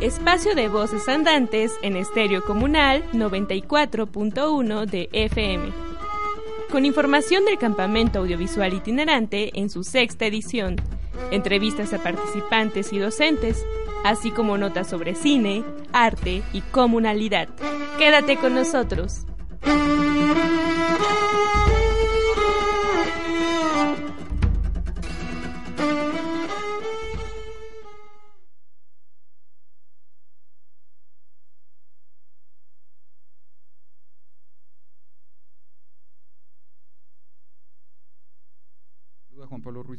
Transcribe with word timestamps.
Espacio 0.00 0.54
de 0.54 0.68
voces 0.68 1.08
andantes 1.08 1.72
en 1.82 1.96
estéreo 1.96 2.44
comunal 2.44 3.02
94.1 3.10 4.86
de 4.86 5.08
FM. 5.10 5.72
Con 6.70 6.84
información 6.84 7.44
del 7.44 7.58
campamento 7.58 8.20
audiovisual 8.20 8.74
itinerante 8.74 9.58
en 9.58 9.68
su 9.68 9.82
sexta 9.82 10.26
edición, 10.26 10.76
entrevistas 11.32 11.92
a 11.94 11.98
participantes 12.00 12.92
y 12.92 12.98
docentes, 13.00 13.66
así 14.04 14.30
como 14.30 14.56
notas 14.56 14.88
sobre 14.88 15.16
cine, 15.16 15.64
arte 15.92 16.44
y 16.52 16.60
comunalidad. 16.60 17.48
Quédate 17.98 18.36
con 18.36 18.54
nosotros. 18.54 19.24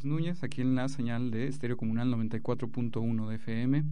Núñez, 0.05 0.44
aquí 0.44 0.61
en 0.61 0.75
la 0.75 0.88
señal 0.88 1.31
de 1.31 1.47
Estéreo 1.47 1.78
Comunal 1.78 2.11
94.1 2.14 3.28
de 3.28 3.36
FM, 3.36 3.83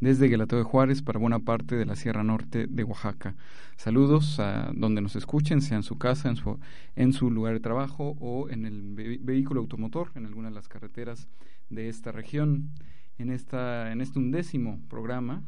desde 0.00 0.28
Guelateo 0.28 0.58
de 0.58 0.64
Juárez 0.64 1.02
para 1.02 1.18
buena 1.18 1.40
parte 1.40 1.76
de 1.76 1.84
la 1.84 1.96
Sierra 1.96 2.22
Norte 2.22 2.66
de 2.66 2.84
Oaxaca. 2.84 3.34
Saludos 3.76 4.40
a 4.40 4.70
donde 4.74 5.00
nos 5.00 5.16
escuchen, 5.16 5.60
sea 5.60 5.76
en 5.76 5.82
su 5.82 5.98
casa, 5.98 6.28
en 6.28 6.36
su, 6.36 6.58
en 6.96 7.12
su 7.12 7.30
lugar 7.30 7.54
de 7.54 7.60
trabajo 7.60 8.16
o 8.20 8.48
en 8.48 8.66
el 8.66 8.94
vehículo 9.20 9.60
automotor, 9.60 10.12
en 10.14 10.26
alguna 10.26 10.48
de 10.48 10.54
las 10.54 10.68
carreteras 10.68 11.28
de 11.68 11.88
esta 11.88 12.12
región. 12.12 12.70
En, 13.18 13.30
esta, 13.30 13.92
en 13.92 14.00
este 14.00 14.18
undécimo 14.18 14.80
programa, 14.88 15.42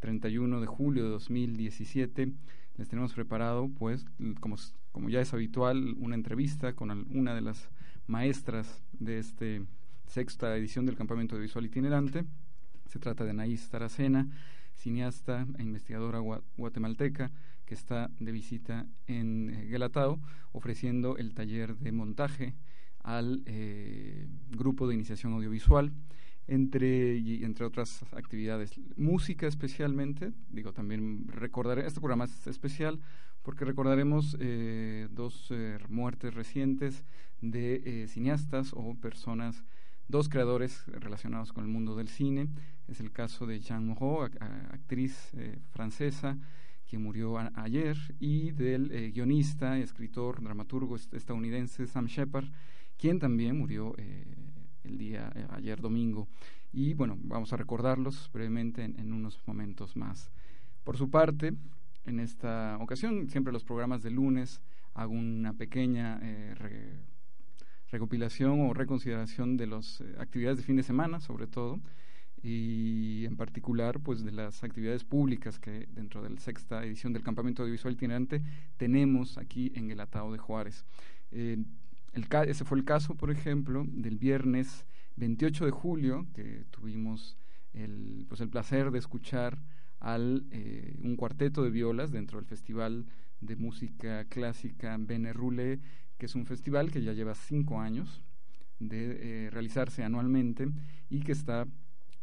31 0.00 0.60
de 0.60 0.66
julio 0.66 1.04
de 1.04 1.10
2017, 1.10 2.32
les 2.76 2.88
tenemos 2.88 3.12
preparado, 3.14 3.68
pues, 3.78 4.06
como, 4.40 4.56
como 4.92 5.08
ya 5.08 5.20
es 5.20 5.34
habitual, 5.34 5.96
una 5.98 6.14
entrevista 6.14 6.74
con 6.74 6.90
una 7.10 7.34
de 7.34 7.40
las 7.40 7.68
maestras 8.10 8.82
de 8.98 9.20
esta 9.20 9.46
sexta 10.06 10.56
edición 10.56 10.84
del 10.84 10.96
Campamento 10.96 11.36
de 11.36 11.42
Visual 11.42 11.64
Itinerante. 11.64 12.24
Se 12.86 12.98
trata 12.98 13.24
de 13.24 13.30
Anaís 13.30 13.70
Taracena, 13.70 14.26
cineasta 14.74 15.46
e 15.58 15.62
investigadora 15.62 16.18
guatemalteca 16.56 17.30
que 17.64 17.74
está 17.74 18.10
de 18.18 18.32
visita 18.32 18.86
en 19.06 19.50
eh, 19.50 19.66
Guelatao 19.66 20.18
ofreciendo 20.50 21.16
el 21.18 21.34
taller 21.34 21.76
de 21.76 21.92
montaje 21.92 22.54
al 23.04 23.44
eh, 23.46 24.26
grupo 24.50 24.88
de 24.88 24.94
iniciación 24.94 25.32
audiovisual 25.34 25.92
entre 26.50 27.16
y 27.16 27.44
entre 27.44 27.64
otras 27.64 28.04
actividades 28.12 28.78
música 28.96 29.46
especialmente 29.46 30.32
digo 30.50 30.72
también 30.72 31.26
recordaré 31.28 31.86
este 31.86 32.00
programa 32.00 32.24
es 32.24 32.46
especial 32.46 33.00
porque 33.42 33.64
recordaremos 33.64 34.36
eh, 34.38 35.08
dos 35.10 35.48
eh, 35.50 35.78
muertes 35.88 36.34
recientes 36.34 37.04
de 37.40 38.02
eh, 38.02 38.08
cineastas 38.08 38.72
o 38.74 38.94
personas, 38.94 39.64
dos 40.08 40.28
creadores 40.28 40.84
relacionados 40.86 41.52
con 41.52 41.64
el 41.64 41.70
mundo 41.70 41.96
del 41.96 42.08
cine. 42.08 42.48
Es 42.86 43.00
el 43.00 43.12
caso 43.12 43.46
de 43.46 43.60
Jean 43.60 43.86
Moreau, 43.86 44.28
actriz 44.70 45.32
francesa, 45.70 46.36
que 46.84 46.98
murió 46.98 47.38
ayer, 47.54 47.96
y 48.18 48.50
del 48.50 49.12
guionista, 49.12 49.78
escritor, 49.78 50.42
dramaturgo 50.42 50.96
estadounidense 50.96 51.86
Sam 51.86 52.06
Shepard, 52.06 52.46
quien 52.98 53.20
también 53.20 53.56
murió 53.56 53.94
el 54.84 54.98
día 54.98 55.32
ayer 55.50 55.80
domingo. 55.80 56.28
Y 56.72 56.94
bueno, 56.94 57.18
vamos 57.22 57.52
a 57.52 57.56
recordarlos 57.56 58.30
brevemente 58.32 58.84
en 58.84 59.12
unos 59.12 59.40
momentos 59.46 59.96
más. 59.96 60.30
Por 60.84 60.96
su 60.96 61.10
parte, 61.10 61.54
en 62.06 62.20
esta 62.20 62.78
ocasión. 62.80 63.28
Siempre 63.28 63.52
los 63.52 63.64
programas 63.64 64.02
de 64.02 64.10
lunes 64.10 64.60
hago 64.94 65.12
una 65.12 65.52
pequeña 65.52 66.18
eh, 66.22 66.54
recopilación 67.90 68.60
o 68.60 68.74
reconsideración 68.74 69.56
de 69.56 69.66
las 69.66 70.00
eh, 70.00 70.14
actividades 70.18 70.58
de 70.58 70.64
fin 70.64 70.76
de 70.76 70.82
semana, 70.82 71.20
sobre 71.20 71.46
todo, 71.46 71.80
y 72.42 73.24
en 73.26 73.36
particular 73.36 74.00
pues 74.00 74.24
de 74.24 74.32
las 74.32 74.64
actividades 74.64 75.04
públicas 75.04 75.58
que 75.58 75.86
dentro 75.92 76.22
de 76.22 76.30
la 76.30 76.40
sexta 76.40 76.84
edición 76.84 77.12
del 77.12 77.22
Campamento 77.22 77.62
Audiovisual 77.62 77.94
Itinerante 77.94 78.42
tenemos 78.76 79.36
aquí 79.36 79.72
en 79.74 79.90
el 79.90 80.00
Atao 80.00 80.32
de 80.32 80.38
Juárez. 80.38 80.84
Eh, 81.32 81.58
el, 82.12 82.26
ese 82.48 82.64
fue 82.64 82.78
el 82.78 82.84
caso, 82.84 83.14
por 83.14 83.30
ejemplo, 83.30 83.84
del 83.86 84.18
viernes 84.18 84.86
28 85.16 85.66
de 85.66 85.70
julio, 85.70 86.26
que 86.34 86.64
tuvimos 86.70 87.36
el, 87.72 88.26
pues 88.28 88.40
el 88.40 88.48
placer 88.48 88.90
de 88.90 88.98
escuchar 88.98 89.58
al 90.00 90.46
eh, 90.50 90.96
un 91.02 91.16
cuarteto 91.16 91.62
de 91.62 91.70
violas 91.70 92.10
dentro 92.10 92.38
del 92.38 92.46
Festival 92.46 93.06
de 93.40 93.56
Música 93.56 94.24
Clásica 94.24 94.96
Bene 94.98 95.32
que 96.18 96.26
es 96.26 96.34
un 96.34 96.46
festival 96.46 96.90
que 96.90 97.02
ya 97.02 97.12
lleva 97.12 97.34
cinco 97.34 97.80
años 97.80 98.22
de 98.78 99.46
eh, 99.46 99.50
realizarse 99.50 100.02
anualmente 100.02 100.68
y 101.08 101.20
que 101.20 101.32
está 101.32 101.66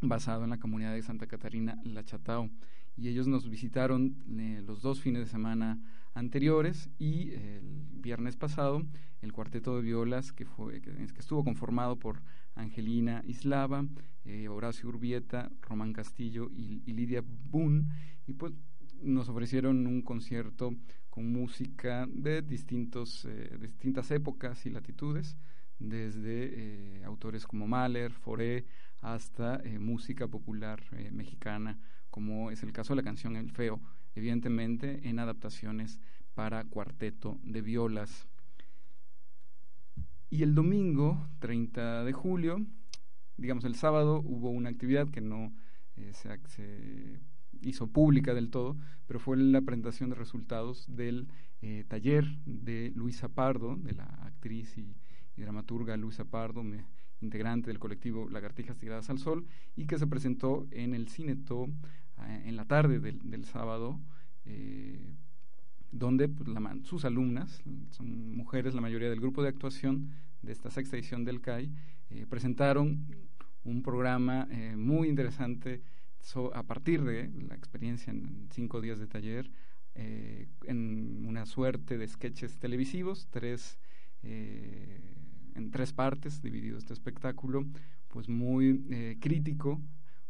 basado 0.01 0.43
en 0.43 0.51
la 0.51 0.59
comunidad 0.59 0.93
de 0.93 1.01
Santa 1.01 1.27
Catarina 1.27 1.79
La 1.83 2.03
Chatao. 2.03 2.49
Y 2.97 3.09
ellos 3.09 3.27
nos 3.27 3.49
visitaron 3.49 4.17
eh, 4.39 4.61
los 4.65 4.81
dos 4.81 4.99
fines 4.99 5.21
de 5.21 5.29
semana 5.29 5.79
anteriores 6.13 6.89
y 6.97 7.31
el 7.31 7.85
viernes 7.91 8.35
pasado 8.35 8.83
el 9.21 9.33
cuarteto 9.33 9.75
de 9.75 9.81
violas 9.81 10.31
que, 10.31 10.45
fue, 10.45 10.81
que 10.81 10.91
estuvo 11.17 11.43
conformado 11.43 11.97
por 11.97 12.21
Angelina 12.55 13.23
Islava, 13.25 13.85
eh, 14.25 14.47
Horacio 14.47 14.89
Urbieta, 14.89 15.51
Román 15.61 15.93
Castillo 15.93 16.49
y, 16.53 16.81
Lidia 16.91 17.23
Boone, 17.25 17.85
y 18.25 18.33
pues 18.33 18.53
nos 19.01 19.29
ofrecieron 19.29 19.85
un 19.87 20.01
concierto 20.01 20.75
con 21.09 21.31
música 21.31 22.07
de 22.11 22.41
distintos, 22.41 23.25
eh, 23.25 23.57
distintas 23.59 24.11
épocas 24.11 24.65
y 24.65 24.69
latitudes, 24.69 25.37
desde 25.79 26.99
eh, 26.99 27.03
autores 27.05 27.45
como 27.45 27.67
Mahler, 27.67 28.11
Foré, 28.11 28.65
hasta 28.99 29.61
música 29.79 30.27
popular 30.27 30.81
mexicana, 31.11 31.79
como 32.17 32.49
es 32.49 32.63
el 32.63 32.73
caso 32.73 32.93
de 32.93 32.95
la 32.95 33.03
canción 33.03 33.35
El 33.35 33.51
Feo, 33.51 33.79
evidentemente 34.15 35.07
en 35.07 35.19
adaptaciones 35.19 35.99
para 36.33 36.63
cuarteto 36.63 37.37
de 37.43 37.61
violas. 37.61 38.27
Y 40.31 40.41
el 40.41 40.55
domingo, 40.55 41.29
30 41.37 42.03
de 42.03 42.13
julio, 42.13 42.65
digamos 43.37 43.65
el 43.65 43.75
sábado, 43.75 44.23
hubo 44.25 44.49
una 44.49 44.69
actividad 44.69 45.07
que 45.11 45.21
no 45.21 45.53
eh, 45.95 46.11
se, 46.15 47.19
hizo 47.61 47.85
pública 47.85 48.33
del 48.33 48.49
todo, 48.49 48.77
pero 49.05 49.19
fue 49.19 49.37
la 49.37 49.61
presentación 49.61 50.09
de 50.09 50.15
resultados 50.15 50.87
del 50.87 51.27
eh, 51.61 51.83
taller 51.87 52.25
de 52.47 52.93
Luisa 52.95 53.29
Pardo, 53.29 53.75
de 53.75 53.93
la 53.93 54.05
actriz 54.23 54.75
y, 54.75 54.95
dramaturga 55.35 55.95
Luisa 55.97 56.25
Pardo, 56.25 56.63
integrante 57.21 57.67
del 57.67 57.77
colectivo 57.77 58.27
Lagartijas 58.27 58.75
Tiradas 58.75 59.11
al 59.11 59.19
Sol, 59.19 59.45
y 59.75 59.85
que 59.85 59.99
se 59.99 60.07
presentó 60.07 60.65
en 60.71 60.95
el 60.95 61.09
Cineto 61.09 61.67
eh, 61.67 61.69
en 62.45 62.55
la 62.55 62.65
tarde 62.65 62.99
del, 62.99 63.45
sábado 63.45 63.99
donde 65.91 66.29
pues, 66.29 66.49
sus 66.83 67.05
alumnas, 67.05 67.61
son 67.91 68.35
mujeres, 68.35 68.73
la 68.73 68.81
mayoría 68.81 69.09
del 69.09 69.19
grupo 69.19 69.41
de 69.41 69.49
actuación 69.49 70.11
de 70.41 70.51
esta 70.51 70.69
sexta 70.69 70.97
edición 70.97 71.25
del 71.25 71.41
CAI, 71.41 71.71
eh, 72.09 72.25
presentaron 72.29 73.05
un 73.63 73.81
programa 73.81 74.47
eh, 74.51 74.75
muy 74.75 75.09
interesante 75.09 75.81
a 76.53 76.63
partir 76.63 77.03
de 77.03 77.29
la 77.47 77.55
experiencia 77.55 78.11
en 78.11 78.47
cinco 78.51 78.81
días 78.81 78.99
de 78.99 79.07
taller, 79.07 79.49
eh, 79.95 80.47
en 80.65 81.25
una 81.25 81.45
suerte 81.45 81.97
de 81.97 82.07
sketches 82.07 82.59
televisivos, 82.59 83.27
tres, 83.29 83.79
en 84.23 85.71
tres 85.71 85.93
partes 85.93 86.41
dividido 86.41 86.77
este 86.77 86.91
espectáculo, 86.91 87.65
pues 88.09 88.27
muy 88.27 89.17
crítico 89.21 89.79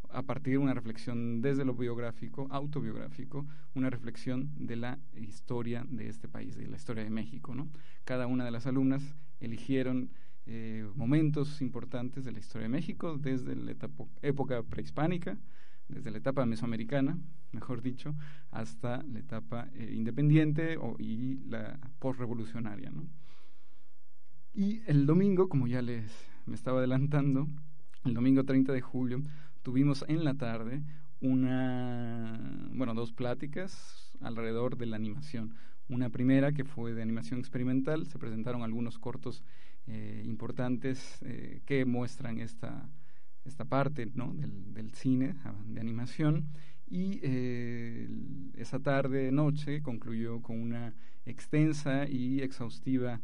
a 0.09 0.23
partir 0.23 0.53
de 0.53 0.57
una 0.57 0.73
reflexión 0.73 1.41
desde 1.41 1.65
lo 1.65 1.73
biográfico, 1.73 2.47
autobiográfico, 2.49 3.45
una 3.75 3.89
reflexión 3.89 4.51
de 4.57 4.75
la 4.75 4.99
historia 5.15 5.85
de 5.89 6.07
este 6.07 6.27
país, 6.27 6.55
de 6.55 6.67
la 6.67 6.77
historia 6.77 7.03
de 7.03 7.09
México. 7.09 7.53
¿no? 7.55 7.69
Cada 8.03 8.27
una 8.27 8.45
de 8.45 8.51
las 8.51 8.67
alumnas 8.67 9.15
eligieron 9.39 10.09
eh, 10.45 10.87
momentos 10.95 11.61
importantes 11.61 12.23
de 12.23 12.31
la 12.31 12.39
historia 12.39 12.63
de 12.63 12.69
México, 12.69 13.17
desde 13.17 13.55
la 13.55 13.73
época 14.21 14.63
prehispánica, 14.63 15.37
desde 15.87 16.11
la 16.11 16.17
etapa 16.17 16.45
mesoamericana, 16.45 17.17
mejor 17.51 17.81
dicho, 17.81 18.15
hasta 18.51 19.03
la 19.03 19.19
etapa 19.19 19.69
eh, 19.73 19.93
independiente 19.93 20.77
o, 20.77 20.95
y 20.99 21.39
la 21.49 21.79
postrevolucionaria. 21.99 22.91
¿no? 22.91 23.07
Y 24.53 24.81
el 24.87 25.05
domingo, 25.05 25.49
como 25.49 25.67
ya 25.67 25.81
les 25.81 26.11
me 26.45 26.55
estaba 26.55 26.79
adelantando, 26.79 27.47
el 28.05 28.13
domingo 28.13 28.45
30 28.45 28.71
de 28.71 28.81
julio, 28.81 29.21
tuvimos 29.67 30.05
en 30.07 30.23
la 30.23 30.33
tarde 30.33 30.81
una, 31.19 32.69
bueno, 32.71 32.93
dos 32.93 33.11
pláticas 33.11 34.13
alrededor 34.21 34.77
de 34.77 34.85
la 34.85 34.95
animación. 34.95 35.55
Una 35.89 36.09
primera 36.09 36.53
que 36.53 36.63
fue 36.63 36.93
de 36.93 37.01
animación 37.01 37.41
experimental, 37.41 38.07
se 38.07 38.17
presentaron 38.17 38.63
algunos 38.63 38.97
cortos 38.97 39.43
eh, 39.85 40.23
importantes 40.25 41.21
eh, 41.23 41.59
que 41.65 41.83
muestran 41.83 42.39
esta, 42.39 42.89
esta 43.43 43.65
parte 43.65 44.09
¿no? 44.15 44.33
del, 44.35 44.73
del 44.73 44.93
cine, 44.93 45.35
de 45.65 45.81
animación, 45.81 46.47
y 46.89 47.19
esa 48.53 48.79
tarde, 48.79 49.33
noche, 49.33 49.81
concluyó 49.81 50.41
con 50.41 50.61
una 50.61 50.93
extensa 51.25 52.07
y 52.07 52.39
exhaustiva 52.39 53.19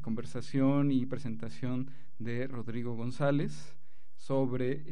conversación 0.00 0.90
y 0.90 1.06
presentación 1.06 1.88
de 2.18 2.48
Rodrigo 2.48 2.96
González 2.96 3.76
sobre, 4.20 4.82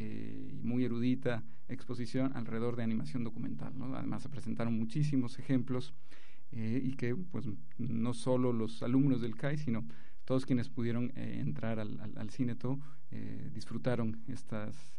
muy 0.62 0.84
erudita, 0.84 1.44
exposición 1.68 2.32
alrededor 2.34 2.76
de 2.76 2.82
animación 2.82 3.24
documental. 3.24 3.74
Además 3.94 4.22
se 4.22 4.30
presentaron 4.30 4.76
muchísimos 4.78 5.38
ejemplos 5.38 5.94
eh, 6.50 6.80
y 6.82 6.94
que 6.94 7.14
pues 7.14 7.46
no 7.76 8.14
solo 8.14 8.52
los 8.52 8.82
alumnos 8.82 9.20
del 9.20 9.36
CAI, 9.36 9.58
sino 9.58 9.86
todos 10.24 10.46
quienes 10.46 10.70
pudieron 10.70 11.12
eh, 11.14 11.40
entrar 11.40 11.78
al, 11.78 12.00
al, 12.00 12.30
eh, 13.10 13.50
disfrutaron 13.54 14.22
estas, 14.28 14.96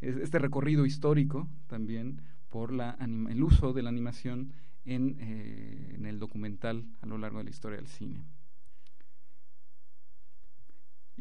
este 0.00 0.38
recorrido 0.38 0.86
histórico 0.86 1.48
también 1.66 2.22
por 2.50 2.72
la 2.72 2.96
el 3.00 3.42
uso 3.42 3.72
de 3.72 3.82
la 3.82 3.88
animación 3.88 4.52
en, 4.84 5.16
en 5.20 6.06
el 6.06 6.18
documental 6.18 6.84
a 7.00 7.06
lo 7.06 7.18
largo 7.18 7.38
de 7.38 7.44
la 7.44 7.50
historia 7.50 7.78
del 7.78 7.86
cine. 7.86 8.24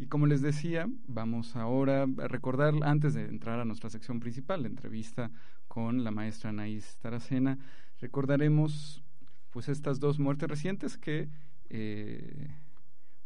Y 0.01 0.07
como 0.07 0.25
les 0.25 0.42
decía, 0.42 0.89
vamos 1.06 1.56
ahora 1.56 2.07
a 2.18 2.27
recordar, 2.27 2.74
antes 2.81 3.13
de 3.13 3.25
entrar 3.25 3.59
a 3.59 3.65
nuestra 3.65 3.92
sección 3.92 4.19
principal, 4.19 4.63
la 4.63 4.68
entrevista 4.68 5.30
con 5.68 6.03
la 6.03 6.09
maestra 6.09 6.50
Anaís 6.50 6.98
Taracena, 6.98 7.59
recordaremos 8.00 9.03
pues 9.51 9.69
estas 9.69 10.00
dos 10.00 10.18
muertes 10.18 10.50
recientes 10.50 10.98
que 10.98 11.30
eh, 11.69 12.50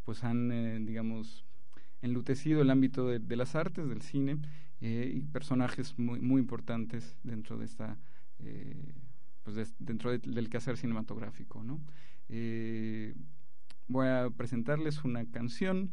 pues 0.03 0.25
han, 0.25 0.51
eh, 0.51 0.77
digamos, 0.81 1.45
enlutecido 2.01 2.61
el 2.61 2.69
ámbito 2.69 3.07
de, 3.07 3.35
las 3.37 3.55
artes, 3.55 3.87
del 3.87 4.01
cine, 4.01 4.39
eh, 4.81 5.13
y 5.15 5.21
personajes 5.21 5.97
muy, 5.97 6.41
importantes 6.41 7.15
dentro 7.23 7.57
de 7.57 7.65
esta, 7.67 7.97
pues 9.43 9.73
dentro 9.79 10.11
del 10.11 10.49
quehacer 10.49 10.75
cinematográfico, 10.75 11.63
¿no? 11.63 11.79
voy 13.87 14.07
a 14.07 14.29
presentarles 14.35 15.05
una 15.05 15.23
canción 15.31 15.91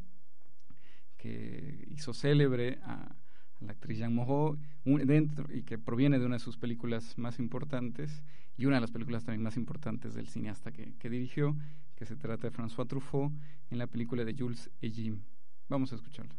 que 1.23 1.87
hizo 1.91 2.13
célebre 2.13 2.81
a, 2.83 3.15
la 3.61 3.73
actriz 3.73 3.99
Jean 3.99 4.13
Moreau 4.13 4.59
dentro, 4.85 5.47
y 5.55 5.63
que 5.63 5.79
proviene 5.79 6.19
de 6.19 6.27
una 6.27 6.35
de 6.35 6.41
sus 6.41 6.57
películas 6.57 7.17
más 7.17 7.39
importantes 7.39 8.25
y 8.59 8.67
una 8.67 8.77
de 8.77 8.81
las 8.81 8.91
películas 8.91 9.25
también 9.25 9.43
más 9.43 9.57
importantes 9.57 10.15
del 10.15 10.27
cineasta 10.27 10.73
que, 10.73 10.95
que 10.99 11.09
dirigió, 11.09 11.57
que 11.95 12.07
se 12.07 12.17
trata 12.17 12.49
de 12.49 12.53
François 12.53 12.89
Truffaut 12.89 13.33
en 13.71 13.79
la 13.79 13.87
película 13.87 14.25
de 14.25 14.35
Jules 14.35 14.69
et 14.81 14.93
Jim. 14.93 15.21
Vamos 15.69 15.93
a 15.93 15.95
escucharlo. 15.95 16.35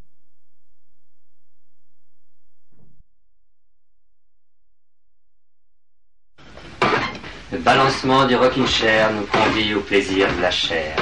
Le 7.52 7.60
balancement 7.60 8.28
du 8.28 8.36
rocking 8.36 8.66
chair 8.66 9.14
nous 9.14 9.28
convie 9.28 9.76
au 9.76 9.82
plaisir 9.82 10.28
de 10.36 10.42
la 10.42 10.52
chair. 10.52 10.98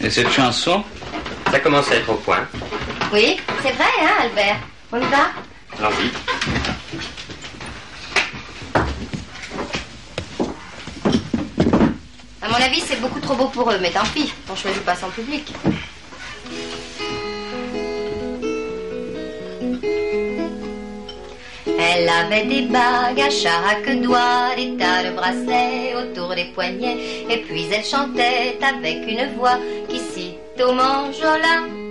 Et 0.00 0.10
cette 0.10 0.30
chanson 0.30 0.82
Ça 1.52 1.60
commence 1.60 1.92
à 1.92 1.96
être 1.96 2.08
au 2.08 2.14
point. 2.14 2.48
Oui, 3.12 3.38
c'est 3.62 3.72
vrai, 3.72 3.84
hein, 4.00 4.22
Albert 4.22 4.56
On 4.90 4.96
y 4.96 5.04
va 5.04 5.28
Allons-y. 5.78 6.10
À 12.40 12.48
mon 12.48 12.54
avis, 12.54 12.80
c'est 12.80 12.98
beaucoup 13.02 13.20
trop 13.20 13.34
beau 13.34 13.48
pour 13.48 13.70
eux, 13.70 13.76
mais 13.82 13.90
tant 13.90 14.00
pis, 14.14 14.32
on 14.50 14.56
choisit 14.56 14.82
pas 14.82 14.96
son 14.96 15.10
public. 15.10 15.52
Elle 21.66 22.08
avait 22.08 22.46
des 22.46 22.62
bagues 22.62 23.20
à 23.20 23.28
chaque 23.28 24.00
doigt, 24.00 24.54
des 24.56 24.74
tas 24.78 25.02
de 25.04 25.14
bracelets 25.14 25.96
autour 25.96 26.34
des 26.34 26.46
poignets, 26.46 27.26
et 27.28 27.42
puis 27.42 27.66
elle 27.70 27.84
chantait 27.84 28.56
avec 28.62 29.06
une 29.06 29.34
voix 29.36 29.58
qui 29.90 29.98
au. 30.60 31.82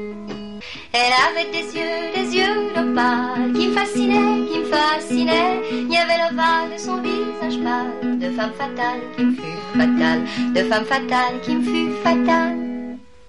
Elle 0.94 1.14
avait 1.30 1.50
des 1.52 1.74
yeux, 1.74 2.14
des 2.14 2.38
yeux 2.38 2.68
d'opale 2.76 3.54
qui 3.56 3.68
me 3.68 3.74
fascinaient, 3.74 4.46
qui 4.52 4.60
me 4.60 4.66
fascinaient. 4.66 5.62
Il 5.72 5.92
y 5.92 5.98
avait 5.98 6.18
l'ovale 6.18 6.74
de 6.74 6.78
son 6.78 6.98
visage 6.98 7.64
pâle, 7.64 8.20
de 8.20 8.30
femme 8.32 8.52
fatale 8.58 9.00
qui 9.16 9.24
me 9.24 9.36
fut 9.36 9.58
fatale, 9.74 10.22
de 10.54 10.64
femme 10.64 10.86
fatale 10.86 11.40
qui 11.44 11.56
me 11.56 11.64
fut 11.64 11.92
fatale. 12.04 12.58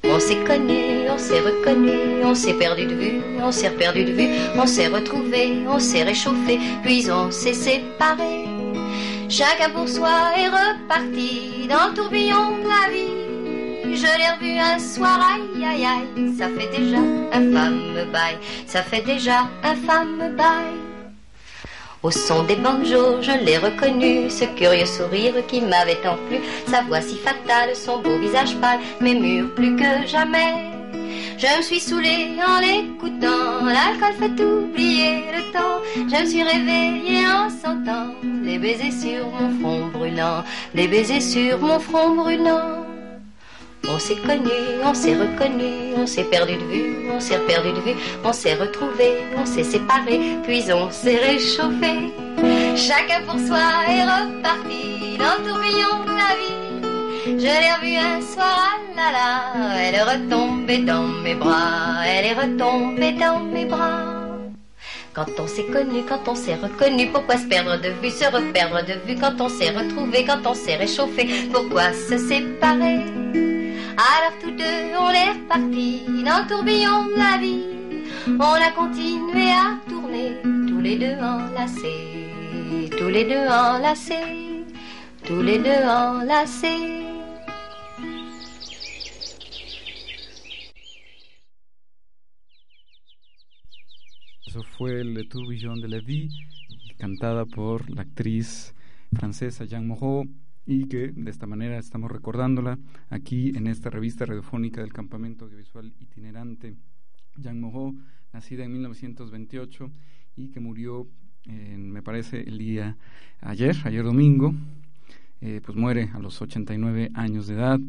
On 0.05 0.19
s'est 0.19 0.43
connu, 0.44 1.08
on 1.08 1.17
s'est 1.17 1.40
reconnu, 1.40 2.25
on 2.25 2.34
s'est 2.34 2.55
perdu 2.55 2.87
de 2.87 2.94
vue, 2.94 3.20
on 3.40 3.52
s'est 3.52 3.70
perdu 3.70 4.05
de 4.05 4.12
vue, 4.12 4.29
on 4.56 4.67
s'est 4.67 4.88
retrouvé, 4.88 5.62
on 5.69 5.79
s'est 5.79 6.02
réchauffé, 6.02 6.58
puis 6.82 7.08
on 7.12 7.31
s'est 7.31 7.55
séparé. 7.55 8.49
Chacun 9.29 9.70
pour 9.70 9.88
soi 9.88 10.11
est 10.37 10.49
reparti 10.49 11.69
dans 11.69 11.88
le 11.90 11.94
tourbillon 11.94 12.58
de 12.58 12.69
la 12.69 12.93
vie 12.93 13.21
je 13.84 14.19
l'ai 14.19 14.31
revu 14.34 14.58
un 14.58 14.79
soir, 14.79 15.20
aïe 15.34 15.64
aïe 15.64 15.84
aïe, 15.84 16.34
ça 16.38 16.49
fait 16.49 16.70
déjà 16.76 16.99
un 17.32 17.52
femme 17.52 18.11
bail, 18.12 18.37
ça 18.67 18.82
fait 18.82 19.02
déjà 19.02 19.49
un 19.62 19.75
femme 19.75 20.34
bail. 20.37 20.75
Au 22.02 22.11
son 22.11 22.43
des 22.43 22.56
banjos, 22.56 23.23
je 23.23 23.44
l'ai 23.44 23.58
reconnu, 23.58 24.29
ce 24.29 24.44
curieux 24.56 24.87
sourire 24.87 25.34
qui 25.46 25.61
m'avait 25.61 26.00
tant 26.02 26.17
plu, 26.29 26.38
sa 26.67 26.82
voix 26.82 27.00
si 27.00 27.17
fatale, 27.17 27.76
son 27.76 27.99
beau 27.99 28.19
visage 28.19 28.56
pâle, 28.56 28.81
mes 29.00 29.14
murs 29.14 29.55
plus 29.55 29.76
que 29.76 30.06
jamais. 30.06 30.73
Je 31.39 31.46
me 31.56 31.62
suis 31.62 31.81
saoulée 31.81 32.31
en 32.46 32.60
l'écoutant, 32.60 33.65
l'alcool 33.65 34.15
fait 34.19 34.44
oublier 34.44 35.24
le 35.34 35.53
temps. 35.53 35.81
Je 35.94 36.22
me 36.22 36.27
suis 36.27 36.43
réveillée 36.43 37.27
en 37.27 37.48
sentant 37.51 38.15
des 38.22 38.58
baisers 38.58 38.93
sur 38.93 39.27
mon 39.29 39.51
front 39.60 39.86
brûlant, 39.89 40.44
des 40.74 40.89
baisers 40.89 41.22
sur 41.22 41.58
mon 41.58 41.79
front 41.79 42.17
brûlant. 42.17 42.92
On 43.89 43.98
s'est 43.98 44.17
connu, 44.17 44.51
on 44.84 44.94
s'est 44.94 45.17
reconnu, 45.17 45.94
on 45.96 46.06
s'est 46.06 46.24
perdu 46.24 46.55
de 46.55 46.65
vue, 46.65 47.10
on 47.10 47.19
s'est 47.20 47.39
perdu 47.46 47.72
de 47.72 47.81
vue, 47.81 47.96
on 48.24 48.32
s'est 48.32 48.55
retrouvé, 48.55 49.19
on 49.36 49.44
s'est 49.44 49.65
séparé, 49.65 50.20
puis 50.44 50.62
on 50.72 50.91
s'est 50.91 51.17
réchauffé. 51.17 52.12
Chacun 52.77 53.22
pour 53.27 53.39
soi 53.41 53.58
est 53.89 54.05
reparti 54.05 55.19
dans 55.19 55.36
le 55.36 55.48
tourbillon 55.48 56.05
de 56.06 56.15
la 56.17 56.32
vie. 56.39 57.39
Je 57.39 57.43
l'ai 57.43 57.72
revue 57.72 57.96
un 57.96 58.20
soir, 58.20 58.79
ah 58.96 58.96
là 58.96 59.12
là, 59.12 59.81
elle 59.81 59.94
est 59.96 60.03
retombée 60.03 60.79
dans 60.79 61.03
mes 61.03 61.34
bras, 61.34 62.06
elle 62.06 62.27
est 62.27 62.34
retombée 62.34 63.12
dans 63.12 63.41
mes 63.41 63.65
bras. 63.65 64.22
Quand 65.12 65.27
on 65.39 65.46
s'est 65.46 65.67
connu, 65.67 66.03
quand 66.08 66.27
on 66.29 66.34
s'est 66.34 66.55
reconnu, 66.55 67.08
pourquoi 67.08 67.36
se 67.36 67.44
perdre 67.44 67.77
de 67.79 67.91
vue, 68.01 68.10
se 68.10 68.24
reperdre 68.24 68.82
de 68.86 68.94
vue, 69.06 69.19
quand 69.20 69.39
on 69.41 69.48
s'est 69.48 69.70
retrouvé, 69.70 70.24
quand 70.24 70.46
on 70.46 70.55
s'est 70.55 70.77
réchauffé, 70.77 71.29
pourquoi 71.53 71.93
se 71.93 72.17
séparer 72.17 73.52
alors 73.96 74.39
tous 74.41 74.51
deux, 74.51 74.96
on 74.99 75.11
est 75.11 75.32
repartis 75.32 76.05
dans 76.25 76.43
le 76.43 76.49
tourbillon 76.49 77.06
de 77.06 77.17
la 77.17 77.37
vie. 77.39 77.65
On 78.27 78.41
a 78.41 78.70
continué 78.70 79.51
à 79.51 79.79
tourner, 79.89 80.37
tous 80.43 80.81
les 80.81 80.96
deux 80.99 81.17
enlacés, 81.20 82.91
tous 82.96 83.08
les 83.08 83.25
deux 83.25 83.46
enlacés, 83.49 84.65
tous 85.25 85.43
les 85.43 85.58
deux 85.58 85.84
enlacés. 85.87 87.03
Eso 94.46 94.63
fue 94.63 95.03
de 95.03 95.89
la 95.89 96.01
cantada 96.99 97.44
por 97.46 97.89
la 97.91 98.03
actriz 98.03 98.75
francesa 99.15 99.65
Moreau 99.81 100.27
y 100.66 100.86
que 100.86 101.08
de 101.08 101.31
esta 101.31 101.46
manera 101.46 101.78
estamos 101.78 102.10
recordándola 102.10 102.78
aquí 103.10 103.52
en 103.56 103.66
esta 103.66 103.90
revista 103.90 104.24
radiofónica 104.26 104.81
del 104.81 104.92
Campamento 104.92 105.44
Audiovisual 105.44 105.92
Itinerante. 106.00 106.76
Jean 107.36 107.60
Moreau, 107.60 107.94
nacida 108.32 108.64
en 108.64 108.72
1928 108.72 109.90
y 110.36 110.48
que 110.48 110.60
murió, 110.60 111.08
me 111.46 112.02
parece, 112.02 112.40
el 112.42 112.58
día 112.58 112.96
ayer, 113.40 113.76
ayer 113.84 114.04
domingo, 114.04 114.54
eh, 115.40 115.60
pues 115.64 115.76
muere 115.76 116.10
a 116.14 116.20
los 116.20 116.40
89 116.40 117.10
años 117.14 117.48
de 117.48 117.54
edad 117.54 117.81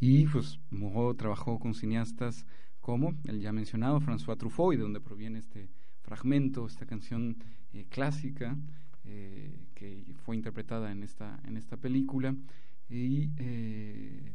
y 0.00 0.26
pues 0.26 0.58
Moreau 0.70 1.14
trabajó 1.14 1.58
con 1.58 1.74
cineastas 1.74 2.46
como 2.80 3.14
el 3.24 3.40
ya 3.40 3.52
mencionado 3.52 4.00
François 4.00 4.38
Truffaut 4.38 4.74
de 4.74 4.82
donde 4.82 5.00
proviene 5.00 5.38
este 5.38 5.68
fragmento, 6.00 6.66
esta 6.66 6.86
canción 6.86 7.36
eh, 7.74 7.86
clásica 7.88 8.56
eh, 9.04 9.61
que 9.82 10.14
fue 10.14 10.36
interpretada 10.36 10.92
en 10.92 11.02
esta, 11.02 11.40
en 11.44 11.56
esta 11.56 11.76
película. 11.76 12.34
Y 12.88 13.30
eh, 13.38 14.34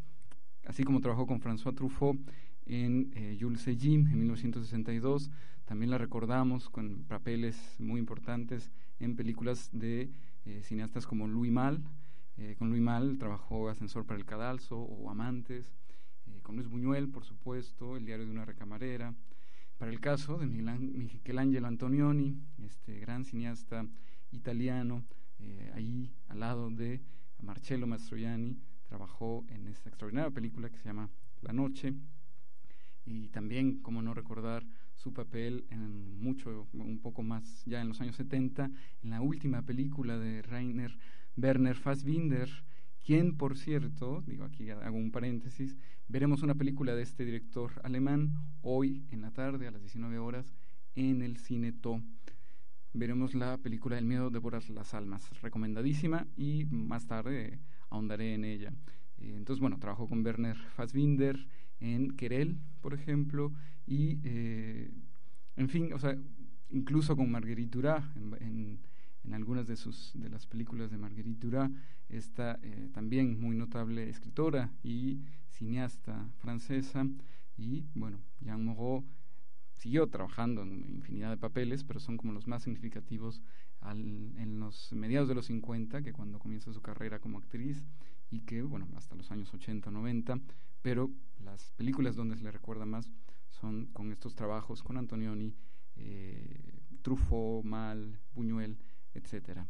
así 0.65 0.83
como 0.83 0.99
trabajó 0.99 1.25
con 1.25 1.39
François 1.39 1.73
Truffaut 1.73 2.19
en 2.65 3.11
eh, 3.15 3.37
Jules 3.39 3.65
et 3.67 3.79
Jim 3.79 4.07
en 4.07 4.19
1962, 4.19 5.29
también 5.65 5.89
la 5.89 5.97
recordamos 5.97 6.69
con 6.69 7.03
papeles 7.05 7.75
muy 7.79 7.99
importantes 7.99 8.71
en 8.99 9.15
películas 9.15 9.69
de 9.71 10.09
cineastas 10.61 11.05
como 11.05 11.27
Louis 11.27 11.51
Mal. 11.51 11.83
con 12.57 12.69
Louis 12.69 12.81
Mal 12.81 13.17
trabajó 13.17 13.67
Ascensor 13.67 14.05
para 14.05 14.17
el 14.17 14.25
Cadalso 14.25 14.77
o 14.79 15.09
Amantes. 15.09 15.65
con 16.41 16.55
Luis 16.55 16.69
Buñuel, 16.69 17.09
por 17.09 17.25
supuesto, 17.25 17.97
El 17.97 18.05
diario 18.05 18.25
de 18.25 18.31
una 18.31 18.45
recamarera. 18.45 19.13
para 19.77 19.91
el 19.91 19.99
caso 19.99 20.37
de 20.37 20.45
Michelangelo 20.47 21.67
Antonioni, 21.67 22.37
este 22.63 22.97
gran 22.99 23.25
cineasta 23.25 23.85
italiano, 24.31 25.03
eh, 25.39 25.71
ahí 25.73 26.11
al 26.27 26.39
lado 26.39 26.69
de 26.69 27.01
Marcello 27.39 27.87
Mastroianni, 27.87 28.57
trabajó 28.87 29.45
en 29.49 29.67
esta 29.67 29.89
extraordinaria 29.89 30.31
película 30.31 30.69
que 30.69 30.77
se 30.77 30.85
llama 30.85 31.09
La 31.41 31.53
Noche, 31.53 31.93
y 33.05 33.29
también, 33.29 33.79
como 33.81 34.01
no 34.01 34.13
recordar, 34.13 34.65
su 34.95 35.13
papel 35.13 35.65
en 35.69 36.19
mucho, 36.19 36.67
un 36.73 36.99
poco 36.99 37.23
más 37.23 37.63
ya 37.65 37.81
en 37.81 37.87
los 37.87 38.01
años 38.01 38.15
70, 38.17 38.69
en 39.03 39.09
la 39.09 39.21
última 39.21 39.61
película 39.61 40.17
de 40.17 40.41
Rainer 40.41 40.97
Werner 41.37 41.75
Fassbinder, 41.75 42.49
quien, 43.05 43.37
por 43.37 43.57
cierto, 43.57 44.23
digo 44.25 44.43
aquí 44.43 44.69
hago 44.69 44.97
un 44.97 45.11
paréntesis, 45.11 45.77
veremos 46.07 46.41
una 46.41 46.55
película 46.55 46.95
de 46.95 47.03
este 47.03 47.23
director 47.23 47.71
alemán 47.83 48.33
hoy 48.61 49.05
en 49.11 49.21
la 49.21 49.31
tarde 49.31 49.67
a 49.67 49.71
las 49.71 49.81
19 49.81 50.17
horas 50.17 50.53
en 50.95 51.21
el 51.21 51.37
Cine 51.37 51.71
To. 51.71 52.01
Veremos 52.97 53.35
la 53.35 53.59
película 53.59 53.99
El 53.99 54.05
miedo 54.05 54.31
devora 54.31 54.59
las 54.69 54.95
almas, 54.95 55.29
recomendadísima 55.43 56.25
y 56.35 56.65
más 56.65 57.05
tarde 57.05 57.59
ahondaré 57.91 58.33
en 58.33 58.43
ella. 58.43 58.73
Eh, 59.19 59.35
entonces, 59.37 59.61
bueno, 59.61 59.77
trabajó 59.77 60.09
con 60.09 60.25
Werner 60.25 60.57
Fassbinder 60.75 61.47
en 61.79 62.17
Querel, 62.17 62.57
por 62.81 62.95
ejemplo, 62.95 63.53
y, 63.85 64.17
eh, 64.23 64.89
en 65.57 65.69
fin, 65.69 65.93
o 65.93 65.99
sea, 65.99 66.17
incluso 66.71 67.15
con 67.15 67.29
Marguerite 67.29 67.69
Duras, 67.69 68.03
en, 68.15 68.79
en, 69.23 69.33
algunas 69.35 69.67
de, 69.67 69.75
sus, 69.75 70.13
de 70.15 70.29
las 70.29 70.47
películas 70.47 70.89
de 70.89 70.97
Marguerite 70.97 71.45
Duras, 71.45 71.69
esta 72.09 72.57
eh, 72.63 72.89
también 72.95 73.39
muy 73.39 73.55
notable 73.55 74.09
escritora 74.09 74.71
y 74.81 75.19
cineasta 75.51 76.31
francesa, 76.39 77.07
y, 77.57 77.85
bueno, 77.93 78.17
Jean 78.41 78.65
Moreau 78.65 79.05
siguió 79.77 80.07
trabajando 80.07 80.63
en 80.63 80.85
infinidad 80.89 81.29
de 81.29 81.37
papeles, 81.37 81.83
pero 81.83 81.99
son 81.99 82.17
como 82.17 82.33
los 82.33 82.47
más 82.47 82.63
significativos 82.63 83.41
al, 83.79 83.99
en 84.37 84.59
los 84.59 84.91
mediados 84.93 85.29
de 85.29 85.35
los 85.35 85.45
50, 85.45 86.01
que 86.01 86.13
cuando 86.13 86.39
comienza 86.39 86.73
su 86.73 86.81
carrera 86.81 87.19
como 87.19 87.37
actriz, 87.37 87.85
y 88.29 88.41
que, 88.41 88.61
bueno, 88.61 88.87
hasta 88.95 89.15
los 89.15 89.31
años 89.31 89.53
80, 89.53 89.89
90, 89.89 90.39
pero 90.81 91.09
las 91.43 91.71
películas 91.73 92.15
donde 92.15 92.35
se 92.35 92.43
le 92.43 92.51
recuerda 92.51 92.85
más 92.85 93.09
son 93.47 93.87
con 93.87 94.11
estos 94.11 94.35
trabajos 94.35 94.83
con 94.83 94.97
Antonioni, 94.97 95.55
eh, 95.95 96.81
Truffaut, 97.01 97.63
Mal, 97.63 98.19
Buñuel, 98.33 98.77
etcétera. 99.13 99.67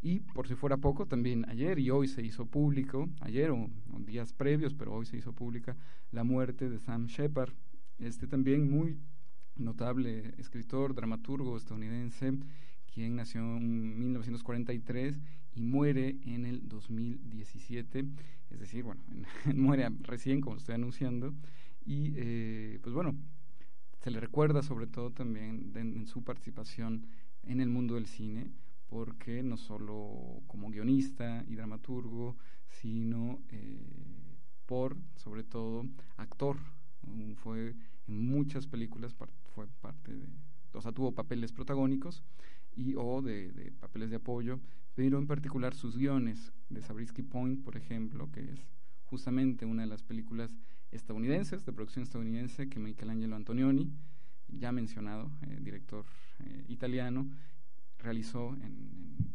Y 0.00 0.20
por 0.20 0.48
si 0.48 0.54
fuera 0.54 0.76
poco, 0.76 1.06
también 1.06 1.48
ayer 1.48 1.78
y 1.78 1.90
hoy 1.90 2.08
se 2.08 2.22
hizo 2.22 2.46
público, 2.46 3.08
ayer 3.20 3.50
o, 3.50 3.70
o 3.92 3.98
días 4.00 4.32
previos, 4.32 4.74
pero 4.74 4.92
hoy 4.92 5.06
se 5.06 5.16
hizo 5.16 5.32
pública 5.32 5.76
la 6.10 6.24
muerte 6.24 6.68
de 6.68 6.78
Sam 6.78 7.06
Shepard, 7.06 7.52
este 7.98 8.26
también 8.26 8.70
muy 8.70 8.98
notable 9.56 10.34
escritor, 10.38 10.94
dramaturgo 10.94 11.56
estadounidense, 11.56 12.32
quien 12.92 13.16
nació 13.16 13.40
en 13.40 13.98
1943 13.98 15.18
y 15.54 15.62
muere 15.62 16.16
en 16.24 16.46
el 16.46 16.68
2017, 16.68 18.04
es 18.50 18.60
decir, 18.60 18.84
bueno, 18.84 19.00
muere 19.54 19.88
recién, 20.02 20.40
como 20.40 20.56
estoy 20.56 20.74
anunciando, 20.74 21.34
y 21.84 22.12
eh, 22.16 22.78
pues 22.82 22.94
bueno, 22.94 23.14
se 24.02 24.10
le 24.10 24.20
recuerda 24.20 24.62
sobre 24.62 24.86
todo 24.86 25.10
también 25.10 25.72
en 25.74 26.06
su 26.06 26.22
participación 26.22 27.06
en 27.42 27.60
el 27.60 27.68
mundo 27.68 27.94
del 27.94 28.06
cine, 28.06 28.50
porque 28.88 29.42
no 29.42 29.56
solo 29.56 30.42
como 30.46 30.70
guionista 30.70 31.44
y 31.48 31.56
dramaturgo, 31.56 32.36
sino 32.68 33.40
eh, 33.50 33.78
por, 34.66 34.96
sobre 35.16 35.42
todo, 35.42 35.86
actor 36.16 36.58
fue 37.36 37.74
en 38.06 38.26
muchas 38.26 38.66
películas, 38.66 39.14
fue 39.54 39.66
parte 39.80 40.14
de, 40.14 40.26
o 40.72 40.80
sea, 40.80 40.92
tuvo 40.92 41.12
papeles 41.12 41.52
protagónicos 41.52 42.22
y 42.76 42.94
o 42.96 43.22
de, 43.22 43.72
papeles 43.80 44.10
de 44.10 44.16
apoyo, 44.16 44.60
pero 44.94 45.18
en 45.18 45.26
particular 45.26 45.74
sus 45.74 45.96
guiones 45.96 46.52
de 46.68 46.82
Sabrisky 46.82 47.22
Point, 47.22 47.62
por 47.62 47.76
ejemplo, 47.76 48.30
que 48.32 48.40
es 48.40 48.60
justamente 49.04 49.64
una 49.64 49.82
de 49.82 49.88
las 49.88 50.02
películas 50.02 50.56
estadounidenses, 50.90 51.64
de 51.64 51.72
producción 51.72 52.02
estadounidense, 52.02 52.68
que 52.68 52.78
Michelangelo 52.78 53.36
Antonioni, 53.36 53.90
ya 54.48 54.72
mencionado, 54.72 55.30
eh, 55.42 55.58
director 55.60 56.04
eh, 56.40 56.64
italiano, 56.68 57.28
realizó 57.98 58.54
en, 58.56 58.62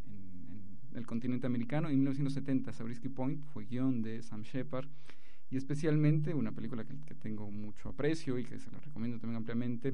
en, 0.06 0.98
el 0.98 1.06
continente 1.06 1.48
americano. 1.48 1.90
En 1.90 1.96
1970, 1.96 2.72
Sabrisky 2.74 3.10
Point 3.10 3.44
fue 3.54 3.66
guion 3.66 4.02
de 4.02 4.22
Sam 4.22 4.44
Shepard 4.44 4.88
y 5.50 5.58
especialmente 5.58 6.34
una 6.34 6.52
película 6.52 6.84
que, 6.86 7.16
tengo 7.16 7.50
mucho 7.52 7.90
aprecio 7.90 8.38
y 8.38 8.46
que 8.46 8.60
se 8.60 8.72
la 8.72 8.80
recomiendo 8.80 9.20
también 9.20 9.38
ampliamente, 9.38 9.94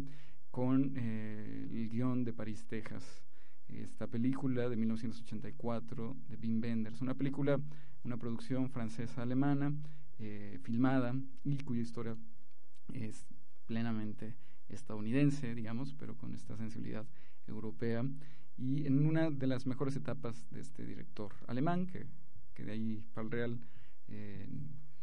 con 0.51 0.93
eh, 0.95 1.67
el 1.71 1.89
guion 1.89 2.23
de 2.23 2.33
París, 2.33 2.65
Texas. 2.67 3.23
Esta 3.67 4.07
película 4.07 4.69
de 4.69 4.75
1984 4.75 6.17
de 6.29 6.35
Wim 6.37 6.61
Wenders, 6.61 7.01
una 7.01 7.15
película, 7.15 7.59
una 8.03 8.17
producción 8.17 8.69
francesa-alemana, 8.69 9.73
eh, 10.19 10.59
filmada 10.61 11.15
y 11.43 11.57
cuya 11.57 11.81
historia 11.81 12.15
es 12.93 13.25
plenamente 13.65 14.35
estadounidense, 14.69 15.55
digamos, 15.55 15.93
pero 15.95 16.15
con 16.15 16.35
esta 16.35 16.55
sensibilidad 16.57 17.05
europea 17.47 18.05
y 18.57 18.85
en 18.85 19.05
una 19.05 19.29
de 19.29 19.47
las 19.47 19.65
mejores 19.65 19.95
etapas 19.95 20.49
de 20.51 20.61
este 20.61 20.85
director 20.85 21.33
alemán, 21.47 21.87
que, 21.87 22.05
que 22.53 22.63
de 22.63 22.71
ahí 22.71 23.03
para 23.13 23.25
el 23.25 23.31
Real 23.31 23.59
eh, 24.07 24.47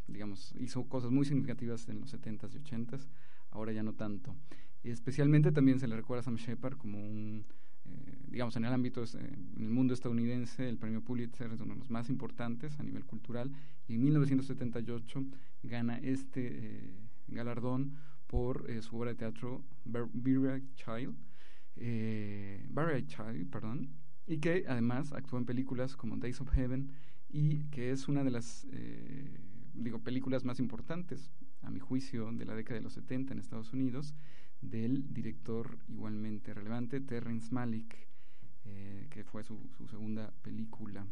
digamos, 0.07 0.53
hizo 0.59 0.83
cosas 0.87 1.11
muy 1.11 1.25
significativas 1.25 1.87
en 1.89 2.01
los 2.01 2.13
70s 2.13 2.53
y 2.53 2.59
80s, 2.59 3.07
ahora 3.51 3.71
ya 3.71 3.83
no 3.83 3.93
tanto. 3.93 4.35
Especialmente 4.83 5.51
también 5.51 5.79
se 5.79 5.87
le 5.87 5.95
recuerda 5.95 6.21
a 6.21 6.23
Sam 6.23 6.35
Shepard 6.35 6.77
como 6.77 6.99
un, 6.99 7.45
eh, 7.85 8.17
digamos, 8.27 8.55
en 8.57 8.65
el 8.65 8.73
ámbito, 8.73 9.03
eh, 9.03 9.07
en 9.55 9.63
el 9.63 9.69
mundo 9.69 9.93
estadounidense, 9.93 10.67
el 10.67 10.77
premio 10.77 11.01
Pulitzer 11.01 11.51
es 11.51 11.61
uno 11.61 11.73
de 11.73 11.79
los 11.79 11.89
más 11.89 12.09
importantes 12.09 12.79
a 12.79 12.83
nivel 12.83 13.05
cultural, 13.05 13.51
y 13.87 13.95
en 13.95 14.03
1978 14.03 15.25
gana 15.63 15.97
este 15.99 16.49
eh, 16.51 16.93
galardón 17.27 17.95
por 18.27 18.65
su 18.81 18.97
obra 18.97 19.11
de 19.11 19.15
teatro 19.15 19.63
Buried 19.85 20.63
Child, 20.73 21.15
Buried 22.71 23.05
Child, 23.05 23.49
perdón, 23.51 23.89
y 24.25 24.39
que 24.39 24.65
además 24.67 25.13
actuó 25.13 25.37
en 25.37 25.45
películas 25.45 25.95
como 25.95 26.17
Days 26.17 26.41
of 26.41 26.49
Heaven 26.49 26.89
y 27.29 27.65
que 27.65 27.91
es 27.91 28.07
una 28.07 28.23
de 28.23 28.31
las 28.31 28.65
digo, 29.73 29.99
películas 29.99 30.45
más 30.45 30.59
importantes, 30.59 31.31
a 31.61 31.69
mi 31.69 31.79
juicio, 31.79 32.31
de 32.31 32.45
la 32.45 32.55
década 32.55 32.79
de 32.79 32.83
los 32.83 32.93
70 32.93 33.33
en 33.33 33.39
Estados 33.39 33.73
Unidos, 33.73 34.13
del 34.61 35.13
director 35.13 35.79
igualmente 35.87 36.53
relevante, 36.53 37.01
Terrence 37.01 37.49
Malick, 37.51 37.95
eh, 38.65 39.07
que 39.09 39.23
fue 39.23 39.43
su, 39.43 39.69
su, 39.77 39.87
segunda 39.87 40.33
película, 40.41 41.05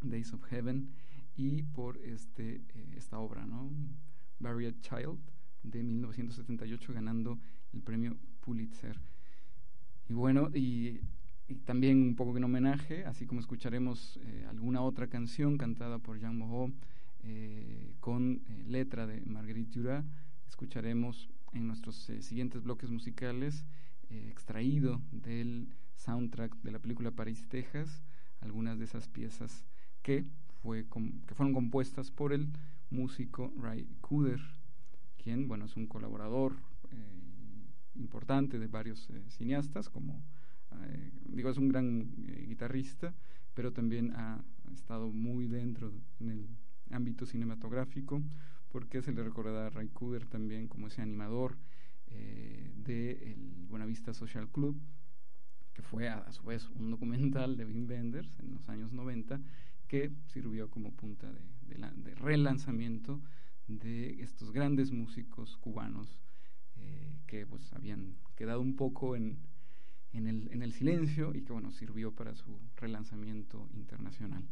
Days 0.00 0.32
of 0.32 0.44
Heaven, 0.44 0.90
y 1.36 1.62
por 1.62 1.98
este, 1.98 2.56
eh, 2.56 2.94
esta 2.96 3.18
obra, 3.18 3.46
¿no? 3.46 3.70
Buried 4.40 4.74
Child, 4.80 5.18
de 5.62 5.82
1978, 5.82 6.92
ganando 6.92 7.38
el 7.72 7.82
premio 7.82 8.16
Pulitzer. 8.40 8.98
Y 10.08 10.12
bueno, 10.12 10.50
y, 10.54 11.00
también 11.64 12.02
un 12.02 12.14
poco 12.14 12.36
en 12.36 12.44
homenaje, 12.44 13.04
así 13.04 13.26
como 13.26 13.40
escucharemos 13.40 14.18
eh, 14.22 14.46
alguna 14.48 14.82
otra 14.82 15.08
canción 15.08 15.58
cantada 15.58 15.98
por 15.98 16.18
Jean 16.18 16.38
Moreau, 16.38 16.72
eh, 17.22 17.94
con 18.00 18.42
eh, 18.48 18.64
letra 18.66 19.06
de 19.06 19.20
Marguerite 19.22 19.78
Duras. 19.78 20.04
Escucharemos 20.48 21.28
en 21.52 21.66
nuestros 21.66 22.08
eh, 22.10 22.22
siguientes 22.22 22.62
bloques 22.62 22.90
musicales, 22.90 23.64
extraído 24.08 25.00
del 25.12 25.68
soundtrack 25.94 26.56
de 26.62 26.72
la 26.72 26.80
película 26.80 27.12
París, 27.12 27.46
Texas, 27.48 28.02
algunas 28.40 28.76
de 28.80 28.84
esas 28.86 29.06
piezas 29.06 29.64
que, 30.02 30.24
fue 30.62 30.84
que 31.28 31.34
fueron 31.36 31.54
compuestas 31.54 32.10
por 32.10 32.32
el 32.32 32.48
músico 32.90 33.52
Ray 33.56 33.86
Cooder, 34.00 34.40
quien, 35.16 35.46
bueno, 35.46 35.66
es 35.66 35.76
un 35.76 35.86
colaborador 35.86 36.56
importante 37.94 38.58
de 38.58 38.66
varios 38.66 39.08
cineastas, 39.28 39.88
como 39.88 40.20
digo, 41.26 41.48
es 41.48 41.58
un 41.58 41.68
gran 41.68 42.12
guitarrista, 42.48 43.14
pero 43.54 43.72
también 43.72 44.12
ha, 44.16 44.42
estado 44.72 45.10
muy 45.10 45.46
dentro 45.46 45.92
en 46.20 46.30
el 46.30 46.48
ámbito 46.90 47.26
cinematográfico, 47.26 48.22
porque 48.70 49.02
se 49.02 49.12
le 49.12 49.22
recordará 49.22 49.66
a 49.66 49.70
Ray 49.70 49.88
Cooder 49.88 50.26
también 50.26 50.68
como 50.68 50.86
ese 50.86 51.02
animador 51.02 51.56
eh, 52.08 52.70
del 52.76 53.66
Buenavista 53.68 54.14
Social 54.14 54.48
Club, 54.48 54.76
que 55.72 55.82
fue 55.82 56.08
a, 56.08 56.30
su 56.32 56.44
vez 56.44 56.68
un 56.70 56.90
documental 56.90 57.56
de 57.56 57.64
Wim 57.64 57.88
Wenders 57.88 58.38
en 58.40 58.52
los 58.52 58.68
años 58.68 58.92
90, 58.92 59.40
que 59.88 60.12
sirvió 60.26 60.70
como 60.70 60.92
punta 60.92 61.30
de, 61.32 62.14
relanzamiento 62.16 63.20
de 63.66 64.22
estos 64.22 64.52
grandes 64.52 64.90
músicos 64.90 65.56
cubanos 65.58 66.18
eh, 66.76 67.16
que 67.26 67.46
pues 67.46 67.72
habían 67.72 68.16
quedado 68.34 68.60
un 68.60 68.74
poco 68.76 69.16
en, 69.16 69.38
en, 70.12 70.26
el, 70.26 70.48
en 70.52 70.62
el 70.62 70.72
silencio 70.72 71.34
y 71.34 71.42
que 71.42 71.52
bueno 71.52 71.70
sirvió 71.70 72.12
para 72.12 72.34
su 72.34 72.58
relanzamiento 72.76 73.68
internacional. 73.74 74.44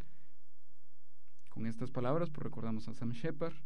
Con 1.58 1.66
estas 1.66 1.90
palabras, 1.90 2.30
pues 2.30 2.44
recordamos 2.44 2.86
a 2.86 2.94
Sam 2.94 3.10
Shepard 3.10 3.56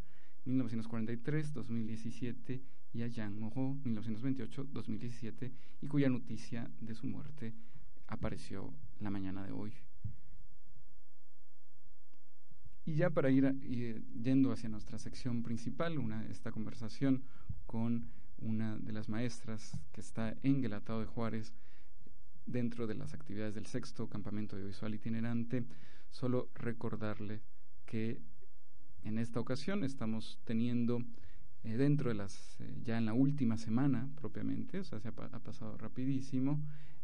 1943-2017 0.47 2.63
y 2.95 3.03
a 3.03 3.09
Jean 3.09 3.39
Moreau 3.39 3.77
1928-2017 3.85 5.53
y 5.83 5.87
cuya 5.89 6.09
noticia 6.09 6.71
de 6.81 6.95
su 6.95 7.07
muerte 7.07 7.53
apareció 8.07 8.73
la 8.99 9.11
mañana 9.11 9.45
de 9.45 9.53
hoy. 9.53 9.75
Y 12.87 12.95
ya 12.95 13.11
para 13.11 13.31
ir, 13.31 13.55
yendo 14.23 14.53
hacia 14.53 14.71
nuestra 14.71 14.99
sección 14.99 15.43
principal, 15.43 15.99
una, 15.99 16.25
esta 16.29 16.51
conversación 16.51 17.25
con 17.67 18.09
una 18.39 18.79
de 18.79 18.93
las 18.93 19.11
maestras 19.11 19.79
que 19.93 20.01
está 20.01 20.35
en 20.43 20.63
Gelatado 20.63 21.01
de 21.01 21.07
Juárez 21.07 21.53
dentro 22.47 22.87
de 22.87 22.95
las 22.95 23.13
actividades 23.13 23.55
del 23.55 23.67
sexto 23.67 24.09
campamento 24.09 24.57
audiovisual 24.57 24.95
itinerante, 24.95 25.67
solo 26.11 26.49
recordarle 26.55 27.43
que 27.93 28.23
en 29.05 29.19
esta 29.19 29.39
ocasión 29.39 29.85
estamos 29.85 30.39
teniendo 30.45 31.03
eh, 31.63 31.77
dentro 31.77 32.09
de 32.09 32.15
las, 32.15 32.59
eh, 32.59 32.81
ya 32.83 32.97
en 32.97 33.05
la 33.05 33.13
última 33.13 33.59
semana 33.59 34.09
propiamente, 34.19 34.81
o 34.81 34.85
sea, 34.85 34.99
se 34.99 35.09
ha, 35.09 35.13
pasado 35.13 35.77
rapidísimo, 35.77 36.59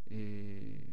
eh, 0.06 0.88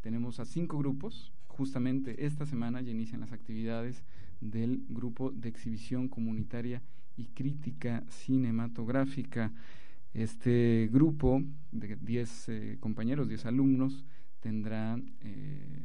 tenemos 0.00 0.40
a 0.40 0.46
cinco 0.46 0.78
grupos, 0.78 1.34
justamente 1.48 2.24
esta 2.24 2.46
semana 2.46 2.80
ya 2.80 2.92
inician 2.92 3.20
las 3.20 3.32
actividades 3.32 4.02
del 4.40 4.86
grupo 4.88 5.30
de 5.30 5.50
exhibición 5.50 6.08
comunitaria 6.08 6.80
y 7.14 7.26
crítica 7.26 8.04
cinematográfica. 8.08 9.52
Este 10.14 10.88
grupo 10.90 11.42
de 11.72 11.96
10 11.96 12.78
compañeros, 12.80 13.28
10 13.28 13.44
alumnos, 13.46 14.06
tendrá, 14.40 14.98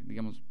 digamos, 0.06 0.44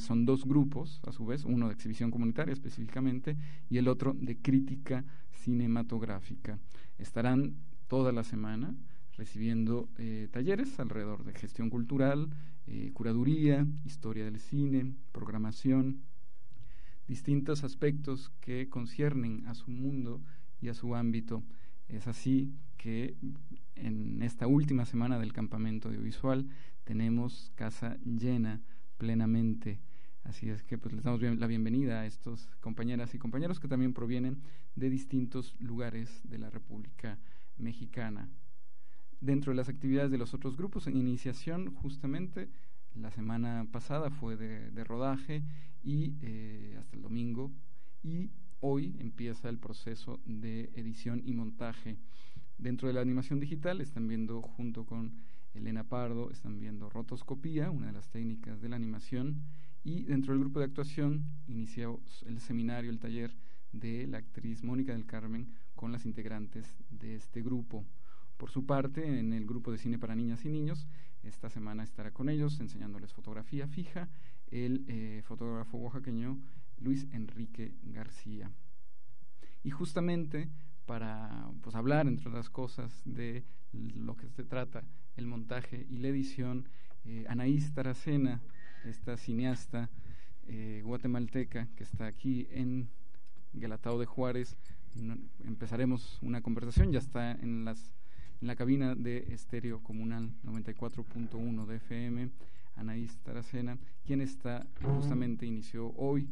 son 0.00 0.26
dos 0.26 0.44
grupos, 0.44 1.00
a 1.06 1.12
su 1.12 1.24
vez, 1.24 1.44
uno 1.44 1.68
de 1.68 1.74
exhibición 1.74 2.10
comunitaria 2.10 2.52
específicamente 2.52 3.36
y 3.70 3.78
el 3.78 3.88
otro 3.88 4.14
de 4.14 4.36
crítica 4.36 5.04
cinematográfica. 5.32 6.58
Estarán 6.98 7.54
toda 7.86 8.12
la 8.12 8.24
semana 8.24 8.74
recibiendo 9.16 9.88
eh, 9.98 10.28
talleres 10.30 10.78
alrededor 10.78 11.24
de 11.24 11.32
gestión 11.32 11.70
cultural, 11.70 12.30
eh, 12.66 12.90
curaduría, 12.92 13.66
historia 13.84 14.24
del 14.24 14.38
cine, 14.38 14.94
programación, 15.12 16.02
distintos 17.08 17.64
aspectos 17.64 18.30
que 18.40 18.68
conciernen 18.68 19.46
a 19.46 19.54
su 19.54 19.70
mundo 19.70 20.20
y 20.60 20.68
a 20.68 20.74
su 20.74 20.94
ámbito. 20.94 21.42
Es 21.88 22.06
así 22.06 22.52
que 22.76 23.16
en 23.74 24.22
esta 24.22 24.46
última 24.46 24.84
semana 24.84 25.18
del 25.18 25.32
campamento 25.32 25.88
audiovisual 25.88 26.46
tenemos 26.84 27.50
casa 27.54 27.96
llena 28.04 28.60
plenamente. 28.98 29.80
Así 30.24 30.50
es 30.50 30.62
que 30.62 30.76
pues 30.76 30.92
les 30.92 31.04
damos 31.04 31.22
la 31.22 31.46
bienvenida 31.46 32.00
a 32.00 32.06
estos 32.06 32.50
compañeras 32.60 33.14
y 33.14 33.18
compañeros 33.18 33.60
que 33.60 33.68
también 33.68 33.94
provienen 33.94 34.42
de 34.74 34.90
distintos 34.90 35.54
lugares 35.58 36.20
de 36.24 36.38
la 36.38 36.50
República 36.50 37.18
Mexicana. 37.56 38.28
Dentro 39.20 39.52
de 39.52 39.56
las 39.56 39.68
actividades 39.68 40.10
de 40.10 40.18
los 40.18 40.34
otros 40.34 40.56
grupos, 40.56 40.86
en 40.86 40.96
iniciación 40.96 41.74
justamente 41.74 42.48
la 42.94 43.10
semana 43.10 43.66
pasada 43.72 44.10
fue 44.10 44.36
de, 44.36 44.84
rodaje 44.84 45.42
y 45.82 46.14
eh, 46.20 46.76
hasta 46.78 46.96
el 46.96 47.02
domingo 47.02 47.50
y 48.02 48.30
hoy 48.60 48.96
empieza 48.98 49.48
el 49.48 49.58
proceso 49.58 50.20
de 50.26 50.70
edición 50.74 51.22
y 51.24 51.32
montaje. 51.32 51.96
Dentro 52.58 52.88
de 52.88 52.94
la 52.94 53.00
animación 53.00 53.38
digital 53.40 53.80
están 53.80 54.08
viendo 54.08 54.42
junto 54.42 54.84
con 54.84 55.12
Elena 55.54 55.84
Pardo, 55.84 56.30
están 56.30 56.58
viendo 56.58 56.88
rotoscopía, 56.88 57.70
una 57.70 57.88
de 57.88 57.92
las 57.92 58.08
técnicas 58.10 58.60
de 58.60 58.68
la 58.68 58.76
animación, 58.76 59.42
y 59.84 60.04
dentro 60.04 60.32
del 60.32 60.40
grupo 60.40 60.58
de 60.58 60.66
actuación 60.66 61.24
inició 61.46 62.00
el 62.26 62.40
seminario, 62.40 62.90
el 62.90 62.98
taller 62.98 63.34
de 63.72 64.06
la 64.06 64.18
actriz 64.18 64.62
Mónica 64.62 64.92
del 64.92 65.06
Carmen 65.06 65.52
con 65.74 65.92
las 65.92 66.04
integrantes 66.04 66.76
de 66.90 67.14
este 67.14 67.42
grupo. 67.42 67.84
Por 68.36 68.50
su 68.50 68.66
parte, 68.66 69.18
en 69.18 69.32
el 69.32 69.46
grupo 69.46 69.72
de 69.72 69.78
cine 69.78 69.98
para 69.98 70.14
niñas 70.14 70.44
y 70.44 70.48
niños, 70.48 70.86
esta 71.22 71.50
semana 71.50 71.82
estará 71.82 72.12
con 72.12 72.28
ellos 72.28 72.60
enseñándoles 72.60 73.12
fotografía 73.12 73.66
fija 73.66 74.08
el 74.50 74.84
eh, 74.88 75.22
fotógrafo 75.24 75.76
oaxaqueño 75.78 76.38
Luis 76.78 77.06
Enrique 77.12 77.74
García. 77.82 78.50
Y 79.64 79.70
justamente 79.70 80.48
para 80.88 81.50
pues, 81.62 81.76
hablar, 81.76 82.08
entre 82.08 82.30
otras 82.30 82.48
cosas, 82.48 82.90
de 83.04 83.44
lo 83.72 84.16
que 84.16 84.26
se 84.30 84.42
trata, 84.42 84.82
el 85.16 85.26
montaje 85.26 85.86
y 85.90 85.98
la 85.98 86.08
edición. 86.08 86.66
Eh, 87.04 87.26
Anaís 87.28 87.72
Taracena, 87.74 88.40
esta 88.84 89.18
cineasta 89.18 89.90
eh, 90.46 90.80
guatemalteca 90.82 91.68
que 91.76 91.84
está 91.84 92.06
aquí 92.06 92.48
en 92.50 92.88
Galatao 93.52 94.00
de 94.00 94.06
Juárez, 94.06 94.56
empezararemos 95.44 96.18
una 96.22 96.40
conversación, 96.40 96.90
ya 96.90 96.98
está 97.00 97.32
en, 97.32 97.66
las, 97.66 97.92
en 98.40 98.48
la 98.48 98.56
cabina 98.56 98.94
de 98.94 99.26
Estéreo 99.32 99.82
Comunal 99.82 100.32
94.1 100.42 101.66
de 101.66 101.76
FM, 101.76 102.30
Anaís 102.76 103.18
Taracena, 103.18 103.78
quien 104.06 104.22
está 104.22 104.66
justamente 104.82 105.44
inició 105.44 105.92
hoy 105.96 106.28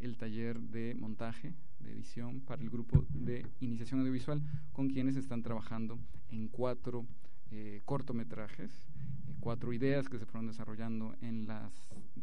el 0.00 0.16
taller 0.16 0.58
de 0.58 0.94
montaje, 0.94 1.52
de 1.80 1.92
edición 1.92 2.40
para 2.40 2.62
el 2.62 2.70
grupo 2.70 3.04
de 3.10 3.46
iniciación 3.60 4.00
audiovisual, 4.00 4.42
con 4.72 4.88
quienes 4.88 5.16
están 5.16 5.42
trabajando 5.42 5.98
en 6.30 6.48
cuatro 6.48 7.06
eh, 7.50 7.80
cortometrajes, 7.84 8.70
eh, 8.70 9.34
cuatro 9.40 9.72
ideas 9.72 10.08
que 10.08 10.18
se 10.18 10.26
fueron 10.26 10.46
desarrollando 10.46 11.14
en 11.22 11.46
las 11.46 11.72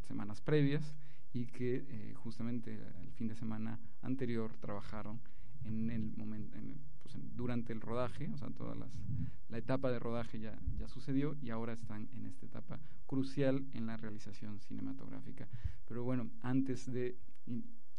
semanas 0.08 0.42
previas 0.42 0.96
y 1.34 1.48
que 1.48 1.86
eh, 1.88 2.14
justamente 2.16 2.76
el 3.02 3.12
fin 3.14 3.28
de 3.28 3.36
semana 3.36 3.80
anterior 4.02 4.56
trabajaron 4.60 5.20
en 5.64 5.90
el 5.90 6.16
momento 6.16 6.56
pues, 7.02 7.16
durante 7.36 7.74
el 7.74 7.82
rodaje 7.82 8.30
o 8.32 8.38
sea 8.38 8.50
toda 8.50 8.76
la 8.76 9.58
etapa 9.58 9.92
de 9.92 10.00
rodaje 10.00 10.40
ya 10.40 10.58
ya 10.78 10.88
sucedió 10.88 11.36
y 11.42 11.50
ahora 11.50 11.74
están 11.74 12.08
en 12.14 12.26
esta 12.26 12.46
etapa 12.46 12.80
crucial 13.08 13.66
en 13.74 13.88
la 13.88 13.98
realización 13.98 14.60
cinematográfica. 14.60 15.48
Pero 15.88 16.04
bueno 16.04 16.30
antes 16.42 16.92
de 16.92 17.18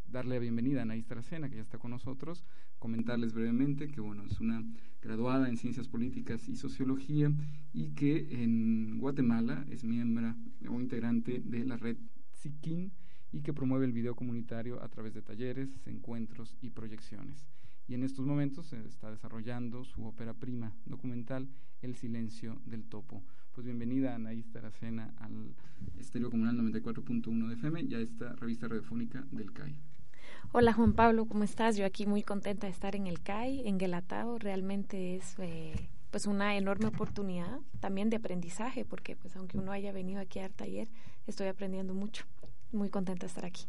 darle 0.09 0.37
la 0.37 0.41
bienvenida 0.41 0.81
a 0.81 0.83
Anaís 0.83 1.07
Taracena, 1.07 1.49
que 1.49 1.57
ya 1.57 1.63
está 1.63 1.79
con 1.79 1.91
nosotros, 1.91 2.45
comentarles 2.79 3.33
brevemente 3.33 3.89
que 3.89 4.01
bueno, 4.01 4.25
es 4.25 4.41
una 4.41 4.65
graduada 5.03 5.49
en 5.49 5.57
Ciencias 5.57 5.89
Políticas 5.89 6.49
y 6.49 6.57
Sociología 6.57 7.33
y 7.73 7.91
que 7.91 8.43
en 8.43 8.99
Guatemala 8.99 9.65
es 9.71 9.85
miembro 9.85 10.35
o 10.69 10.81
integrante 10.81 11.41
de 11.45 11.65
la 11.65 11.77
red 11.77 11.97
SIKIN 12.33 12.93
y 13.33 13.41
que 13.41 13.53
promueve 13.53 13.87
el 13.87 13.93
video 13.93 14.15
comunitario 14.15 14.83
a 14.83 14.89
través 14.89 15.15
de 15.15 15.23
talleres, 15.23 15.79
encuentros 15.87 16.57
y 16.61 16.71
proyecciones. 16.71 17.47
Y 17.89 17.95
en 17.95 18.03
estos 18.03 18.27
momentos 18.27 18.67
se 18.67 18.85
está 18.87 19.11
desarrollando 19.11 19.85
su 19.85 20.05
ópera 20.05 20.35
prima 20.35 20.75
documental 20.87 21.49
El 21.83 21.95
silencio 21.95 22.61
del 22.65 22.85
topo. 22.85 23.23
Pues 23.53 23.65
bienvenida 23.65 24.15
Anaís 24.15 24.51
Taracena 24.51 25.15
al 25.19 25.55
Estéreo 25.99 26.31
Comunal 26.31 26.57
94.1 26.57 27.49
de 27.49 27.55
FM 27.55 27.83
y 27.83 27.95
a 27.95 28.01
esta 28.01 28.35
revista 28.35 28.67
radiofónica 28.69 29.25
del 29.31 29.53
CAI. 29.53 29.77
Hola 30.53 30.73
Juan 30.73 30.95
Pablo, 30.95 31.27
¿cómo 31.27 31.45
estás? 31.45 31.77
Yo 31.77 31.85
aquí 31.85 32.07
muy 32.07 32.23
contenta 32.23 32.67
de 32.67 32.73
estar 32.73 32.97
en 32.97 33.07
el 33.07 33.21
CAI, 33.21 33.69
en 33.69 33.79
Gelatao. 33.79 34.39
Realmente 34.39 35.17
es 35.17 35.35
eh, 35.39 35.89
pues 36.11 36.27
una 36.27 36.57
enorme 36.57 36.87
oportunidad 36.87 37.61
también 37.81 38.09
de 38.09 38.17
aprendizaje, 38.17 38.85
porque 38.85 39.17
pues 39.17 39.37
aunque 39.37 39.59
uno 39.59 39.73
haya 39.73 39.93
venido 39.93 40.21
aquí 40.21 40.39
a 40.39 40.43
dar 40.43 40.53
taller, 40.53 40.89
estoy 41.27 41.49
aprendiendo 41.49 41.93
mucho. 41.93 42.25
Muy 42.73 42.89
contenta 42.89 43.23
de 43.23 43.27
estar 43.27 43.45
aquí. 43.45 43.65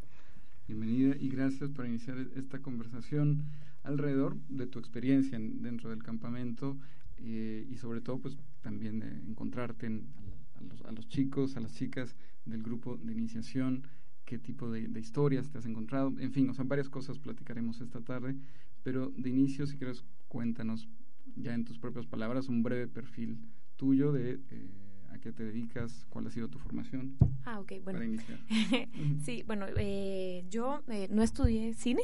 Bienvenida 0.67 1.15
y 1.19 1.29
gracias 1.29 1.69
por 1.71 1.85
iniciar 1.85 2.17
esta 2.35 2.59
conversación 2.59 3.43
alrededor 3.83 4.37
de 4.47 4.67
tu 4.67 4.79
experiencia 4.79 5.37
dentro 5.39 5.89
del 5.89 6.03
campamento 6.03 6.77
eh, 7.17 7.67
y 7.69 7.77
sobre 7.77 8.01
todo 8.01 8.19
pues 8.19 8.37
también 8.61 8.99
de 8.99 9.07
encontrarte 9.07 9.87
a, 9.87 10.61
los, 10.61 10.81
a, 10.83 10.91
los, 10.91 11.07
chicos, 11.07 11.57
a 11.57 11.59
las 11.59 11.73
chicas 11.73 12.15
del 12.45 12.63
grupo 12.63 12.97
de 12.97 13.13
iniciación, 13.13 13.83
qué 14.27 14.37
tipo 14.37 14.69
de, 14.69 14.81
historias 14.99 15.49
te 15.49 15.57
has 15.57 15.65
encontrado, 15.65 16.13
en 16.19 16.33
fin, 16.33 16.49
o 16.49 16.53
sea, 16.53 16.65
varias 16.65 16.89
cosas 16.89 17.17
platicaremos 17.17 17.79
esta 17.79 18.01
tarde, 18.01 18.35
pero 18.83 19.09
de 19.15 19.29
inicio 19.29 19.65
si 19.65 19.77
quieres 19.77 20.03
cuéntanos 20.27 20.89
ya 21.37 21.53
en 21.53 21.63
tus 21.63 21.79
propias 21.79 22.05
palabras 22.05 22.49
un 22.49 22.61
breve 22.61 22.87
perfil 22.87 23.39
tuyo 23.77 24.11
de... 24.11 24.39
Eh, 24.51 24.69
a 25.09 25.19
qué 25.19 25.31
te 25.31 25.45
dedicas, 25.45 26.05
cuál 26.09 26.27
ha 26.27 26.29
sido 26.29 26.49
tu 26.49 26.59
formación. 26.59 27.15
Ah, 27.45 27.61
ok, 27.61 27.75
bueno. 27.81 27.97
Para 27.97 28.05
iniciar. 28.05 28.39
sí, 29.23 29.41
bueno, 29.47 29.65
eh, 29.77 30.45
yo 30.49 30.83
eh, 30.89 31.07
no 31.09 31.23
estudié 31.23 31.73
cine. 31.73 32.01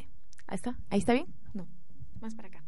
Ahí 0.47 0.55
está, 0.55 0.79
ahí 0.89 0.99
está 0.99 1.11
bien. 1.11 1.25
No, 1.53 1.67
más 2.21 2.33
para 2.33 2.47
acá. 2.47 2.63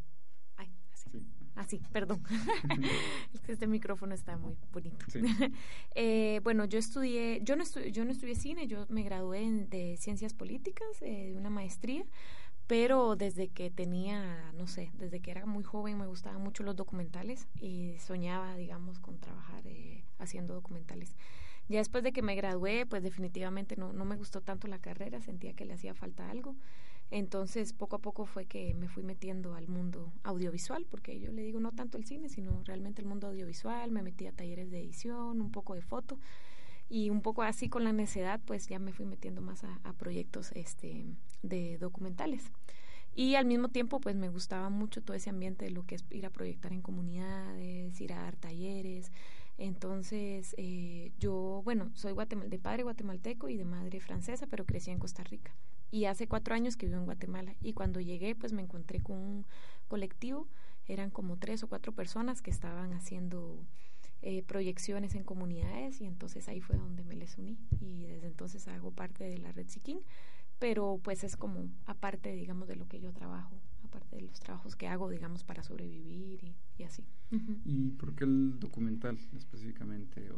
Así. 1.56 1.78
Sí. 1.78 1.84
Así, 1.84 1.92
perdón. 1.92 2.22
este 3.48 3.68
micrófono 3.68 4.14
está 4.14 4.38
muy 4.38 4.56
bonito. 4.72 5.06
eh, 5.96 6.40
bueno, 6.44 6.66
yo 6.66 6.80
estudié, 6.80 7.40
yo 7.44 7.56
no 7.56 7.64
estudié, 7.64 7.92
yo 7.92 8.06
no 8.06 8.12
estudié 8.12 8.36
cine, 8.36 8.68
yo 8.68 8.86
me 8.90 9.04
gradué 9.04 9.50
de 9.70 9.98
ciencias 9.98 10.34
políticas, 10.34 11.02
eh, 11.02 11.32
de 11.32 11.38
una 11.38 11.50
maestría, 11.50 12.06
pero 12.68 13.16
desde 13.16 13.48
que 13.50 13.70
tenía, 13.70 14.52
no 14.54 14.68
sé, 14.68 14.92
desde 14.96 15.20
que 15.20 15.32
era 15.32 15.46
muy 15.46 15.64
joven 15.64 15.98
me 15.98 16.08
gustaban 16.08 16.42
mucho 16.42 16.64
los 16.64 16.76
documentales 16.76 17.48
y 17.60 17.96
soñaba, 18.00 18.56
digamos, 18.56 19.00
con 19.00 19.20
trabajar 19.20 19.66
eh, 19.68 20.04
haciendo 20.20 20.54
documentales. 20.54 21.16
Ya 21.68 21.80
después 21.80 22.04
de 22.04 22.12
que 22.12 22.22
me 22.22 22.36
gradué, 22.36 22.86
pues 22.86 23.02
definitivamente 23.02 23.76
no, 23.76 23.94
no 23.94 24.06
me 24.06 24.16
gustó 24.16 24.42
tanto 24.42 24.68
la 24.68 24.80
carrera, 24.80 25.22
sentía 25.22 25.54
que 25.54 25.66
le 25.66 25.74
hacía 25.74 25.94
falta 25.94 26.30
algo. 26.30 26.56
Entonces, 27.12 27.74
poco 27.74 27.98
a 27.98 28.00
poco 28.00 28.26
fue 28.26 28.46
que 28.46 28.74
me 28.74 28.90
fui 28.90 29.04
metiendo 29.04 29.54
al 29.54 29.68
mundo 29.68 30.12
audiovisual, 30.24 30.86
porque 30.90 31.20
yo 31.20 31.32
le 31.32 31.44
digo 31.44 31.60
no 31.60 31.72
tanto 31.72 31.98
el 31.98 32.06
cine, 32.06 32.30
sino 32.30 32.64
realmente 32.64 33.02
el 33.02 33.08
mundo 33.08 33.28
audiovisual, 33.28 33.92
me 33.92 34.02
metí 34.02 34.26
a 34.26 34.32
talleres 34.32 34.72
de 34.72 34.80
edición, 34.80 35.40
un 35.42 35.52
poco 35.52 35.76
de 35.76 35.82
foto, 35.82 36.20
y 36.90 37.10
un 37.10 37.22
poco 37.22 37.44
así 37.44 37.70
con 37.70 37.84
la 37.84 37.94
necedad, 37.94 38.42
pues 38.46 38.68
ya 38.68 38.80
me 38.80 38.92
fui 38.92 39.06
metiendo 39.06 39.42
más 39.42 39.64
a, 39.64 39.94
proyectos 39.94 40.52
este, 40.54 41.06
de 41.44 41.78
documentales. 41.78 42.52
Y 43.14 43.36
al 43.36 43.46
mismo 43.46 43.70
tiempo, 43.70 44.02
pues 44.02 44.16
me 44.16 44.30
gustaba 44.30 44.70
mucho 44.70 45.02
todo 45.02 45.16
ese 45.16 45.30
ambiente 45.30 45.66
de 45.66 45.72
lo 45.72 45.86
que 45.86 45.96
es 45.96 46.06
ir 46.10 46.26
a 46.26 46.32
proyectar 46.32 46.74
en 46.74 46.82
comunidades, 46.82 48.02
ir 48.02 48.14
a 48.14 48.24
dar 48.24 48.36
talleres, 48.36 49.12
entonces, 49.58 50.54
eh, 50.58 51.12
yo, 51.18 51.62
bueno, 51.64 51.90
soy 51.94 52.14
de 52.48 52.60
padre 52.60 52.84
guatemalteco 52.84 53.48
y 53.48 53.58
de 53.58 53.66
madre 53.66 54.00
francesa, 54.02 54.48
pero 54.48 54.66
crecí 54.66 54.92
en 54.92 55.00
Costa 55.00 55.24
Rica. 55.24 55.54
Y 55.96 56.08
hace 56.08 56.28
cuatro 56.28 56.54
años 56.54 56.76
que 56.76 56.88
vivo 56.88 56.98
en 56.98 57.06
Guatemala. 57.06 57.56
Y 57.62 57.72
cuando 57.72 58.02
llegué, 58.02 58.36
pues 58.36 58.52
me 58.52 58.62
encontré 58.62 59.00
con 59.00 59.16
un 59.16 59.46
colectivo. 59.88 60.46
Eran 60.88 61.10
como 61.10 61.38
tres 61.38 61.64
o 61.64 61.70
cuatro 61.70 61.94
personas 61.94 62.42
que 62.42 62.52
estaban 62.52 62.92
haciendo 62.92 63.66
eh, 64.22 64.44
proyecciones 64.44 65.16
en 65.16 65.24
comunidades 65.24 66.02
y 66.02 66.06
entonces 66.06 66.50
ahí 66.50 66.60
fue 66.60 66.76
donde 66.76 67.06
me 67.06 67.16
les 67.16 67.38
uní. 67.38 67.58
Y 67.80 68.08
desde 68.08 68.28
entonces 68.28 68.68
hago 68.68 68.92
parte 68.92 69.24
de 69.24 69.38
la 69.38 69.54
Red 69.54 69.70
Siquín, 69.70 70.02
pero 70.60 71.00
pues 71.02 71.24
es 71.24 71.38
como 71.38 71.70
aparte, 71.86 72.34
digamos, 72.34 72.68
de 72.68 72.76
lo 72.76 72.90
que 72.90 73.00
yo 73.00 73.14
trabajo, 73.14 73.56
aparte 73.86 74.18
de 74.18 74.24
los 74.24 74.42
trabajos 74.42 74.76
que 74.76 74.90
hago, 74.90 75.10
digamos, 75.10 75.46
para 75.46 75.64
sobrevivir 75.64 76.44
y 76.44 76.56
y 76.78 76.84
así. 76.84 77.04
¿Y 77.64 77.92
por 77.92 78.16
qué 78.16 78.26
el 78.26 78.60
documental 78.60 79.18
específicamente? 79.36 80.30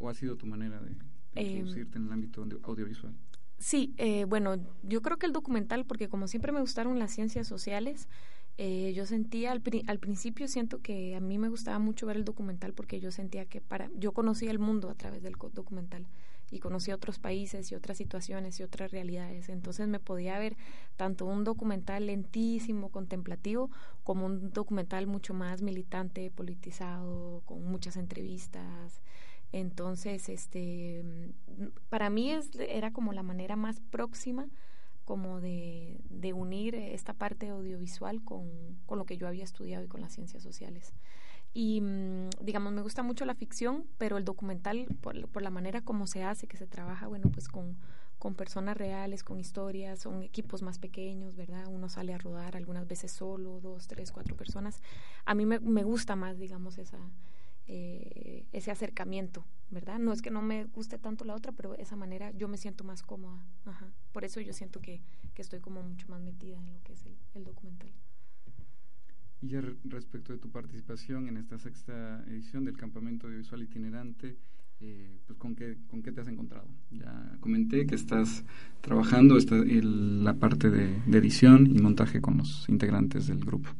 ¿O, 0.00 0.08
ha 0.08 0.14
sido 0.14 0.36
tu 0.36 0.46
manera 0.46 0.80
de, 0.80 0.90
em, 1.34 1.46
introducirte 1.46 1.98
en 1.98 2.06
el 2.06 2.12
ámbito 2.12 2.46
audiovisual? 2.62 3.14
Sí, 3.60 3.94
eh, 3.98 4.24
bueno, 4.24 4.56
yo 4.82 5.02
creo 5.02 5.18
que 5.18 5.26
el 5.26 5.34
documental, 5.34 5.84
porque 5.84 6.08
como 6.08 6.26
siempre 6.28 6.50
me 6.50 6.60
gustaron 6.60 6.98
las 6.98 7.12
ciencias 7.12 7.46
sociales, 7.46 8.08
eh, 8.56 8.94
yo 8.94 9.04
sentía 9.04 9.52
al, 9.52 9.62
al, 9.86 9.98
principio 9.98 10.48
siento 10.48 10.80
que 10.80 11.14
a 11.14 11.20
mí 11.20 11.36
me 11.36 11.50
gustaba 11.50 11.78
mucho 11.78 12.06
ver 12.06 12.16
el 12.16 12.24
documental 12.24 12.72
porque 12.72 13.00
yo 13.00 13.10
sentía 13.12 13.44
que 13.44 13.60
para 13.60 13.90
yo 13.96 14.12
conocía 14.12 14.50
el 14.50 14.58
mundo 14.58 14.88
a 14.88 14.94
través 14.94 15.22
del 15.22 15.34
documental 15.52 16.06
y 16.50 16.58
conocí 16.58 16.90
otros 16.90 17.18
países 17.18 17.70
y 17.70 17.74
otras 17.74 17.98
situaciones 17.98 18.58
y 18.58 18.62
otras 18.62 18.90
realidades. 18.90 19.50
Entonces 19.50 19.88
me 19.88 20.00
podía 20.00 20.38
ver 20.38 20.56
tanto 20.96 21.26
un 21.26 21.44
documental 21.44 22.06
lentísimo, 22.06 22.88
contemplativo, 22.90 23.70
como 24.04 24.26
un 24.26 24.52
documental 24.52 25.06
mucho 25.06 25.34
más 25.34 25.60
militante, 25.60 26.30
politizado, 26.30 27.42
con 27.44 27.62
muchas 27.64 27.96
entrevistas. 27.96 29.02
Entonces, 29.52 30.28
este, 30.28 31.04
para 31.88 32.10
mí 32.10 32.30
es, 32.30 32.50
era 32.68 32.92
como 32.92 33.12
la 33.12 33.22
manera 33.22 33.56
más 33.56 33.80
próxima 33.80 34.48
como 35.04 35.40
de, 35.40 36.00
de 36.08 36.32
unir 36.32 36.76
esta 36.76 37.14
parte 37.14 37.48
audiovisual 37.48 38.22
con, 38.22 38.48
con 38.86 38.98
lo 38.98 39.06
que 39.06 39.16
yo 39.16 39.26
había 39.26 39.42
estudiado 39.42 39.84
y 39.84 39.88
con 39.88 40.00
las 40.00 40.12
ciencias 40.12 40.42
sociales. 40.42 40.94
Y 41.52 41.80
mm, 41.80 42.30
digamos, 42.40 42.72
me 42.72 42.82
gusta 42.82 43.02
mucho 43.02 43.24
la 43.24 43.34
ficción, 43.34 43.86
pero 43.98 44.18
el 44.18 44.24
documental, 44.24 44.86
por, 45.00 45.26
por, 45.28 45.42
la 45.42 45.50
manera 45.50 45.80
como 45.80 46.06
se 46.06 46.22
hace, 46.22 46.46
que 46.46 46.56
se 46.56 46.68
trabaja, 46.68 47.08
bueno, 47.08 47.28
pues 47.32 47.48
con, 47.48 47.76
con 48.20 48.36
personas 48.36 48.76
reales, 48.76 49.24
con 49.24 49.40
historias, 49.40 49.98
son 49.98 50.22
equipos 50.22 50.62
más 50.62 50.78
pequeños, 50.78 51.34
¿verdad? 51.34 51.66
Uno 51.66 51.88
sale 51.88 52.14
a 52.14 52.18
rodar 52.18 52.56
algunas 52.56 52.86
veces 52.86 53.10
solo, 53.10 53.58
dos, 53.60 53.88
tres, 53.88 54.12
cuatro 54.12 54.36
personas. 54.36 54.80
A 55.24 55.34
mí 55.34 55.44
me, 55.44 55.58
me 55.58 55.82
gusta 55.82 56.14
más, 56.14 56.38
digamos, 56.38 56.78
esa, 56.78 56.98
eh, 57.66 58.46
ese 58.52 58.70
acercamiento, 58.70 59.44
¿verdad? 59.70 59.98
No 59.98 60.12
es 60.12 60.22
que 60.22 60.30
no 60.30 60.42
me 60.42 60.64
guste 60.64 60.98
tanto 60.98 61.24
la 61.24 61.34
otra, 61.34 61.52
pero 61.52 61.74
esa 61.76 61.96
manera 61.96 62.30
yo 62.32 62.48
me 62.48 62.56
siento 62.56 62.84
más 62.84 63.02
cómoda. 63.02 63.44
Ajá. 63.64 63.92
Por 64.12 64.24
eso 64.24 64.40
yo 64.40 64.52
siento 64.52 64.80
que, 64.80 65.00
que 65.34 65.42
estoy 65.42 65.60
como 65.60 65.82
mucho 65.82 66.08
más 66.08 66.20
metida 66.20 66.58
en 66.58 66.72
lo 66.72 66.82
que 66.82 66.92
es 66.94 67.06
el, 67.06 67.16
el 67.34 67.44
documental. 67.44 67.90
Y 69.42 69.48
ya 69.48 69.62
respecto 69.84 70.32
de 70.32 70.38
tu 70.38 70.50
participación 70.50 71.28
en 71.28 71.36
esta 71.36 71.58
sexta 71.58 72.22
edición 72.26 72.64
del 72.64 72.76
Campamento 72.76 73.26
Audiovisual 73.26 73.62
Itinerante, 73.62 74.36
eh, 74.80 75.18
pues 75.26 75.38
¿con 75.38 75.54
qué, 75.54 75.78
¿con 75.88 76.02
qué 76.02 76.12
te 76.12 76.20
has 76.20 76.28
encontrado? 76.28 76.66
Ya 76.90 77.36
comenté 77.40 77.86
que 77.86 77.94
estás 77.94 78.44
trabajando 78.80 79.36
esta, 79.36 79.54
la 79.54 80.34
parte 80.34 80.70
de 80.70 80.96
edición 81.16 81.66
y 81.66 81.80
montaje 81.80 82.20
con 82.20 82.38
los 82.38 82.68
integrantes 82.68 83.26
del 83.26 83.40
grupo 83.40 83.70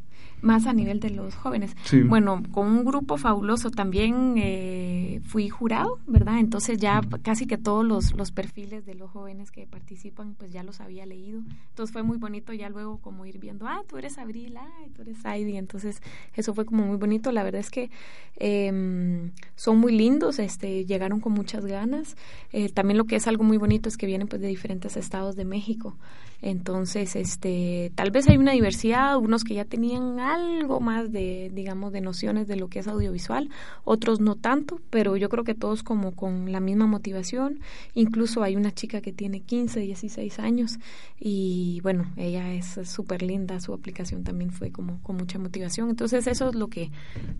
más 0.42 0.66
a 0.66 0.72
nivel 0.72 1.00
de 1.00 1.10
los 1.10 1.34
jóvenes. 1.34 1.76
Bueno, 2.06 2.42
con 2.52 2.66
un 2.66 2.84
grupo 2.84 3.16
fabuloso 3.16 3.70
también 3.70 4.34
eh, 4.36 5.20
fui 5.24 5.48
jurado, 5.48 5.98
¿verdad? 6.06 6.38
Entonces 6.38 6.78
ya 6.78 7.00
casi 7.22 7.46
que 7.46 7.58
todos 7.58 7.84
los, 7.84 8.12
los 8.12 8.32
perfiles 8.32 8.86
de 8.86 8.94
los 8.94 9.10
jóvenes 9.10 9.50
que 9.50 9.66
participan, 9.66 10.34
pues 10.34 10.52
ya 10.52 10.62
los 10.62 10.80
había 10.80 11.06
leído. 11.06 11.42
Entonces 11.70 11.92
fue 11.92 12.02
muy 12.02 12.18
bonito 12.18 12.52
ya 12.52 12.68
luego 12.68 12.98
como 12.98 13.26
ir 13.26 13.38
viendo, 13.38 13.66
ah, 13.66 13.82
tú 13.88 13.96
eres 13.96 14.18
Abril, 14.18 14.56
ah, 14.56 14.68
tú 14.94 15.02
eres 15.02 15.24
Heidi. 15.24 15.56
Entonces 15.56 16.02
eso 16.34 16.54
fue 16.54 16.64
como 16.64 16.86
muy 16.86 16.96
bonito. 16.96 17.32
La 17.32 17.42
verdad 17.42 17.60
es 17.60 17.70
que 17.70 17.90
eh, 18.36 19.30
son 19.56 19.78
muy 19.78 19.96
lindos, 19.96 20.38
este, 20.38 20.84
llegaron 20.84 21.20
con 21.20 21.32
muchas 21.32 21.66
ganas. 21.66 22.16
Eh, 22.52 22.68
también 22.70 22.98
lo 22.98 23.04
que 23.04 23.16
es 23.16 23.26
algo 23.26 23.44
muy 23.44 23.56
bonito 23.56 23.88
es 23.88 23.96
que 23.96 24.06
vienen 24.06 24.28
pues 24.28 24.40
de 24.40 24.48
diferentes 24.48 24.96
estados 24.96 25.36
de 25.36 25.44
México. 25.44 25.96
Entonces, 26.42 27.16
este, 27.16 27.92
tal 27.94 28.10
vez 28.10 28.28
hay 28.28 28.36
una 28.36 28.52
diversidad, 28.52 29.18
unos 29.18 29.44
que 29.44 29.54
ya 29.54 29.64
tenían 29.64 30.20
algo 30.20 30.80
más 30.80 31.12
de, 31.12 31.50
digamos, 31.52 31.92
de 31.92 32.00
nociones 32.00 32.48
de 32.48 32.56
lo 32.56 32.68
que 32.68 32.78
es 32.78 32.88
audiovisual, 32.88 33.50
otros 33.84 34.20
no 34.20 34.36
tanto, 34.36 34.80
pero 34.90 35.16
yo 35.16 35.28
creo 35.28 35.44
que 35.44 35.54
todos 35.54 35.82
como 35.82 36.12
con 36.12 36.50
la 36.52 36.60
misma 36.60 36.86
motivación. 36.86 37.60
Incluso 37.94 38.42
hay 38.42 38.56
una 38.56 38.72
chica 38.72 39.00
que 39.00 39.12
tiene 39.12 39.40
15, 39.40 39.80
16 39.80 40.38
años 40.38 40.78
y 41.18 41.80
bueno, 41.82 42.10
ella 42.16 42.52
es 42.52 42.78
súper 42.84 43.22
linda, 43.22 43.60
su 43.60 43.72
aplicación 43.72 44.24
también 44.24 44.50
fue 44.50 44.70
como 44.70 45.02
con 45.02 45.16
mucha 45.16 45.38
motivación. 45.38 45.90
Entonces, 45.90 46.26
eso 46.26 46.48
es 46.48 46.54
lo 46.54 46.68
que, 46.68 46.90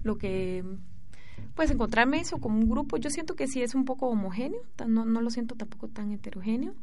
lo 0.02 0.18
que 0.18 0.64
pues 1.54 1.70
encontrarme 1.70 2.20
eso 2.20 2.38
como 2.38 2.58
un 2.58 2.68
grupo, 2.68 2.96
yo 2.96 3.10
siento 3.10 3.34
que 3.34 3.46
sí 3.46 3.62
es 3.62 3.74
un 3.74 3.84
poco 3.84 4.08
homogéneo, 4.08 4.62
no, 4.86 5.04
no 5.04 5.20
lo 5.20 5.30
siento 5.30 5.56
tampoco 5.56 5.88
tan 5.88 6.12
heterogéneo, 6.12 6.74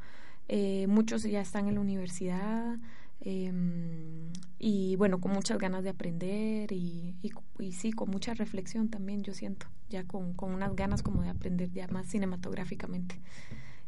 eh, 0.47 0.87
muchos 0.87 1.23
ya 1.23 1.41
están 1.41 1.67
en 1.67 1.75
la 1.75 1.81
universidad 1.81 2.77
em, 3.19 4.31
y 4.59 4.95
bueno, 4.95 5.19
con 5.19 5.31
muchas 5.31 5.57
ganas 5.57 5.83
de 5.83 5.89
aprender 5.89 6.71
y, 6.71 7.15
y, 7.59 7.71
sí, 7.73 7.91
con 7.91 8.09
mucha 8.09 8.33
reflexión 8.33 8.89
también, 8.89 9.23
yo 9.23 9.33
siento, 9.33 9.67
ya 9.89 10.05
con, 10.05 10.33
con 10.33 10.53
unas 10.53 10.75
ganas 10.75 11.03
como 11.03 11.21
de 11.21 11.29
aprender 11.29 11.71
ya 11.71 11.87
más 11.89 12.07
cinematográficamente. 12.07 13.19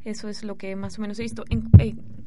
Eso 0.03 0.29
es 0.29 0.43
lo 0.43 0.57
que 0.57 0.75
más 0.75 0.97
o 0.97 1.01
menos 1.01 1.19
he 1.19 1.23
visto. 1.23 1.43
En, 1.49 1.69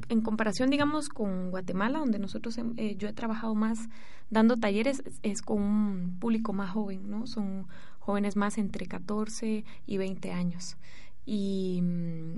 en 0.08 0.20
comparación, 0.20 0.70
digamos, 0.70 1.08
con 1.08 1.50
Guatemala, 1.50 1.98
donde 1.98 2.18
nosotros, 2.18 2.58
eh, 2.76 2.96
yo 2.96 3.08
he 3.08 3.12
trabajado 3.12 3.54
más 3.54 3.88
dando 4.30 4.56
talleres, 4.58 5.02
es 5.22 5.42
con 5.42 5.62
un 5.62 6.16
público 6.18 6.52
más 6.52 6.70
joven, 6.70 7.08
¿no? 7.10 7.26
Son 7.26 7.66
jóvenes 7.98 8.36
más 8.36 8.58
entre 8.58 8.86
14 8.86 9.64
y 9.86 9.96
20 9.96 10.32
años 10.32 10.76
y, 11.24 11.80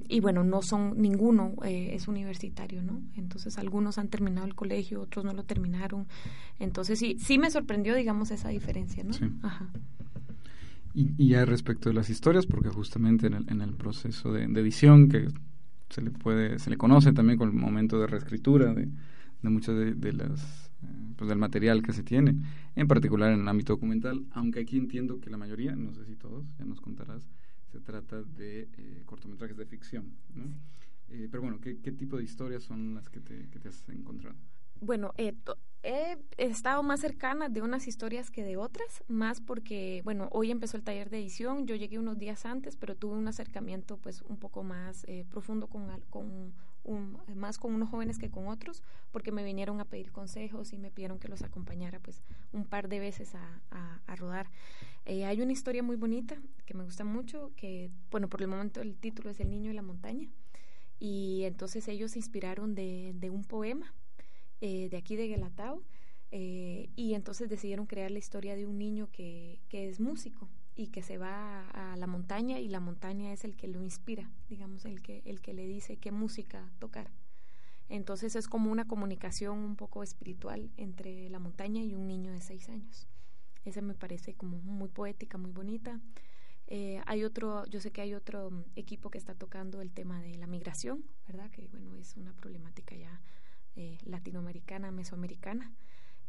y 0.09 0.21
bueno, 0.21 0.45
no 0.45 0.61
son, 0.61 1.01
ninguno 1.01 1.55
eh, 1.65 1.95
es 1.95 2.07
universitario, 2.07 2.83
¿no? 2.83 3.03
Entonces 3.17 3.57
algunos 3.57 3.97
han 3.97 4.09
terminado 4.09 4.47
el 4.47 4.55
colegio, 4.55 5.01
otros 5.01 5.25
no 5.25 5.33
lo 5.33 5.45
terminaron. 5.45 6.07
Entonces 6.59 6.99
sí, 6.99 7.17
sí 7.19 7.39
me 7.39 7.51
sorprendió, 7.51 7.95
digamos, 7.95 8.31
esa 8.31 8.51
diferencia, 8.51 9.03
¿no? 9.03 9.15
Ajá. 9.43 9.71
Y, 10.93 11.11
y, 11.17 11.29
ya 11.31 11.45
respecto 11.45 11.89
de 11.89 11.95
las 11.95 12.11
historias, 12.11 12.47
porque 12.47 12.69
justamente 12.69 13.27
en 13.27 13.35
el, 13.35 13.51
en 13.51 13.63
el 13.63 13.73
proceso 13.73 14.33
de, 14.33 14.45
edición, 14.45 15.09
que 15.09 15.29
se 15.89 16.03
le 16.03 16.11
puede, 16.11 16.59
se 16.59 16.71
le 16.71 16.77
conoce 16.77 17.13
también 17.13 17.39
con 17.39 17.49
el 17.49 17.55
momento 17.55 17.99
de 17.99 18.07
reescritura 18.07 18.73
de, 18.75 18.89
de 19.43 19.51
muchas 19.51 19.75
de, 19.77 19.95
de 19.95 20.13
las 20.13 20.71
eh, 20.83 20.87
pues 21.17 21.29
del 21.29 21.39
material 21.39 21.83
que 21.83 21.93
se 21.93 22.03
tiene, 22.05 22.37
en 22.77 22.87
particular 22.87 23.33
en 23.33 23.41
el 23.41 23.49
ámbito 23.49 23.73
documental, 23.73 24.25
aunque 24.33 24.61
aquí 24.61 24.77
entiendo 24.77 25.21
que 25.21 25.31
la 25.31 25.37
mayoría, 25.37 25.75
no 25.75 25.95
sé 25.95 26.05
si 26.05 26.15
todos, 26.15 26.45
ya 26.59 26.65
nos 26.65 26.81
contarás, 26.81 27.27
se 27.75 27.81
trata 27.81 28.23
de 28.23 28.69
eh, 28.79 29.03
cortometrajes 29.05 29.57
de 29.57 29.67
ficción, 29.67 30.17
¿no? 30.33 30.45
Eh, 31.09 31.27
pero 31.29 31.43
bueno, 31.43 31.61
¿qué, 31.61 31.81
¿qué, 31.81 31.91
tipo 31.91 32.17
de 32.17 32.23
historias 32.23 32.63
son 32.63 32.95
las 32.95 33.09
que 33.09 33.21
te, 33.21 33.49
que 33.51 33.59
te 33.59 33.69
has 33.69 33.89
encontrado? 33.89 34.37
Bueno, 34.81 35.13
eh, 35.17 35.35
he 35.83 36.17
estado 36.37 36.85
más 36.85 37.01
cercana 37.01 37.49
de 37.49 37.63
unas 37.63 37.89
historias 37.89 38.31
que 38.31 38.45
de 38.45 38.57
otras, 38.57 39.03
más 39.09 39.41
porque, 39.41 40.03
bueno, 40.05 40.29
hoy 40.31 40.53
empezó 40.53 40.77
el 40.77 40.85
taller 40.85 41.11
de 41.11 41.19
edición, 41.19 41.67
yo 41.67 41.75
llegué 41.75 41.99
unos 41.99 42.17
días 42.17 42.47
antes, 42.47 42.77
pero 42.77 42.95
tuve 42.95 43.17
un 43.17 43.27
acercamiento 43.27 43.97
pues 43.97 44.23
un 44.23 44.37
poco 44.37 44.63
más 44.63 45.05
eh, 45.09 45.27
profundo 45.29 45.67
con, 45.67 45.89
con 46.11 46.55
más 47.35 47.59
con 47.59 47.75
unos 47.75 47.89
jóvenes 47.89 48.19
que 48.19 48.31
con 48.31 48.49
otros, 48.49 48.83
porque 49.11 49.33
me 49.33 49.45
vinieron 49.45 49.81
a 49.81 49.85
pedir 49.85 50.13
consejos 50.13 50.73
y 50.73 50.79
me 50.79 50.91
pidieron 50.91 51.19
que 51.19 51.29
los 51.29 51.43
acompañara 51.43 52.01
pues 52.01 52.23
un 52.53 52.65
par 52.65 52.89
de 52.89 52.99
veces 53.01 53.35
a, 53.35 53.63
a, 53.71 54.01
a 54.07 54.17
rodar. 54.17 54.51
Eh, 55.07 55.25
hay 55.25 55.41
una 55.41 55.53
historia 55.53 55.83
muy 55.83 55.97
bonita 55.97 56.37
que 56.67 56.75
me 56.75 56.85
gusta 56.85 57.05
mucho, 57.05 57.53
que, 57.57 57.91
bueno, 58.11 58.29
por 58.29 58.43
el 58.43 58.49
momento 58.49 58.81
el 58.81 58.97
título 58.97 59.31
es 59.31 59.41
El 59.41 59.51
niño 59.51 59.71
y 59.71 59.75
la 59.75 59.83
montaña. 59.83 60.31
Y 60.99 61.43
entonces 61.45 61.89
ellos 61.89 62.13
se 62.13 62.19
inspiraron 62.19 62.75
de, 62.75 63.13
de 63.15 63.31
un 63.31 63.45
poema 63.45 63.93
eh, 64.61 64.89
de 64.89 64.97
aquí 64.97 65.17
de 65.17 65.29
Guelatao. 65.29 65.83
Eh, 66.37 66.89
y 66.97 67.15
entonces 67.15 67.49
decidieron 67.49 67.87
crear 67.87 68.11
la 68.11 68.19
historia 68.19 68.57
de 68.57 68.67
un 68.67 68.77
niño 68.77 69.09
que, 69.13 69.61
que 69.69 69.89
es 69.89 70.01
músico 70.01 70.49
y 70.77 70.89
que 70.89 71.03
se 71.03 71.19
va 71.19 71.69
a, 71.71 71.97
la 71.97 72.07
montaña 72.07 72.59
y 72.59 72.69
la 72.69 72.81
montaña 72.81 73.33
es 73.33 73.45
el 73.45 73.57
que 73.57 73.69
lo 73.69 73.83
inspira, 73.83 74.31
digamos, 74.49 74.85
el 74.85 75.03
que, 75.03 75.23
el 75.25 75.41
que 75.41 75.55
le 75.55 75.67
dice 75.67 75.97
qué 75.97 76.11
música 76.11 76.71
tocar. 76.79 77.11
Entonces 77.89 78.35
es 78.35 78.49
como 78.49 78.73
una 78.73 78.87
comunicación 78.87 79.59
un 79.59 79.77
poco 79.77 80.03
espiritual 80.03 80.71
entre 80.77 81.29
la 81.29 81.39
montaña 81.39 81.83
y 81.83 81.95
un 81.95 82.07
niño 82.07 82.33
de 82.33 82.41
seis 82.41 82.69
años. 82.69 83.07
Esa 83.65 83.83
me 83.83 83.95
parece 83.95 84.35
como 84.35 84.59
muy 84.59 84.89
poética, 84.89 85.39
muy 85.39 85.53
bonita. 85.53 86.01
Eh, 86.67 87.01
hay 87.07 87.25
otro, 87.25 87.67
yo 87.67 87.81
sé 87.81 87.93
que 87.93 88.01
hay 88.01 88.15
otro 88.15 88.51
mm, 88.51 88.65
equipo 88.77 89.11
que 89.11 89.19
está 89.19 89.35
tocando 89.35 89.81
el 89.81 89.93
tema 89.93 90.21
de 90.23 90.37
la 90.37 90.47
migración, 90.47 91.05
¿verdad? 91.27 91.51
Que 91.51 91.69
bueno, 91.69 91.95
es 91.95 92.17
una 92.17 92.33
problemática 92.33 92.97
ya 92.97 93.21
eh, 93.77 93.99
latinoamericana, 94.05 94.91
mesoamericana. 94.91 95.73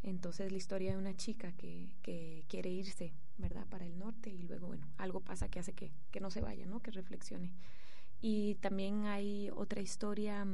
Entonces 0.06 0.52
la 0.52 0.58
historia 0.58 0.92
de 0.92 0.98
una 0.98 1.18
chica 1.18 1.52
que, 1.54 1.90
que 2.04 2.46
quiere 2.48 2.70
irse, 2.70 3.14
¿verdad? 3.38 3.66
Para 3.68 3.86
el 3.86 3.98
norte 3.98 4.30
y 4.30 4.44
luego, 4.44 4.68
bueno, 4.68 4.88
algo 4.98 5.20
pasa 5.20 5.50
que 5.50 5.60
hace 5.60 5.74
que, 5.74 5.92
que 6.12 6.20
no 6.20 6.30
se 6.30 6.42
vaya, 6.42 6.68
¿no? 6.68 6.80
Que 6.80 6.92
reflexione. 6.92 7.52
Y 8.22 8.56
también 8.56 9.06
hay 9.06 9.50
otra 9.56 9.82
historia 9.82 10.46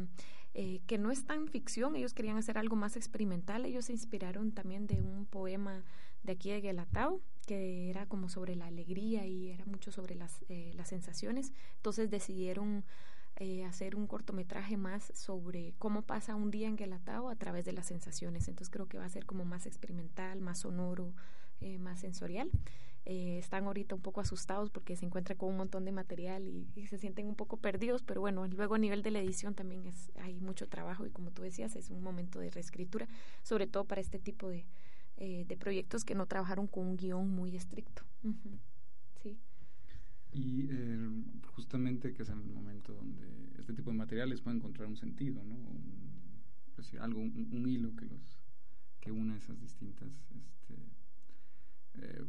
eh, 0.53 0.81
que 0.87 0.97
no 0.97 1.11
es 1.11 1.25
tan 1.25 1.47
ficción, 1.47 1.95
ellos 1.95 2.13
querían 2.13 2.37
hacer 2.37 2.57
algo 2.57 2.77
más 2.77 2.95
experimental, 2.95 3.65
ellos 3.65 3.85
se 3.85 3.93
inspiraron 3.93 4.51
también 4.51 4.87
de 4.87 5.01
un 5.01 5.25
poema 5.25 5.83
de 6.23 6.33
aquí 6.33 6.49
de 6.49 6.61
Guelatao, 6.61 7.21
que 7.45 7.89
era 7.89 8.05
como 8.05 8.29
sobre 8.29 8.55
la 8.55 8.67
alegría 8.67 9.25
y 9.25 9.49
era 9.49 9.65
mucho 9.65 9.91
sobre 9.91 10.15
las, 10.15 10.41
eh, 10.49 10.71
las 10.75 10.89
sensaciones, 10.89 11.51
entonces 11.77 12.09
decidieron 12.09 12.85
eh, 13.43 13.65
hacer 13.65 13.95
un 13.95 14.06
cortometraje 14.06 14.77
más 14.77 15.12
sobre 15.15 15.73
cómo 15.80 16.04
pasa 16.04 16.36
un 16.36 16.51
día 16.51 16.67
en 16.67 16.75
Guelatao 16.75 17.27
a 17.27 17.36
través 17.36 17.65
de 17.65 17.73
las 17.73 17.88
sensaciones. 17.88 18.47
Entonces 18.47 18.69
creo 18.71 18.88
que 18.88 18.99
va 18.99 19.06
a 19.06 19.10
ser 19.10 19.25
como 19.25 19.45
más 19.45 19.65
experimental, 19.65 20.41
más 20.41 20.60
sonoro, 20.60 21.12
eh, 21.60 21.80
más 21.80 22.01
sensorial. 22.01 22.51
Eh, 23.04 23.39
están 23.39 23.65
ahorita 23.65 23.95
un 23.95 24.01
poco 24.01 24.21
asustados 24.21 24.69
porque 24.69 24.95
se 24.95 25.08
encuentran 25.08 25.39
con 25.39 25.49
un 25.49 25.58
montón 25.58 25.86
de 25.86 25.91
material 25.91 26.47
y, 26.47 26.86
se 26.86 26.99
sienten 26.99 27.25
un 27.25 27.36
poco 27.36 27.58
perdidos, 27.58 28.04
pero 28.04 28.21
bueno, 28.21 28.45
luego 28.45 28.75
a 28.75 28.77
nivel 28.77 29.01
de 29.01 29.10
la 29.10 29.21
edición 29.21 29.56
también 29.56 29.88
es, 29.88 30.12
hay 30.19 30.39
mucho 30.39 30.67
trabajo 30.67 31.08
y 31.08 31.10
como 31.10 31.32
tú 31.32 31.41
decías, 31.41 31.75
es 31.75 31.89
un 31.89 32.04
momento 32.04 32.38
de 32.38 32.51
reescritura, 32.51 33.08
sobre 33.41 33.65
todo 33.65 33.86
para 33.86 34.01
este 34.01 34.19
tipo 34.19 34.49
de, 34.49 34.67
de 35.17 35.58
proyectos 35.58 36.06
que 36.06 36.13
no 36.13 36.27
trabajaron 36.27 36.67
con 36.67 36.86
un 36.86 36.95
guion 36.95 37.27
muy 37.27 37.56
estricto. 37.56 38.04
Sí 39.23 39.39
y 40.33 40.67
eh, 40.69 41.09
justamente 41.55 42.13
que 42.13 42.23
es 42.23 42.29
en 42.29 42.39
el 42.39 42.49
momento 42.49 42.93
donde 42.93 43.27
este 43.59 43.73
tipo 43.73 43.91
de 43.91 43.97
materiales 43.97 44.41
puede 44.41 44.57
encontrar 44.57 44.87
un 44.87 44.97
sentido, 44.97 45.43
¿no? 45.43 45.55
Un, 45.55 46.11
pues, 46.75 46.93
algo, 46.95 47.21
un, 47.21 47.67
hilo 47.67 47.95
que 47.95 48.05
los 48.05 48.39
que 48.99 49.11
une 49.11 49.35
esas 49.35 49.59
distintas 49.59 50.09
este, 50.35 50.75
eh, 51.95 52.23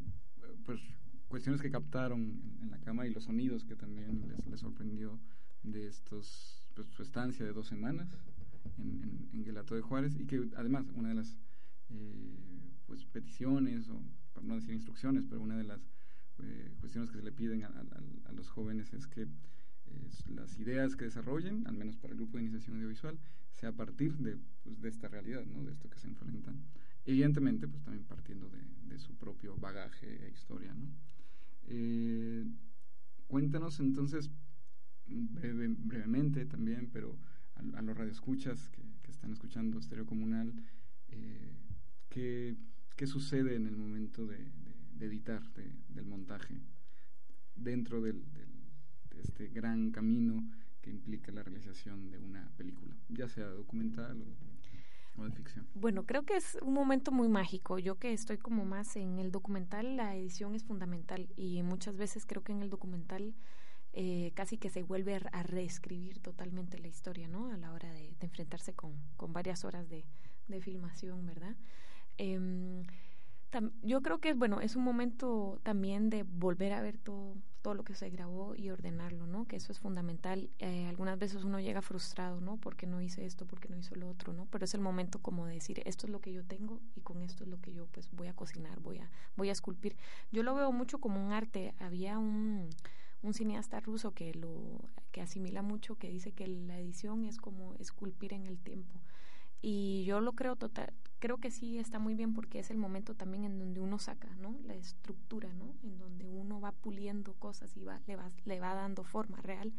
pues 0.65 0.81
cuestiones 1.29 1.61
que 1.63 1.71
captaron 1.71 2.41
en, 2.61 2.71
la 2.71 2.79
cama 2.81 3.07
y 3.07 3.13
los 3.13 3.25
sonidos 3.25 3.65
que 3.65 3.77
también 3.77 4.35
les, 4.51 4.61
sorprendió 4.61 5.19
de 5.63 5.87
estos 5.87 6.63
pues, 6.75 6.89
su 6.89 7.03
estancia 7.03 7.45
de 7.45 7.53
dos 7.53 7.67
semanas 7.67 8.09
en, 8.79 9.29
en, 9.33 9.43
de 9.45 9.81
Juárez 9.81 10.19
y 10.19 10.27
que 10.27 10.51
además 10.57 10.87
una 10.95 11.09
de 11.09 11.15
las 11.15 11.39
eh, 11.91 12.37
pues 12.87 13.05
peticiones 13.07 13.89
o 13.89 14.03
para 14.35 14.47
no 14.47 14.57
decir 14.57 14.75
instrucciones 14.75 15.25
pero 15.29 15.41
una 15.41 15.57
de 15.57 15.65
las 15.65 15.81
eh, 16.43 16.75
cuestiones 16.81 17.11
que 17.11 17.19
se 17.19 17.25
le 17.25 17.33
piden 17.33 17.65
a, 17.65 18.33
los 18.33 18.49
jóvenes 18.49 18.93
es 18.95 19.07
que 19.07 19.23
eh, 19.23 19.29
las 20.35 20.59
ideas 20.59 20.97
que 20.97 21.05
desarrollen, 21.05 21.67
al 21.67 21.77
menos 21.77 21.97
para 21.97 22.13
el 22.13 22.19
grupo 22.19 22.37
de 22.37 22.45
iniciación 22.45 22.77
audiovisual, 22.77 23.19
sea 23.53 23.69
a 23.71 23.73
partir 23.73 24.17
de, 24.19 24.39
pues, 24.65 24.83
esta 24.85 25.09
realidad, 25.09 25.45
¿no? 25.47 25.63
de 25.63 25.73
esto 25.73 25.89
que 25.89 25.99
se 25.99 26.09
enfrentan. 26.09 26.65
Evidentemente, 27.05 27.69
pues 27.69 27.83
también 27.83 28.05
partiendo 28.05 28.49
de, 28.49 28.63
su 28.99 29.15
propio 29.15 29.57
bagaje 29.57 30.27
e 30.27 30.31
historia. 30.31 30.75
¿no? 30.75 30.87
Eh, 31.65 32.45
cuéntanos 33.27 33.81
entonces, 33.81 34.31
brevemente 35.07 36.45
también, 36.45 36.91
pero 36.93 37.19
a, 37.55 37.83
los 37.83 37.97
radioescuchas 37.97 38.69
que, 38.69 38.83
están 39.11 39.33
escuchando 39.33 39.79
Estéreo 39.79 40.05
Comunal, 40.05 40.53
¿qué, 42.09 42.57
¿qué 42.97 43.07
sucede 43.07 43.57
en 43.57 43.67
el 43.67 43.77
momento 43.77 44.27
de 44.27 44.51
editar, 45.07 45.43
del 45.89 46.07
montaje, 46.07 46.61
dentro 47.55 48.01
del, 48.01 48.23
de 49.11 49.21
este 49.23 49.49
gran 49.49 49.91
camino 49.91 50.43
que 50.81 50.91
implica 50.91 51.33
la 51.33 51.43
realización 51.43 52.11
de 52.11 52.19
una 52.19 52.51
película, 52.57 52.95
ya 53.09 53.29
sea 53.29 53.47
documental 53.47 54.21
o, 55.17 55.25
de 55.25 55.31
ficción. 55.31 55.67
Bueno, 55.75 56.05
creo 56.05 56.25
que 56.25 56.37
es 56.37 56.59
un 56.63 56.73
momento 56.73 57.13
muy 57.13 57.29
mágico. 57.29 57.79
Yo 57.79 57.99
que 57.99 58.13
estoy 58.13 58.39
como 58.39 58.65
más 58.65 58.97
en 58.97 59.19
el 59.19 59.31
documental, 59.31 59.97
la 59.97 60.17
edición 60.17 60.55
es 60.55 60.65
fundamental 60.65 61.29
y 61.37 61.63
muchas 61.63 61.97
veces 61.97 62.25
creo 62.27 62.43
que 62.43 62.53
en 62.53 62.63
el 62.63 62.71
documental 62.71 63.35
eh, 63.93 64.33
casi 64.35 64.57
que 64.57 64.71
se 64.71 64.83
vuelve 64.83 65.21
a 65.31 65.43
reescribir 65.43 66.19
totalmente 66.21 66.79
la 66.79 66.89
historia, 66.89 67.29
¿no? 67.29 67.51
A 67.51 67.59
la 67.59 67.73
hora 67.73 67.93
de, 67.93 68.17
enfrentarse 68.21 68.73
con, 68.73 68.95
con 69.17 69.33
varias 69.33 69.65
horas 69.65 69.89
de, 69.89 70.05
filmación, 70.61 71.25
¿verdad? 71.25 71.57
Eh, 72.19 72.85
yo 73.83 74.01
creo 74.03 74.19
que 74.19 74.35
bueno 74.35 74.61
es 74.61 74.77
un 74.77 74.85
momento 74.85 75.61
también 75.63 76.11
de 76.11 76.23
volver 76.23 76.73
a 76.73 76.81
ver 76.81 76.99
todo 76.99 77.35
todo 77.61 77.75
lo 77.75 77.85
que 77.85 77.95
se 77.95 78.11
grabó 78.11 78.57
y 78.57 78.71
ordenarlo 78.71 79.27
no 79.27 79.47
que 79.47 79.55
eso 79.57 79.71
es 79.71 79.79
fundamental. 79.79 80.51
Eh, 80.59 80.87
algunas 80.89 81.17
veces 81.19 81.45
uno 81.45 81.61
llega 81.61 81.81
frustrado 81.81 82.41
no 82.41 82.57
porque 82.57 82.87
no 82.87 83.01
hice 83.01 83.25
esto 83.25 83.47
porque 83.47 83.69
no 83.69 83.77
hizo 83.77 83.95
lo 83.95 84.09
otro 84.09 84.33
no 84.33 84.47
pero 84.51 84.65
es 84.65 84.75
el 84.75 84.81
momento 84.81 85.21
como 85.21 85.47
de 85.47 85.55
decir 85.55 85.81
esto 85.85 86.07
es 86.07 86.13
lo 86.13 86.21
que 86.21 86.33
yo 86.33 86.45
tengo 86.45 86.81
y 86.97 87.01
con 87.01 87.23
esto 87.23 87.45
es 87.45 87.51
lo 87.51 87.61
que 87.61 87.73
yo 87.73 87.87
pues 87.87 88.11
voy 88.13 88.27
a 88.29 88.35
cocinar 88.35 88.81
voy 88.81 88.99
a 88.99 89.11
voy 89.37 89.49
a 89.49 89.53
esculpir. 89.53 89.97
Yo 90.33 90.43
lo 90.43 90.55
veo 90.55 90.73
mucho 90.73 90.99
como 90.99 91.25
un 91.25 91.33
arte. 91.33 91.75
Había 91.79 92.19
un 92.19 92.71
un 93.23 93.35
cineasta 93.35 93.79
ruso 93.81 94.13
que 94.13 94.35
lo 94.35 94.81
que 95.13 95.21
asimila 95.21 95.63
mucho 95.63 95.97
que 95.97 96.09
dice 96.09 96.33
que 96.33 96.49
la 96.49 96.79
edición 96.79 97.25
es 97.25 97.37
como 97.39 97.75
esculpir 97.75 98.33
en 98.33 98.47
el 98.47 98.59
tiempo 98.59 99.01
y 99.63 100.05
yo 100.05 100.21
lo 100.21 100.33
creo 100.33 100.57
total 100.57 100.93
creo 101.23 101.39
que 101.39 101.53
sí 101.53 101.79
está 101.79 102.01
muy 102.01 102.17
bien 102.17 102.35
porque 102.35 102.59
es 102.59 102.73
el 102.73 102.79
momento 102.79 103.15
también 103.15 103.45
en 103.45 103.57
donde 103.57 103.79
uno 103.79 104.01
saca 104.01 104.29
no 104.41 104.59
la 104.65 104.75
estructura 104.75 105.53
no 105.53 105.77
en 105.85 105.97
donde 105.97 106.27
uno 106.27 106.61
va 106.61 106.73
puliendo 106.73 107.35
cosas 107.35 107.77
y 107.77 107.85
va 107.85 108.01
le 108.09 108.17
va 108.17 108.29
le 108.45 108.59
va 108.59 108.75
dando 108.75 109.05
forma 109.05 109.41
real. 109.41 109.73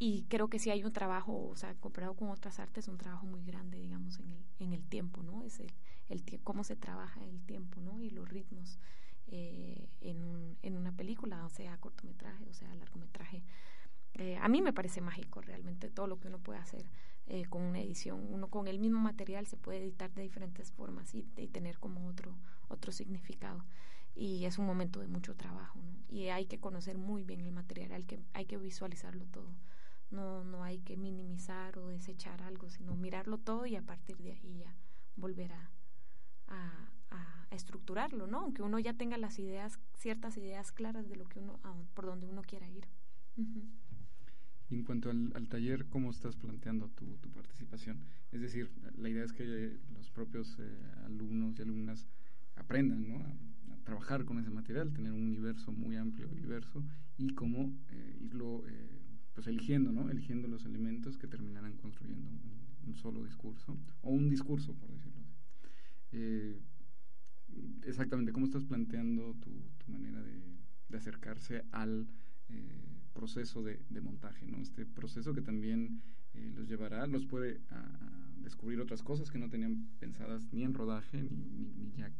Y 0.00 0.24
creo 0.24 0.48
que 0.48 0.58
sí 0.58 0.70
hay 0.70 0.82
un 0.82 0.92
trabajo 0.92 1.48
o 1.48 1.54
sea 1.54 1.76
comparado 1.76 2.14
con 2.14 2.30
otras 2.30 2.58
artes 2.58 2.88
un 2.88 2.98
trabajo 2.98 3.26
muy 3.26 3.44
grande 3.44 3.78
digamos 3.78 4.18
en 4.18 4.32
el 4.32 4.44
en 4.58 4.72
el 4.72 4.82
tiempo 4.88 5.22
no 5.22 5.44
es 5.44 5.60
el 5.60 5.72
el 6.08 6.24
cómo 6.42 6.64
se 6.64 6.74
trabaja 6.74 7.24
el 7.24 7.40
tiempo 7.46 7.80
no 7.80 8.00
y 8.00 8.10
los 8.10 8.28
ritmos 8.28 8.80
eh, 9.28 9.88
en 10.00 10.24
un, 10.24 10.58
en 10.62 10.76
una 10.76 10.90
película 10.90 11.46
o 11.46 11.48
sea 11.48 11.78
cortometraje 11.78 12.44
o 12.50 12.54
sea 12.54 12.74
largometraje. 12.74 13.44
Eh, 14.14 14.36
a 14.36 14.48
mí 14.48 14.60
me 14.60 14.72
parece 14.72 15.00
mágico 15.00 15.40
realmente 15.42 15.90
todo 15.90 16.08
lo 16.08 16.18
que 16.18 16.26
uno 16.26 16.40
puede 16.40 16.58
hacer 16.58 16.84
eh, 17.32 17.46
con 17.46 17.62
una 17.62 17.80
edición. 17.80 18.26
Uno 18.28 18.48
con 18.48 18.68
el 18.68 18.78
mismo 18.78 19.00
material 19.00 19.46
se 19.46 19.56
puede 19.56 19.78
editar 19.78 20.12
de 20.12 20.20
diferentes 20.20 20.70
formas 20.70 21.14
y, 21.14 21.22
tener 21.48 21.78
como 21.78 22.06
otro, 22.06 22.36
otro 22.68 22.92
significado. 22.92 23.64
Y 24.14 24.44
es 24.44 24.58
un 24.58 24.66
momento 24.66 25.00
de 25.00 25.08
mucho 25.08 25.34
trabajo, 25.34 25.80
¿no? 25.80 25.96
Y 26.10 26.28
hay 26.28 26.44
que 26.44 26.60
conocer 26.60 26.98
muy 26.98 27.24
bien 27.24 27.40
el 27.40 27.50
material, 27.50 27.92
hay 27.92 28.04
que, 28.04 28.20
hay 28.34 28.44
que 28.44 28.58
visualizarlo 28.58 29.24
todo. 29.28 29.48
No, 30.10 30.44
no 30.44 30.62
hay 30.62 30.80
que 30.80 30.98
minimizar 30.98 31.78
o 31.78 31.88
desechar 31.88 32.42
algo, 32.42 32.68
sino 32.68 32.96
mirarlo 32.96 33.38
todo 33.38 33.64
y 33.64 33.76
a 33.76 33.82
partir 33.82 34.18
de 34.18 34.32
ahí 34.32 34.58
ya 34.58 34.76
volver 35.16 35.54
a, 35.54 35.70
a, 36.48 37.46
estructurarlo, 37.50 38.26
¿no? 38.26 38.40
Aunque 38.40 38.60
uno 38.60 38.78
ya 38.78 38.92
tenga 38.92 39.16
las 39.16 39.38
ideas, 39.38 39.78
ciertas 39.94 40.36
ideas 40.36 40.70
claras 40.70 41.08
de 41.08 41.16
lo 41.16 41.24
que 41.24 41.38
uno, 41.38 41.58
por 41.94 42.04
donde 42.04 42.26
uno 42.26 42.42
quiera 42.42 42.68
ir 42.68 42.86
en 44.74 44.84
cuanto 44.84 45.10
al, 45.10 45.48
taller, 45.48 45.86
¿cómo 45.86 46.10
estás 46.10 46.36
planteando 46.36 46.88
tu, 46.88 47.30
participación? 47.30 47.98
Es 48.30 48.40
decir, 48.40 48.70
la 48.96 49.08
idea 49.08 49.24
es 49.24 49.32
que 49.32 49.78
los 49.94 50.10
propios 50.10 50.56
eh, 50.58 50.76
alumnos 51.04 51.58
y 51.58 51.62
alumnas 51.62 52.06
aprendan 52.56 53.08
¿no? 53.08 53.16
a, 53.16 53.36
trabajar 53.84 54.24
con 54.24 54.38
ese 54.38 54.50
material, 54.50 54.92
tener 54.92 55.12
un 55.12 55.22
universo 55.22 55.72
muy 55.72 55.96
amplio 55.96 56.30
y 56.32 56.36
diverso 56.36 56.84
y 57.18 57.30
cómo 57.30 57.74
eh, 57.90 58.18
irlo 58.20 58.64
eh, 58.68 58.88
pues 59.34 59.48
eligiendo, 59.48 59.92
¿no? 59.92 60.08
eligiendo 60.08 60.46
los 60.46 60.64
elementos 60.64 61.18
que 61.18 61.26
terminarán 61.26 61.76
construyendo 61.76 62.30
un, 62.30 62.94
solo 62.94 63.24
discurso 63.24 63.78
o 64.02 64.10
un 64.10 64.28
discurso, 64.28 64.74
por 64.74 64.90
decirlo 64.92 65.20
así. 65.20 66.56
exactamente, 67.84 68.32
¿cómo 68.32 68.44
estás 68.46 68.64
planteando 68.64 69.34
tu, 69.34 69.50
manera 69.90 70.22
de 70.22 70.96
acercarse 70.96 71.64
al 71.72 72.06
eh, 72.50 73.01
proceso 73.12 73.62
de, 73.62 73.78
montaje, 74.00 74.46
¿no? 74.46 74.60
Este 74.60 74.86
proceso 74.86 75.32
que 75.34 75.42
también 75.42 76.02
eh, 76.34 76.52
los 76.54 76.68
llevará, 76.68 77.06
los 77.06 77.26
puede 77.26 77.60
a, 77.70 78.30
descubrir 78.38 78.80
otras 78.80 79.02
cosas 79.02 79.30
que 79.30 79.38
no 79.38 79.48
tenían 79.48 79.88
pensadas 80.00 80.52
ni 80.52 80.64
en 80.64 80.74
rodaje, 80.74 81.22
ni, 81.22 81.72
ni, 81.76 81.92
ya 81.96 82.10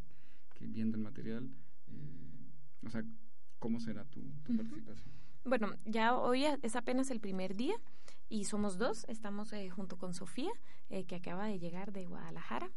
que 0.54 0.66
viendo 0.66 0.96
el 0.96 1.02
material. 1.02 1.50
Eh, 1.88 2.86
o 2.86 2.90
sea, 2.90 3.04
¿cómo 3.58 3.80
será 3.80 4.04
tu, 4.04 4.22
participación? 4.56 5.12
Bueno, 5.44 5.74
ya 5.84 6.16
hoy 6.16 6.44
es 6.44 6.76
apenas 6.76 7.10
el 7.10 7.18
primer 7.18 7.56
día 7.56 7.74
y 8.28 8.44
somos 8.44 8.78
dos. 8.78 9.04
Estamos 9.08 9.52
junto 9.72 9.98
con 9.98 10.14
Sofía, 10.14 10.52
que 10.88 11.16
acaba 11.16 11.46
de 11.46 11.58
llegar 11.58 11.92
de 11.92 12.06
Guadalajara. 12.06 12.70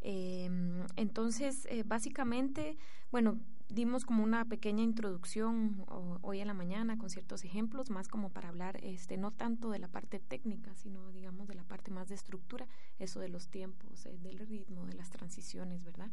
entonces, 0.00 1.68
básicamente, 1.86 2.76
bueno, 3.12 3.38
dimos 3.68 4.04
como 4.04 4.24
una 4.24 4.44
pequeña 4.44 4.82
introducción 4.82 5.84
hoy 6.22 6.40
en 6.40 6.46
la 6.46 6.54
mañana 6.54 6.96
con 6.96 7.10
ciertos 7.10 7.44
ejemplos, 7.44 7.90
más 7.90 8.08
como 8.08 8.30
para 8.30 8.48
hablar 8.48 8.78
este 8.82 9.16
no 9.16 9.30
tanto 9.30 9.70
de 9.70 9.78
la 9.78 9.88
parte 9.88 10.18
técnica, 10.18 10.74
sino 10.74 11.12
digamos 11.12 11.48
de 11.48 11.54
la 11.54 11.64
parte 11.64 11.90
más 11.90 12.08
de 12.08 12.14
estructura, 12.14 12.66
eso 12.98 13.20
de 13.20 13.28
los 13.28 13.48
tiempos, 13.48 14.06
eh, 14.06 14.16
del 14.18 14.38
ritmo, 14.38 14.86
de 14.86 14.94
las 14.94 15.10
transiciones, 15.10 15.84
¿verdad? 15.84 16.10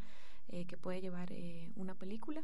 Eh, 0.50 0.66
que 0.66 0.78
puede 0.78 1.02
llevar 1.02 1.32
eh, 1.32 1.72
una 1.76 1.96
película. 1.96 2.44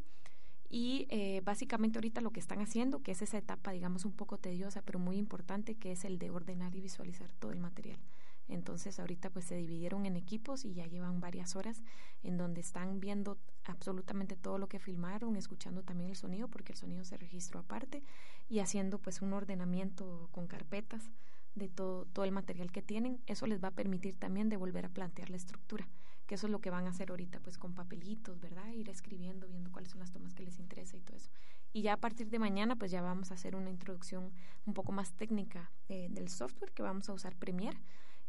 Y 0.74 1.06
básicamente 1.43 1.97
ahorita 1.97 2.21
lo 2.21 2.32
que 2.32 2.39
están 2.39 2.62
haciendo, 2.62 3.04
que 3.04 3.12
es 3.12 3.21
esa 3.21 3.38
etapa, 3.38 3.74
digamos, 3.74 4.06
un 4.06 4.13
poco 4.13 4.38
tediosa, 4.38 4.82
pero 4.82 5.00
muy 5.00 5.17
importante, 5.17 5.76
que 5.76 5.91
es 5.91 6.06
el 6.06 6.17
de 6.17 6.30
ordenar 6.30 6.74
y 6.74 6.80
visualizar 6.80 7.30
todo 7.34 7.52
el 7.52 7.60
material. 7.60 8.00
Entonces 8.48 9.00
ahorita 9.00 9.30
pues 9.30 9.46
se 9.46 9.56
dividieron 9.56 10.06
en 10.06 10.16
equipos 10.16 10.66
y 10.66 10.74
ya 10.74 10.86
llevan 10.86 11.22
varias 11.22 11.56
horas 11.56 11.82
en 12.24 12.38
donde 12.38 12.62
están 12.62 13.00
viendo 13.00 13.38
absolutamente 13.64 14.36
todo 14.36 14.58
lo 14.58 14.68
que 14.68 14.80
filmaron, 14.80 15.36
escuchando 15.36 15.84
también 15.84 16.10
el 16.10 16.16
sonido 16.16 16.48
porque 16.48 16.74
el 16.74 16.78
sonido 16.78 17.04
se 17.06 17.18
registró 17.18 17.60
aparte 17.60 18.04
y 18.50 18.60
haciendo 18.60 19.00
pues 19.00 19.22
un 19.22 19.34
ordenamiento 19.34 20.28
con 20.32 20.48
carpetas 20.48 21.10
de 21.56 21.68
todo, 21.70 22.06
todo 22.06 22.26
el 22.26 22.32
material 22.32 22.72
que 22.72 22.82
tienen. 22.82 23.22
Eso 23.28 23.48
les 23.48 23.64
va 23.64 23.70
a 23.70 23.76
permitir 23.76 24.16
también 24.16 24.50
de 24.50 24.58
volver 24.58 24.86
a 24.86 24.90
plantear 24.90 25.30
la 25.30 25.38
estructura, 25.38 25.88
que 26.28 26.36
eso 26.36 26.48
es 26.48 26.52
lo 26.52 26.60
que 26.60 26.70
van 26.70 26.88
a 26.88 26.90
hacer 26.90 27.12
ahorita 27.12 27.40
pues 27.40 27.58
con 27.58 27.74
papelitos, 27.74 28.40
¿verdad? 28.40 28.68
Ir 28.72 28.90
escribiendo, 28.90 29.48
viendo 29.48 29.72
cuáles 29.72 29.92
son 29.92 30.00
las 30.00 30.12
tomas 30.12 30.34
que 30.34 30.44
les 30.44 30.60
interesa 30.60 30.98
y 30.98 31.02
todo 31.02 31.18
eso. 31.18 31.30
Y 31.74 31.84
ya 31.84 31.94
a 31.94 31.98
partir 31.98 32.30
de 32.30 32.40
mañana 32.40 32.76
pues 32.76 32.92
ya 32.92 33.02
vamos 33.02 33.32
a 33.32 33.36
hacer 33.36 33.56
una 33.56 33.70
introducción 33.70 34.32
un 34.66 34.74
poco 34.74 34.92
más 34.92 35.14
técnica 35.14 35.72
eh, 35.88 36.08
del 36.10 36.30
software 36.30 36.72
que 36.74 36.84
vamos 36.84 37.08
a 37.10 37.14
usar 37.14 37.36
Premiere 37.36 37.78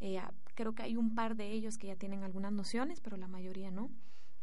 eh, 0.03 0.21
creo 0.57 0.75
que 0.75 0.83
hay 0.83 0.97
un 0.97 1.15
par 1.15 1.37
de 1.37 1.53
ellos 1.53 1.79
que 1.79 1.87
ya 1.87 1.97
tienen 1.97 2.25
algunas 2.25 2.53
nociones, 2.53 3.01
pero 3.01 3.17
la 3.17 3.29
mayoría 3.29 3.71
no. 3.71 3.89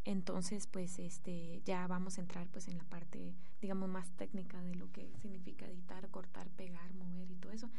Entonces, 0.05 0.67
pues 0.67 0.97
este 0.99 1.61
ya 1.65 1.85
vamos 1.85 2.17
a 2.17 2.21
entrar 2.21 2.47
pues 2.47 2.69
en 2.69 2.77
la 2.77 2.85
parte 2.85 3.35
digamos 3.61 3.89
más 3.89 4.09
técnica 4.13 4.61
de 4.61 4.73
lo 4.75 4.89
que 4.93 5.11
significa 5.21 5.67
editar, 5.67 6.09
cortar, 6.09 6.49
pegar, 6.51 6.93
mover 6.93 7.29
y 7.29 7.35
todo 7.35 7.51
eso. 7.51 7.69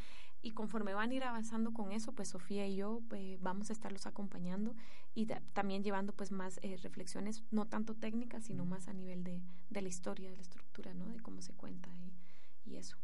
Y 0.42 0.50
conforme 0.50 0.92
van 0.92 1.10
a 1.10 1.14
ir 1.14 1.24
avanzando 1.24 1.72
con 1.72 1.90
eso, 1.90 2.12
pues 2.12 2.28
Sofía 2.28 2.66
y 2.66 2.76
yo 2.76 3.00
pues, 3.08 3.40
vamos 3.40 3.70
a 3.70 3.72
estarlos 3.72 4.06
acompañando 4.06 4.74
y 5.14 5.26
también 5.54 5.82
llevando 5.82 6.12
pues 6.12 6.32
más 6.32 6.60
eh, 6.62 6.76
reflexiones, 6.82 7.42
no 7.50 7.66
tanto 7.66 7.94
técnicas, 7.94 8.44
sino 8.44 8.66
más 8.66 8.88
a 8.88 8.92
nivel 8.92 9.24
de, 9.24 9.40
de 9.70 9.82
la 9.82 9.88
historia, 9.88 10.30
de 10.30 10.36
la 10.36 10.42
estructura, 10.42 10.92
¿no? 10.92 11.06
De 11.06 11.18
cómo 11.20 11.40
se 11.40 11.54
cuenta 11.54 11.90
y, 11.96 12.70
y 12.70 12.76
eso. 12.76 12.98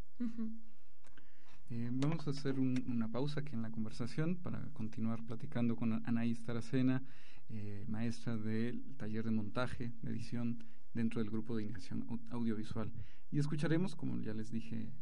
Eh, 1.68 1.90
vamos 1.90 2.24
a 2.29 2.31
hacer 2.31 2.61
una 2.61 3.11
pausa 3.11 3.40
aquí 3.40 3.55
en 3.55 3.62
la 3.62 3.72
conversación 3.72 4.37
para 4.37 4.61
continuar 4.72 5.24
platicando 5.26 5.74
con 5.74 6.00
Anaís 6.07 6.40
Taracena, 6.44 7.02
eh, 7.48 7.85
maestra 7.88 8.37
del 8.37 8.94
taller 8.96 9.24
de 9.24 9.33
montaje, 9.33 9.90
de 10.02 10.11
edición 10.12 10.62
dentro 10.94 11.20
del 11.20 11.29
grupo 11.29 11.57
de 11.57 11.64
iniciación 11.64 12.07
audiovisual. 12.31 12.92
Y 13.33 13.40
escucharemos, 13.40 13.96
como 13.96 14.20
ya 14.20 14.33
les 14.33 14.52
dije 14.52 14.92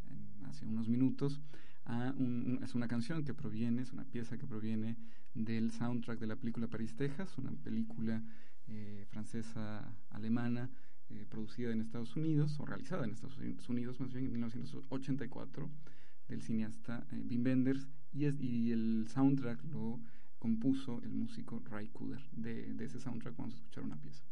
hace 0.46 0.64
unos 0.64 0.88
minutos, 0.88 1.42
a 1.84 2.14
es 2.62 2.74
una 2.74 2.88
canción 2.88 3.24
que 3.24 3.34
proviene, 3.34 3.82
es 3.82 3.92
una 3.92 4.04
pieza 4.04 4.38
que 4.38 4.46
proviene 4.46 4.96
del 5.34 5.70
soundtrack 5.70 6.18
de 6.18 6.28
la 6.28 6.36
película 6.36 6.66
París, 6.66 6.96
Texas, 6.96 7.36
una 7.36 7.52
película 7.52 8.22
eh, 8.68 9.04
francesa-alemana 9.10 10.70
producida 11.28 11.70
en 11.70 11.82
Estados 11.82 12.16
Unidos, 12.16 12.58
o 12.58 12.64
realizada 12.64 13.04
en 13.04 13.12
Estados 13.12 13.38
Unidos 13.68 14.00
más 14.00 14.12
bien 14.12 14.24
en 14.24 14.32
1984 14.32 15.70
del 16.28 16.42
cineasta 16.42 17.06
eh, 17.12 17.24
Wim 17.28 17.44
Wenders 17.44 17.88
y, 18.12 18.26
es, 18.26 18.40
y 18.40 18.72
el 18.72 19.06
soundtrack 19.08 19.64
lo 19.64 20.00
compuso 20.38 21.00
el 21.02 21.12
músico 21.12 21.62
Ray 21.70 21.88
Cooder. 21.88 22.22
De, 22.32 22.72
de 22.74 22.84
ese 22.84 23.00
soundtrack 23.00 23.36
vamos 23.36 23.54
a 23.54 23.58
escuchar 23.58 23.84
una 23.84 23.96
pieza. 23.96 24.24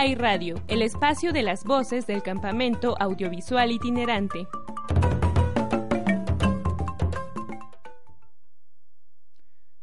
Radio, 0.00 0.54
el 0.66 0.80
espacio 0.80 1.30
de 1.30 1.42
las 1.42 1.62
voces 1.62 2.06
del 2.06 2.22
campamento 2.22 2.96
audiovisual 2.98 3.70
itinerante. 3.70 4.46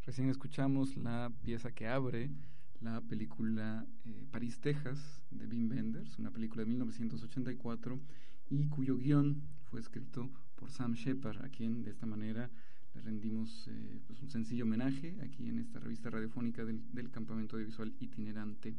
Recién 0.03 0.29
escuchamos 0.29 0.97
la 0.97 1.31
pieza 1.43 1.71
que 1.71 1.87
abre 1.87 2.31
la 2.81 2.99
película 3.01 3.85
eh, 4.05 4.25
París, 4.31 4.59
Texas, 4.59 5.21
de 5.29 5.45
Wim 5.45 5.69
Wenders, 5.69 6.17
una 6.17 6.31
película 6.31 6.63
de 6.63 6.71
1984 6.71 7.99
y 8.49 8.69
cuyo 8.69 8.97
guion 8.97 9.43
fue 9.65 9.79
escrito 9.81 10.31
por 10.55 10.71
Sam 10.71 10.93
Shepard, 10.93 11.45
a 11.45 11.49
quien 11.49 11.83
de 11.83 11.91
esta 11.91 12.07
manera 12.07 12.49
le 12.95 13.01
rendimos 13.01 13.67
eh, 13.67 13.99
pues 14.07 14.19
un 14.23 14.31
sencillo 14.31 14.63
homenaje 14.63 15.15
aquí 15.21 15.47
en 15.47 15.59
esta 15.59 15.79
revista 15.79 16.09
radiofónica 16.09 16.65
del 16.65 17.11
campamento 17.11 17.55
audiovisual 17.55 17.93
itinerante. 17.99 18.75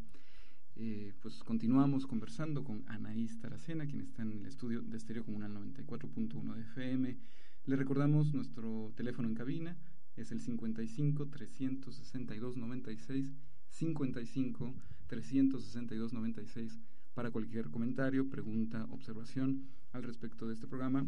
Eh, 0.80 1.12
pues 1.20 1.42
continuamos 1.42 2.06
conversando 2.06 2.62
con 2.62 2.84
Anaís 2.86 3.40
Taracena, 3.40 3.88
quien 3.88 4.00
está 4.00 4.22
en 4.22 4.30
el 4.30 4.46
estudio 4.46 4.80
de 4.80 4.96
Estéreo 4.96 5.24
Comunal 5.24 5.52
94.1 5.52 6.54
de 6.54 6.60
FM. 6.60 7.18
Le 7.64 7.76
recordamos 7.76 8.32
nuestro 8.32 8.92
teléfono 8.94 9.26
en 9.26 9.34
cabina, 9.34 9.76
es 10.14 10.30
el 10.30 10.40
55 10.40 11.26
362 11.30 12.56
96 12.56 13.34
55 13.70 14.74
362 15.08 16.12
96 16.12 16.78
para 17.12 17.32
cualquier 17.32 17.70
comentario, 17.70 18.30
pregunta, 18.30 18.86
observación 18.90 19.66
al 19.90 20.04
respecto 20.04 20.46
de 20.46 20.54
este 20.54 20.68
programa 20.68 21.04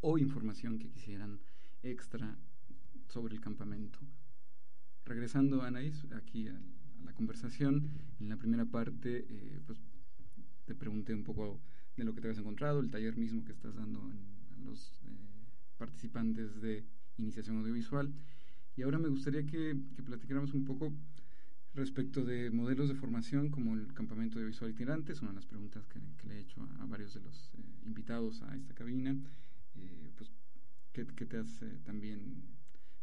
o 0.00 0.16
información 0.16 0.78
que 0.78 0.90
quisieran 0.90 1.40
extra 1.82 2.38
sobre 3.08 3.34
el 3.34 3.40
campamento. 3.40 3.98
Regresando, 5.04 5.62
Anaís, 5.62 6.06
aquí 6.12 6.46
al 6.46 6.62
la 7.04 7.12
conversación. 7.12 7.90
En 8.20 8.28
la 8.28 8.36
primera 8.36 8.64
parte, 8.64 9.26
eh, 9.28 9.60
pues 9.66 9.78
te 10.64 10.74
pregunté 10.74 11.14
un 11.14 11.24
poco 11.24 11.60
de 11.96 12.04
lo 12.04 12.14
que 12.14 12.20
te 12.20 12.28
habías 12.28 12.40
encontrado, 12.40 12.80
el 12.80 12.90
taller 12.90 13.16
mismo 13.16 13.44
que 13.44 13.52
estás 13.52 13.74
dando 13.74 14.00
a 14.00 14.64
los 14.64 15.02
eh, 15.04 15.10
participantes 15.78 16.60
de 16.60 16.84
iniciación 17.18 17.58
audiovisual. 17.58 18.12
Y 18.76 18.82
ahora 18.82 18.98
me 18.98 19.08
gustaría 19.08 19.44
que, 19.44 19.76
que, 19.94 20.02
platicáramos 20.02 20.54
un 20.54 20.64
poco 20.64 20.92
respecto 21.74 22.24
de 22.24 22.50
modelos 22.50 22.88
de 22.88 22.94
formación 22.94 23.50
como 23.50 23.74
el 23.74 23.92
campamento 23.92 24.38
audiovisual 24.38 24.70
itinerante. 24.70 25.12
Es 25.12 25.20
una 25.20 25.30
de 25.30 25.36
las 25.36 25.46
preguntas 25.46 25.86
que, 25.86 26.00
le 26.26 26.36
he 26.36 26.40
hecho 26.40 26.62
a, 26.80 26.86
varios 26.86 27.14
de 27.14 27.20
los 27.20 27.52
eh, 27.54 27.58
invitados 27.84 28.42
a 28.42 28.56
esta 28.56 28.74
cabina. 28.74 29.16
pues, 30.16 30.30
¿qué, 30.92 31.06
¿qué, 31.06 31.26
te 31.26 31.38
has 31.38 31.64
también, 31.84 32.42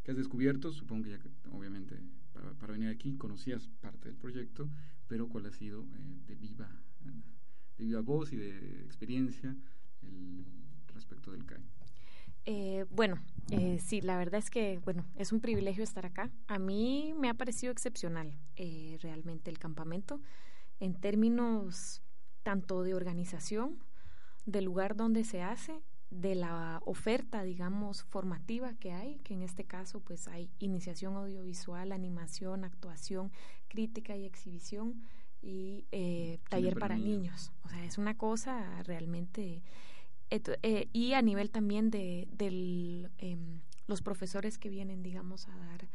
qué 0.04 0.12
has 0.12 0.18
descubierto? 0.18 0.72
Supongo 0.72 1.04
que 1.04 1.12
ya, 1.12 1.20
obviamente, 1.52 2.00
para, 2.60 2.74
venir 2.74 2.90
aquí, 2.90 3.16
conocías 3.18 3.68
parte 3.82 4.10
del 4.10 4.18
proyecto, 4.18 4.70
pero 5.08 5.28
cuál 5.30 5.46
ha 5.46 5.52
sido 5.52 5.84
eh, 5.84 6.22
de, 6.28 6.36
viva, 6.36 6.70
de 7.78 7.86
viva 7.86 8.02
voz 8.02 8.34
y 8.34 8.38
de 8.38 8.82
experiencia 8.84 9.56
el 10.02 10.46
respecto 10.94 11.32
del 11.32 11.46
CAI. 11.46 11.64
Eh, 12.46 12.86
bueno, 12.90 13.20
eh, 13.52 13.80
sí, 13.80 14.02
la 14.02 14.18
verdad 14.18 14.40
es 14.40 14.50
que, 14.50 14.80
bueno, 14.84 15.06
es 15.16 15.32
un 15.32 15.40
privilegio 15.40 15.84
estar 15.84 16.06
acá. 16.06 16.32
A 16.48 16.58
mí 16.58 17.14
me 17.16 17.30
ha 17.30 17.34
parecido 17.34 17.72
excepcional 17.72 18.34
eh, 18.56 18.98
realmente 19.02 19.52
el 19.52 19.60
campamento 19.60 20.22
en 20.80 20.96
términos 20.96 22.02
tanto 22.44 22.84
de 22.84 22.96
organización, 22.96 23.84
del 24.46 24.66
lugar 24.66 24.96
donde 24.96 25.26
se 25.26 25.44
hace 25.44 25.84
de 26.10 26.36
la 26.36 26.82
oferta, 26.86 27.44
digamos, 27.44 28.04
formativa 28.04 28.74
que 28.74 28.92
hay, 28.92 29.18
que 29.20 29.34
en 29.34 29.44
este 29.44 29.64
caso 29.64 30.00
pues 30.00 30.28
hay 30.28 30.50
iniciación 30.60 31.16
audiovisual, 31.16 31.92
animación, 31.92 32.64
actuación, 32.64 33.32
crítica 33.68 34.16
y 34.16 34.26
exhibición 34.26 35.04
y 35.42 35.86
eh, 35.92 36.40
taller 36.50 36.78
para 36.78 36.98
niños. 36.98 37.52
O 37.64 37.70
sea, 37.70 37.84
es 37.86 37.98
una 37.98 38.18
cosa 38.18 38.82
realmente... 38.84 39.62
Eh, 40.32 40.88
y 40.94 41.14
a 41.14 41.24
nivel 41.24 41.50
también 41.50 41.90
de 41.90 42.28
del, 42.32 43.10
em, 43.18 43.62
los 43.88 44.04
profesores 44.04 44.60
que 44.60 44.70
vienen, 44.70 45.02
digamos, 45.02 45.48
a 45.48 45.58
dar 45.58 45.90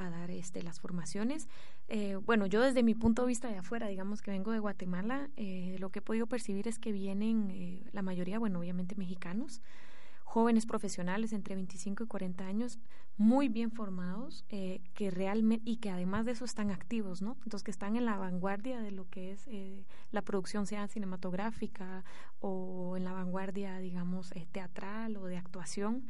a 0.00 0.10
dar 0.10 0.30
este, 0.30 0.62
las 0.62 0.80
formaciones. 0.80 1.48
Eh, 1.88 2.16
bueno, 2.16 2.46
yo 2.46 2.62
desde 2.62 2.82
mi 2.82 2.94
punto 2.94 3.22
de 3.22 3.28
vista 3.28 3.48
de 3.48 3.58
afuera, 3.58 3.86
digamos 3.86 4.22
que 4.22 4.30
vengo 4.30 4.50
de 4.50 4.58
Guatemala, 4.58 5.28
eh, 5.36 5.76
lo 5.78 5.90
que 5.90 5.98
he 5.98 6.02
podido 6.02 6.26
percibir 6.26 6.68
es 6.68 6.78
que 6.78 6.90
vienen 6.90 7.50
eh, 7.50 7.84
la 7.92 8.02
mayoría, 8.02 8.38
bueno, 8.38 8.60
obviamente 8.60 8.94
mexicanos, 8.96 9.60
jóvenes 10.24 10.64
profesionales 10.64 11.32
entre 11.32 11.54
25 11.54 12.04
y 12.04 12.06
40 12.06 12.46
años, 12.46 12.78
muy 13.16 13.48
bien 13.48 13.72
formados, 13.72 14.44
que 14.48 15.10
realmente, 15.10 15.68
y 15.68 15.76
que 15.76 15.90
además 15.90 16.24
de 16.24 16.32
eso 16.32 16.44
están 16.44 16.70
activos, 16.70 17.20
¿no? 17.20 17.32
Entonces 17.42 17.64
que 17.64 17.72
están 17.72 17.96
en 17.96 18.06
la 18.06 18.16
vanguardia 18.16 18.80
de 18.80 18.92
lo 18.92 19.10
que 19.10 19.32
es 19.32 19.50
la 20.12 20.22
producción, 20.22 20.66
sea 20.66 20.86
cinematográfica 20.86 22.04
o 22.38 22.96
en 22.96 23.04
la 23.04 23.12
vanguardia, 23.12 23.78
digamos, 23.78 24.32
teatral 24.52 25.16
o 25.16 25.26
de 25.26 25.36
actuación. 25.36 26.06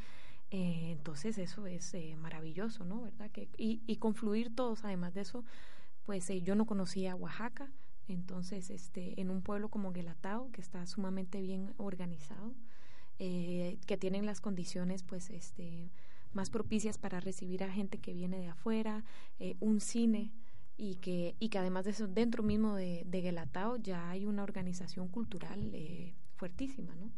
Eh, 0.50 0.90
entonces 0.90 1.38
eso 1.38 1.66
es 1.66 1.94
eh, 1.94 2.16
maravilloso, 2.16 2.84
¿no? 2.84 3.02
¿Verdad? 3.02 3.30
Que, 3.30 3.48
y, 3.56 3.82
y, 3.86 3.96
confluir 3.96 4.54
todos, 4.54 4.84
además 4.84 5.14
de 5.14 5.20
eso, 5.20 5.44
pues 6.06 6.28
eh, 6.30 6.42
yo 6.42 6.56
no 6.56 6.66
conocía 6.66 7.14
Oaxaca, 7.14 7.70
entonces 8.08 8.70
este, 8.70 9.20
en 9.20 9.30
un 9.30 9.42
pueblo 9.42 9.68
como 9.68 9.92
Guelatao, 9.92 10.50
que 10.50 10.60
está 10.60 10.84
sumamente 10.86 11.40
bien 11.40 11.72
organizado, 11.76 12.54
que 13.18 13.98
tienen 14.00 14.24
las 14.24 14.40
condiciones 14.40 15.02
pues 15.02 15.28
este, 15.28 15.90
más 16.32 16.48
propicias 16.48 16.96
para 16.96 17.20
recibir 17.20 17.62
a 17.62 17.70
gente 17.70 17.98
que 17.98 18.14
viene 18.14 18.38
de 18.38 18.48
afuera, 18.48 19.04
un 19.60 19.82
cine 19.82 20.32
y 20.78 20.94
que, 20.94 21.36
y 21.38 21.50
que 21.50 21.58
además 21.58 21.84
de 21.84 21.90
eso, 21.90 22.08
dentro 22.08 22.42
mismo 22.42 22.76
de, 22.76 23.02
de 23.04 23.20
Guelatao 23.20 23.76
ya 23.76 24.08
hay 24.08 24.24
una 24.24 24.42
organización 24.42 25.08
cultural 25.08 25.70
fuertísima, 26.36 26.94
¿no? 26.96 27.10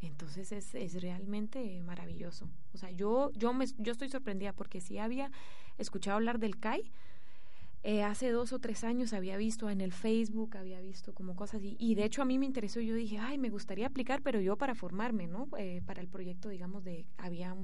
Entonces 0.00 0.52
es, 0.52 0.74
es 0.74 1.02
realmente 1.02 1.82
maravilloso. 1.82 2.48
O 2.72 2.78
sea, 2.78 2.90
yo, 2.90 3.32
yo, 3.34 3.52
me, 3.52 3.66
yo 3.78 3.92
estoy 3.92 4.08
sorprendida 4.08 4.52
porque 4.52 4.80
si 4.80 4.98
había 4.98 5.30
escuchado 5.76 6.16
hablar 6.16 6.38
del 6.38 6.58
CAI, 6.58 6.92
eh, 7.84 8.02
hace 8.02 8.30
dos 8.30 8.52
o 8.52 8.58
tres 8.58 8.82
años 8.82 9.12
había 9.12 9.36
visto 9.36 9.70
en 9.70 9.80
el 9.80 9.92
Facebook, 9.92 10.56
había 10.56 10.80
visto 10.80 11.14
como 11.14 11.36
cosas 11.36 11.62
y, 11.62 11.76
y 11.78 11.94
de 11.94 12.04
hecho 12.04 12.22
a 12.22 12.24
mí 12.24 12.38
me 12.38 12.46
interesó, 12.46 12.80
yo 12.80 12.94
dije, 12.94 13.18
ay, 13.18 13.38
me 13.38 13.50
gustaría 13.50 13.86
aplicar, 13.86 14.20
pero 14.22 14.40
yo 14.40 14.56
para 14.56 14.74
formarme, 14.74 15.28
¿no? 15.28 15.48
Eh, 15.56 15.80
para 15.86 16.00
el 16.00 16.08
proyecto, 16.08 16.48
digamos, 16.48 16.82
de, 16.84 17.06
había 17.18 17.54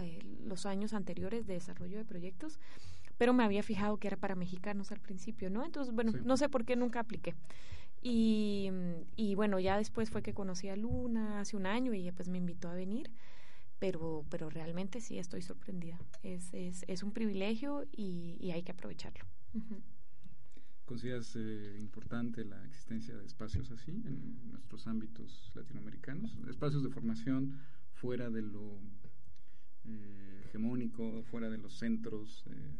eh, 0.00 0.20
los 0.44 0.66
años 0.66 0.92
anteriores 0.92 1.46
de 1.46 1.54
desarrollo 1.54 1.98
de 1.98 2.04
proyectos, 2.04 2.60
pero 3.18 3.32
me 3.32 3.44
había 3.44 3.62
fijado 3.62 3.96
que 3.96 4.06
era 4.06 4.16
para 4.16 4.34
mexicanos 4.34 4.92
al 4.92 5.00
principio, 5.00 5.50
¿no? 5.50 5.64
Entonces, 5.64 5.92
bueno, 5.92 6.12
no 6.24 6.36
sé 6.36 6.48
por 6.48 6.64
qué 6.64 6.76
nunca 6.76 7.00
apliqué. 7.00 7.34
Y, 8.08 8.70
y, 9.16 9.34
bueno, 9.34 9.58
ya 9.58 9.76
después 9.76 10.10
fue 10.10 10.22
que 10.22 10.32
conocí 10.32 10.68
a 10.68 10.76
Luna 10.76 11.40
hace 11.40 11.56
un 11.56 11.66
año 11.66 11.92
y 11.92 12.02
ella 12.02 12.12
pues 12.12 12.28
me 12.28 12.38
invitó 12.38 12.68
a 12.68 12.74
venir. 12.74 13.10
pero, 13.78 14.24
pero 14.30 14.48
realmente 14.50 15.00
sí 15.00 15.18
estoy 15.18 15.42
sorprendida. 15.42 15.98
Es, 16.22 16.52
es, 16.54 16.84
es 16.88 17.02
un 17.02 17.12
privilegio 17.12 17.84
y, 17.92 18.36
y 18.40 18.52
hay 18.52 18.62
que 18.62 18.72
aprovecharlo. 18.72 19.24
¿Consideras 20.84 21.34
eh, 21.36 21.76
importante 21.80 22.44
la 22.44 22.64
existencia 22.64 23.16
de 23.16 23.26
espacios 23.26 23.70
así 23.72 23.90
en 23.90 24.50
nuestros 24.52 24.86
ámbitos 24.86 25.50
latinoamericanos? 25.54 26.38
Espacios 26.48 26.82
de 26.84 26.90
formación 26.90 27.58
fuera 27.92 28.30
de 28.30 28.42
lo 28.42 28.78
eh, 29.84 30.42
hegemónico, 30.46 31.22
fuera 31.24 31.50
de 31.50 31.58
los 31.58 31.74
centros. 31.74 32.44
Eh, 32.50 32.70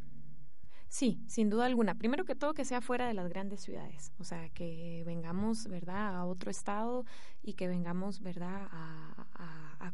Sí, 0.89 1.21
sin 1.27 1.51
duda 1.51 1.67
alguna. 1.67 1.97
Primero 1.97 2.25
que 2.25 2.35
todo 2.35 2.55
que 2.55 2.65
sea 2.65 2.81
fuera 2.81 3.07
de 3.07 3.15
las 3.15 3.29
grandes 3.29 3.61
ciudades, 3.61 4.13
o 4.19 4.25
sea, 4.25 4.49
que 4.51 5.03
vengamos, 5.05 5.67
¿verdad?, 5.69 6.17
a 6.17 6.25
otro 6.25 6.51
estado 6.51 7.05
y 7.43 7.55
que 7.55 7.69
vengamos, 7.69 8.21
¿verdad?, 8.21 8.69
a, 8.71 9.27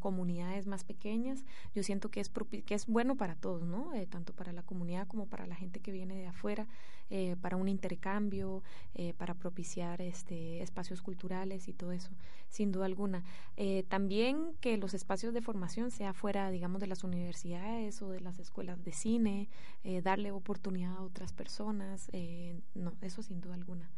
comunidades 0.01 0.66
más 0.66 0.82
pequeñas. 0.82 1.45
Yo 1.76 1.84
siento 1.84 2.11
que 2.11 2.18
es, 2.18 2.30
que 2.66 2.74
es 2.74 2.86
bueno 2.86 3.14
para 3.16 3.36
todos, 3.36 3.62
¿no? 3.62 3.95
Eh, 3.95 4.07
tanto 4.07 4.32
para 4.32 4.53
la 4.53 4.64
comunidad 4.64 5.07
como 5.07 5.26
para 5.26 5.47
la 5.47 5.55
gente 5.55 5.78
que 5.78 5.93
viene 5.93 6.16
de 6.16 6.26
afuera, 6.26 6.66
eh, 7.13 7.37
para 7.43 7.59
un 7.59 7.69
intercambio, 7.69 8.63
eh, 8.95 9.13
para 9.13 9.35
propiciar 9.35 10.01
este, 10.01 10.63
espacios 10.63 11.03
culturales 11.03 11.69
y 11.69 11.75
todo 11.75 11.93
eso, 11.93 12.11
sin 12.49 12.73
duda 12.73 12.87
alguna. 12.87 13.23
Eh, 13.59 13.85
también 13.89 14.55
que 14.63 14.79
los 14.79 14.95
espacios 14.95 15.35
de 15.35 15.43
formación 15.43 15.91
sea 15.91 16.15
fuera, 16.15 16.51
digamos, 16.51 16.81
de 16.81 16.87
las 16.87 17.05
universidades 17.05 18.01
o 18.01 18.09
de 18.09 18.21
las 18.21 18.39
escuelas 18.39 18.83
de 18.83 18.93
cine, 18.93 19.51
eh, 19.85 20.01
darle 20.01 20.33
oportunidad 20.33 20.97
a 20.97 21.03
otras 21.03 21.35
personas, 21.35 22.09
eh, 22.15 22.59
no, 22.75 22.95
eso 23.03 23.23
sin 23.23 23.43
duda 23.43 23.57
alguna. 23.57 23.91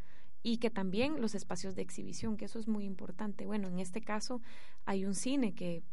Y 0.43 0.59
que 0.59 0.71
también 0.71 1.21
los 1.21 1.37
espacios 1.37 1.77
de 1.77 1.83
exhibición, 1.83 2.37
que 2.37 2.47
eso 2.47 2.59
es 2.59 2.67
muy 2.67 2.85
importante. 2.85 3.47
Bueno, 3.47 3.69
en 3.69 3.79
este 3.79 4.01
caso 4.01 4.43
hay 4.87 5.05
un 5.07 5.15
cine 5.15 5.55
que 5.55 5.85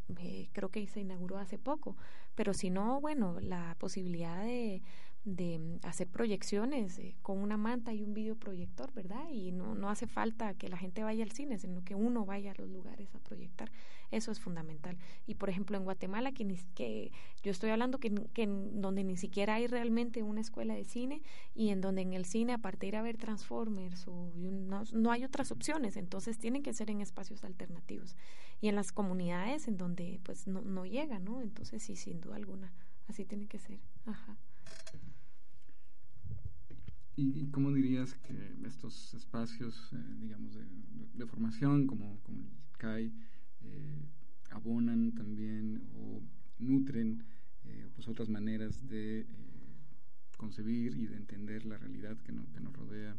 creo 0.54 0.70
que 0.70 0.88
se 0.88 1.02
inauguró 1.02 1.38
hace 1.38 1.60
poco, 1.60 1.96
pero 2.36 2.54
si 2.54 2.70
no, 2.70 3.00
bueno, 3.00 3.40
la 3.40 3.76
posibilidad 3.80 4.44
de, 4.44 4.82
de 5.24 5.80
hacer 5.84 6.08
proyecciones 6.08 6.98
eh, 6.98 7.16
con 7.22 7.38
una 7.38 7.56
manta 7.56 7.94
y 7.94 8.02
un 8.02 8.14
videoproyector, 8.14 8.92
¿verdad? 8.94 9.30
Y 9.32 9.52
no, 9.52 9.76
no 9.76 9.90
hace 9.90 10.08
falta 10.08 10.56
que 10.56 10.68
la 10.68 10.78
gente 10.78 11.04
vaya 11.04 11.24
al 11.24 11.32
cine, 11.32 11.60
sino 11.60 11.84
que 11.84 11.94
uno 11.94 12.26
vaya 12.26 12.52
a 12.52 12.56
los 12.56 12.70
lugares 12.70 13.14
a 13.14 13.20
proyectar. 13.20 13.72
Eso 14.10 14.32
es 14.32 14.40
fundamental. 14.40 14.98
Y 15.28 15.36
por 15.36 15.50
ejemplo, 15.50 15.78
en 15.78 15.84
Guatemala, 15.84 16.32
que, 16.32 16.44
ni, 16.44 16.58
que 16.74 17.12
yo 17.44 17.52
estoy 17.52 17.70
hablando 17.70 18.00
que, 18.00 18.12
que 18.34 18.44
en 18.44 18.82
donde 18.82 19.04
ni 19.04 19.16
siquiera 19.16 19.56
hay 19.56 19.68
realmente 19.68 20.24
una 20.24 20.42
escuela 20.42 20.74
de 20.74 20.86
cine 20.86 21.22
y 21.54 21.70
en 21.70 21.82
donde 21.82 22.02
en 22.02 22.14
el 22.14 22.26
cine, 22.26 22.54
aparte 22.54 22.80
de 22.82 22.88
ir 22.88 22.96
a 22.96 23.04
ver 23.04 23.18
Transformers, 23.18 24.08
o 24.08 24.32
no, 24.36 24.84
no 24.92 25.12
hay 25.12 25.24
otras 25.24 25.52
opciones, 25.52 25.98
entonces 25.98 26.40
tienen 26.40 26.64
que 26.64 26.74
ser 26.74 26.90
en 26.90 27.00
espacios 27.00 27.44
alternativos. 27.44 28.16
Y 28.60 28.70
en 28.70 28.76
las 28.76 28.92
comunidades 28.92 29.68
en 29.68 29.78
donde 29.78 30.20
pues 30.24 30.48
no, 30.48 30.62
no 30.62 30.86
llega, 30.86 31.20
¿no? 31.20 31.42
Entonces 31.42 31.84
sí, 31.84 31.96
sin 31.96 32.22
duda 32.22 32.36
alguna, 32.38 32.74
así 33.08 33.24
tiene 33.24 33.48
que 33.48 33.60
ser. 33.60 33.80
Ajá. 34.06 34.38
¿Y, 37.22 37.52
cómo 37.52 37.72
dirías 37.72 38.16
que 38.16 38.56
estos 38.66 39.14
espacios, 39.14 39.94
eh, 39.94 39.98
digamos, 40.22 40.56
de, 40.56 41.26
formación 41.28 41.86
como, 41.86 42.20
como 42.24 42.40
el 42.40 42.78
CAI, 42.80 43.14
eh, 43.62 44.02
abonan 44.50 45.12
también 45.12 45.84
o 45.94 46.24
nutren 46.58 47.24
eh, 47.66 47.88
pues 47.94 48.08
otras 48.08 48.28
maneras 48.28 48.88
de 48.88 49.28
concebir 50.36 50.98
y 50.98 51.06
de 51.06 51.16
entender 51.16 51.64
la 51.68 51.78
realidad 51.78 52.18
que, 52.22 52.32
no, 52.32 52.52
que 52.54 52.60
nos 52.60 52.74
rodea? 52.74 53.16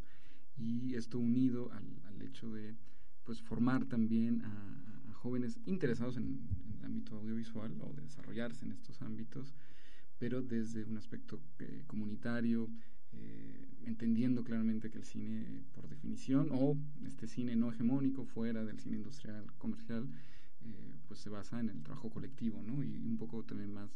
Y 0.56 0.96
esto 0.96 1.20
unido 1.20 1.70
al, 1.70 2.22
hecho 2.22 2.50
de 2.50 2.74
pues 3.22 3.40
formar 3.40 3.84
también 3.84 4.42
a, 4.42 5.12
jóvenes 5.14 5.60
interesados 5.64 6.16
en, 6.16 6.40
el 6.76 6.84
ámbito 6.84 7.14
audiovisual 7.18 7.80
o 7.80 7.92
de 7.92 8.02
desarrollarse 8.02 8.64
en 8.64 8.72
estos 8.72 9.00
ámbitos, 9.00 9.54
pero 10.18 10.42
desde 10.42 10.84
un 10.84 10.96
aspecto 10.96 11.40
comunitario, 11.86 12.68
eh, 13.12 13.68
entendiendo 13.84 14.44
claramente 14.44 14.90
que 14.90 14.98
el 14.98 15.04
cine, 15.04 15.62
por 15.74 15.88
definición, 15.88 16.48
o 16.52 16.76
este 17.06 17.26
cine 17.26 17.56
no 17.56 17.70
hegemónico 17.70 18.24
fuera 18.24 18.64
del 18.64 18.78
cine 18.78 18.96
industrial 18.96 19.46
comercial, 19.58 20.08
eh, 20.62 20.96
pues 21.08 21.20
se 21.20 21.30
basa 21.30 21.60
en 21.60 21.68
el 21.68 21.82
trabajo 21.82 22.10
colectivo, 22.10 22.62
¿no? 22.62 22.82
Y 22.82 23.06
un 23.06 23.18
poco 23.18 23.44
también 23.44 23.72
más 23.72 23.90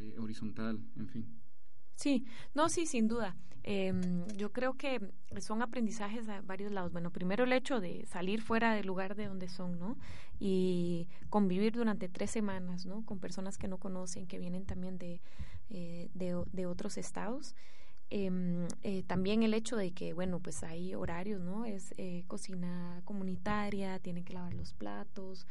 eh, 0.00 0.16
horizontal, 0.18 0.80
en 0.96 1.08
fin. 1.08 1.26
Sí, 1.96 2.24
no, 2.54 2.68
sí, 2.68 2.86
sin 2.86 3.08
duda. 3.08 3.36
Eh, 3.64 3.92
yo 4.36 4.52
creo 4.52 4.74
que 4.74 5.00
son 5.40 5.62
aprendizajes 5.62 6.28
a 6.28 6.40
varios 6.42 6.72
lados. 6.72 6.92
Bueno, 6.92 7.10
primero 7.10 7.44
el 7.44 7.52
hecho 7.52 7.80
de 7.80 8.06
salir 8.06 8.40
fuera 8.40 8.72
del 8.72 8.86
lugar 8.86 9.14
de 9.14 9.26
donde 9.26 9.48
son, 9.48 9.78
¿no? 9.78 9.98
Y 10.38 11.08
convivir 11.28 11.72
durante 11.72 12.08
tres 12.08 12.30
semanas, 12.30 12.86
¿no? 12.86 13.04
Con 13.04 13.18
personas 13.18 13.58
que 13.58 13.68
no 13.68 13.78
conocen, 13.78 14.26
que 14.26 14.38
vienen 14.38 14.64
también 14.64 14.96
de, 14.96 15.20
eh, 15.70 16.08
de 16.14 16.66
otros 16.66 16.96
estados. 16.96 17.54
Eh, 18.10 18.66
eh, 18.82 19.02
también 19.06 19.42
el 19.42 19.54
hecho 19.54 19.76
de 19.76 19.92
que, 19.92 20.14
bueno, 20.14 20.40
pues 20.40 20.62
hay 20.62 20.94
horarios, 20.94 21.40
¿no? 21.40 21.64
Es 21.64 21.94
eh, 21.98 22.24
cocina 22.26 23.02
comunitaria, 23.04 23.98
tienen 23.98 24.24
que 24.24 24.32
lavar 24.32 24.54
los 24.54 24.72
platos 24.72 25.46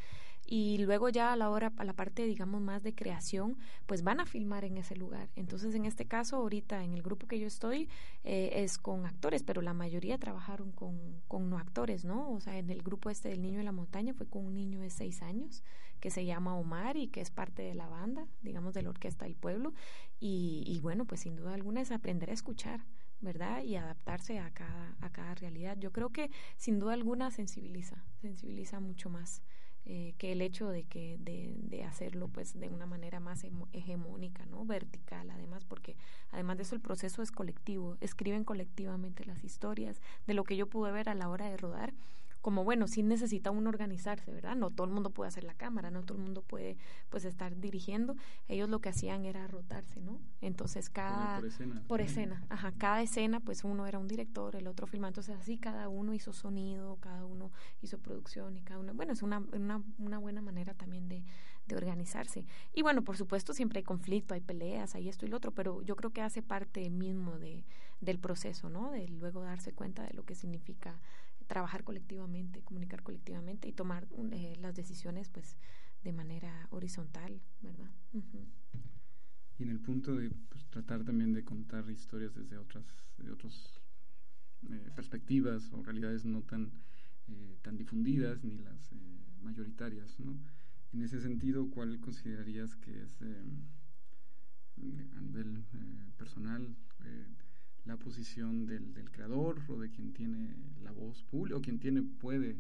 y 0.50 0.78
luego 0.78 1.10
ya 1.10 1.34
a 1.34 1.36
la 1.36 1.50
hora, 1.50 1.74
a 1.76 1.84
la 1.84 1.92
parte, 1.92 2.26
digamos, 2.26 2.62
más 2.62 2.82
de 2.82 2.96
creación, 2.96 3.58
pues 3.86 4.02
van 4.02 4.22
a 4.22 4.26
filmar 4.26 4.64
en 4.64 4.78
ese 4.78 4.96
lugar. 4.96 5.30
Entonces, 5.36 5.76
en 5.76 5.84
este 5.86 6.06
caso, 6.06 6.38
ahorita 6.38 6.86
en 6.86 6.94
el 6.94 7.02
grupo 7.04 7.28
que 7.28 7.38
yo 7.38 7.46
estoy 7.46 7.90
eh, 8.24 8.52
es 8.56 8.78
con 8.78 9.06
actores, 9.06 9.44
pero 9.44 9.62
la 9.62 9.74
mayoría 9.74 10.18
trabajaron 10.18 10.72
con, 10.72 10.98
con 11.28 11.50
no 11.50 11.58
actores, 11.58 12.06
¿no? 12.06 12.32
O 12.32 12.40
sea, 12.40 12.58
en 12.58 12.70
el 12.70 12.82
grupo 12.82 13.10
este 13.10 13.28
del 13.28 13.42
Niño 13.42 13.58
de 13.58 13.66
la 13.66 13.74
Montaña 13.74 14.14
fue 14.14 14.26
con 14.26 14.46
un 14.46 14.56
niño 14.56 14.80
de 14.80 14.90
seis 14.90 15.22
años 15.22 15.64
que 16.00 16.12
se 16.12 16.24
llama 16.24 16.56
Omar 16.56 16.96
y 16.96 17.08
que 17.08 17.20
es 17.20 17.30
parte 17.30 17.64
de 17.64 17.76
la 17.76 17.88
banda, 17.88 18.26
digamos, 18.42 18.74
de 18.74 18.84
la 18.84 18.90
Orquesta 18.90 19.26
del 19.26 19.36
Pueblo. 19.36 19.74
Y, 20.20 20.64
y 20.66 20.80
bueno, 20.80 21.06
pues 21.06 21.22
sin 21.22 21.36
duda 21.36 21.54
alguna 21.54 21.82
es 21.82 21.92
aprender 21.92 22.30
a 22.30 22.34
escuchar, 22.34 22.82
¿verdad? 23.22 23.64
Y 23.64 23.76
adaptarse 23.76 24.40
a 24.40 24.52
cada, 24.52 24.96
a 25.02 25.10
cada 25.12 25.36
realidad. 25.36 25.78
Yo 25.80 25.92
creo 25.92 26.10
que 26.10 26.32
sin 26.58 26.80
duda 26.80 26.94
alguna 26.94 27.32
sensibiliza, 27.32 28.04
sensibiliza 28.22 28.80
mucho 28.80 29.10
más. 29.10 29.42
Eh, 29.90 30.16
que 30.18 30.34
el 30.34 30.42
hecho 30.42 30.68
de 30.68 30.84
que 30.84 31.16
de, 31.18 31.54
de, 31.62 31.86
hacerlo 31.86 32.28
pues 32.28 32.60
de 32.60 32.68
una 32.68 32.86
manera 32.86 33.22
más 33.22 33.46
hegemónica 33.72 34.46
no 34.48 34.66
vertical 34.66 35.30
además 35.30 35.64
porque 35.64 35.96
además 36.30 36.58
de 36.58 36.64
eso 36.64 36.76
el 36.76 36.82
proceso 36.82 37.22
es 37.22 37.32
colectivo 37.32 37.96
escriben 38.02 38.44
colectivamente 38.44 39.24
las 39.24 39.46
historias 39.46 40.02
de 40.26 40.34
lo 40.34 40.44
que 40.44 40.58
yo 40.58 40.68
pude 40.68 40.92
ver 40.92 41.08
a 41.08 41.16
la 41.16 41.30
hora 41.30 41.50
de 41.50 41.56
rodar 41.56 41.94
como 42.48 42.64
bueno, 42.64 42.88
sí 42.88 43.04
necesita 43.04 43.52
uno 43.52 43.68
organizarse, 43.68 44.32
¿verdad? 44.32 44.56
No 44.56 44.70
todo 44.70 44.88
el 44.88 44.94
mundo 44.94 45.10
puede 45.10 45.28
hacer 45.28 45.44
la 45.44 45.54
cámara, 45.54 45.92
no 45.92 46.04
todo 46.04 46.18
el 46.18 46.24
mundo 46.24 46.44
puede 46.44 46.78
pues 47.10 47.26
estar 47.26 47.60
dirigiendo. 47.60 48.16
Ellos 48.48 48.70
lo 48.70 48.80
que 48.80 48.88
hacían 48.88 49.26
era 49.26 49.46
rotarse, 49.48 50.00
¿no? 50.00 50.22
Entonces 50.40 50.90
cada 50.90 51.40
por 51.40 51.46
escena, 51.46 51.84
por 51.90 52.00
escena 52.00 52.46
ajá, 52.48 52.72
cada 52.78 53.02
escena 53.02 53.42
pues 53.42 53.66
uno 53.66 53.86
era 53.86 54.00
un 54.00 54.08
director, 54.08 54.56
el 54.56 54.68
otro 54.68 54.88
filmando, 54.88 55.20
entonces 55.20 55.36
así 55.36 55.58
cada 55.58 55.90
uno 55.90 56.14
hizo 56.14 56.32
sonido, 56.32 56.96
cada 57.02 57.26
uno 57.26 57.52
hizo 57.82 57.98
producción 57.98 58.56
y 58.56 58.62
cada 58.62 58.80
uno, 58.80 58.94
bueno, 58.94 59.12
es 59.12 59.24
una 59.24 59.40
una, 59.52 59.84
una 59.98 60.18
buena 60.18 60.42
manera 60.42 60.74
también 60.74 61.10
de, 61.10 61.26
de 61.66 61.76
organizarse. 61.76 62.46
Y 62.74 62.82
bueno, 62.82 63.04
por 63.04 63.18
supuesto 63.18 63.54
siempre 63.54 63.80
hay 63.80 63.84
conflicto, 63.84 64.34
hay 64.34 64.40
peleas, 64.40 64.96
hay 64.96 65.10
esto 65.10 65.26
y 65.26 65.30
lo 65.30 65.36
otro, 65.36 65.52
pero 65.52 65.82
yo 65.82 65.98
creo 65.98 66.12
que 66.12 66.22
hace 66.22 66.42
parte 66.42 66.90
mismo 66.90 67.40
de 67.40 67.66
del 68.00 68.20
proceso, 68.20 68.70
¿no? 68.70 68.92
De 68.92 69.08
luego 69.08 69.42
darse 69.42 69.74
cuenta 69.74 70.04
de 70.04 70.14
lo 70.14 70.24
que 70.24 70.36
significa 70.36 71.00
trabajar 71.48 71.84
colectivamente, 71.84 72.62
comunicar 72.62 73.04
colectivamente 73.04 73.68
y 73.68 73.74
tomar 73.74 74.08
eh, 74.32 74.56
las 74.60 74.76
decisiones 74.76 75.30
pues 75.30 75.58
de 76.04 76.14
manera 76.14 76.68
horizontal, 76.70 77.42
¿verdad? 77.62 77.90
Y 79.60 79.64
en 79.64 79.70
el 79.70 79.80
punto 79.80 80.16
de 80.16 80.30
pues, 80.30 80.66
tratar 80.70 81.04
también 81.04 81.34
de 81.34 81.44
contar 81.44 81.90
historias 81.90 82.36
desde 82.36 82.58
otras 82.58 82.86
de 83.18 83.32
otras 83.32 83.82
eh, 84.70 84.92
perspectivas 84.96 85.72
o 85.74 85.82
realidades 85.82 86.26
no 86.26 86.44
tan 86.44 86.72
eh, 87.30 87.58
tan 87.62 87.76
difundidas 87.76 88.42
ni 88.46 88.58
las 88.58 88.92
eh, 88.94 88.96
mayoritarias, 89.42 90.18
¿no? 90.18 90.40
En 90.94 91.02
ese 91.02 91.20
sentido, 91.20 91.70
¿cuál 91.70 92.00
considerarías 92.00 92.78
que 92.78 93.02
es 93.02 93.22
eh, 93.22 93.44
a 95.14 95.22
nivel 95.22 95.66
personal 96.18 96.74
la 97.88 97.98
posición 97.98 98.66
del, 98.66 98.94
del, 98.94 99.10
creador 99.10 99.62
o 99.70 99.80
de 99.80 99.90
quien 99.90 100.14
tiene 100.14 100.56
la 100.84 100.92
voz 100.92 101.24
pública 101.24 101.58
o 101.58 101.62
quien 101.62 101.80
tiene 101.80 102.04
puede 102.04 102.52
eh, 102.52 102.58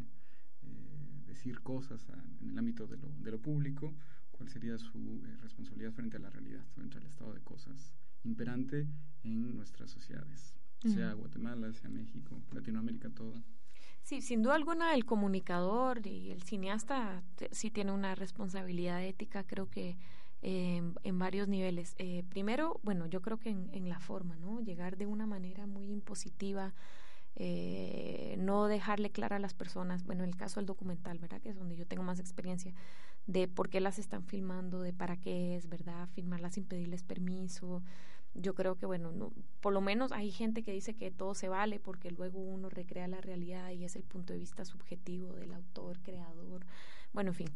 decir 1.27 1.61
cosas 1.61 2.09
a, 2.09 2.13
en 2.41 2.49
el 2.49 2.57
ámbito 2.57 2.87
de 2.87 2.97
lo, 2.97 3.09
de 3.19 3.31
lo, 3.31 3.39
público, 3.39 3.93
cuál 4.31 4.49
sería 4.49 4.77
su 4.77 5.21
eh, 5.25 5.37
responsabilidad 5.41 5.91
frente 5.91 6.17
a 6.17 6.19
la 6.19 6.29
realidad, 6.29 6.65
frente 6.75 6.97
al 6.97 7.05
estado 7.05 7.33
de 7.33 7.41
cosas 7.41 7.93
imperante 8.23 8.87
en 9.23 9.55
nuestras 9.55 9.91
sociedades, 9.91 10.55
uh 10.83 10.87
-huh. 10.87 10.93
sea 10.93 11.13
Guatemala, 11.13 11.71
sea 11.73 11.89
México, 11.89 12.41
Latinoamérica 12.51 13.09
toda. 13.09 13.43
Sí, 14.03 14.21
sin 14.21 14.41
duda 14.41 14.55
alguna 14.55 14.95
el 14.95 15.03
comunicador 15.03 16.07
y 16.07 16.31
el 16.31 16.41
cineasta 16.41 17.23
sí 17.51 17.69
tiene 17.71 17.91
una 17.91 18.15
responsabilidad 18.15 19.03
ética, 19.03 19.43
creo 19.43 19.69
que 19.69 19.97
en 20.41 21.19
varios 21.19 21.47
niveles. 21.47 21.95
Eh, 21.97 22.23
primero, 22.29 22.79
bueno, 22.83 23.07
yo 23.07 23.21
creo 23.21 23.37
que 23.37 23.49
en, 23.49 23.69
en, 23.73 23.89
la 23.89 23.99
forma, 23.99 24.35
¿no? 24.37 24.61
Llegar 24.61 24.97
de 24.97 25.05
una 25.05 25.25
manera 25.25 25.65
muy 25.65 25.91
impositiva 25.91 26.73
eh, 27.39 28.35
no 28.39 28.65
dejarle 28.65 29.11
clara 29.11 29.35
a 29.35 29.39
las 29.39 29.53
personas, 29.53 30.03
bueno, 30.03 30.23
en 30.23 30.29
el 30.29 30.35
caso 30.35 30.59
del 30.59 30.65
documental, 30.65 31.19
¿verdad? 31.19 31.39
Que 31.39 31.49
es 31.49 31.55
donde 31.55 31.75
yo 31.75 31.85
tengo 31.85 32.01
más 32.01 32.19
experiencia, 32.19 32.73
de 33.27 33.47
por 33.47 33.69
qué 33.69 33.79
las 33.79 33.99
están 33.99 34.23
filmando, 34.23 34.81
de 34.81 34.91
para 34.91 35.17
qué 35.17 35.55
es, 35.55 35.69
¿verdad? 35.69 36.09
Filmarlas 36.15 36.55
sin 36.55 36.65
pedirles 36.65 37.03
permiso. 37.03 37.83
Yo 38.33 38.55
creo 38.55 38.75
que, 38.77 38.87
bueno, 38.87 39.11
no, 39.11 39.33
por 39.61 39.71
lo 39.71 39.81
menos 39.81 40.11
hay 40.13 40.31
gente 40.31 40.63
que 40.63 40.71
dice 40.71 40.95
que 40.95 41.11
todo 41.11 41.35
se 41.35 41.47
vale 41.47 41.79
porque 41.79 42.09
luego 42.09 42.39
uno 42.39 42.69
recrea 42.69 43.07
la 43.07 43.21
realidad 43.21 43.69
y 43.69 43.83
es 43.83 43.95
el 43.95 44.03
punto 44.03 44.33
de 44.33 44.39
vista 44.39 44.65
subjetivo 44.65 45.33
del 45.33 45.53
autor, 45.53 45.99
creador. 46.01 46.65
Bueno, 47.13 47.29
en 47.31 47.35
fin, 47.35 47.49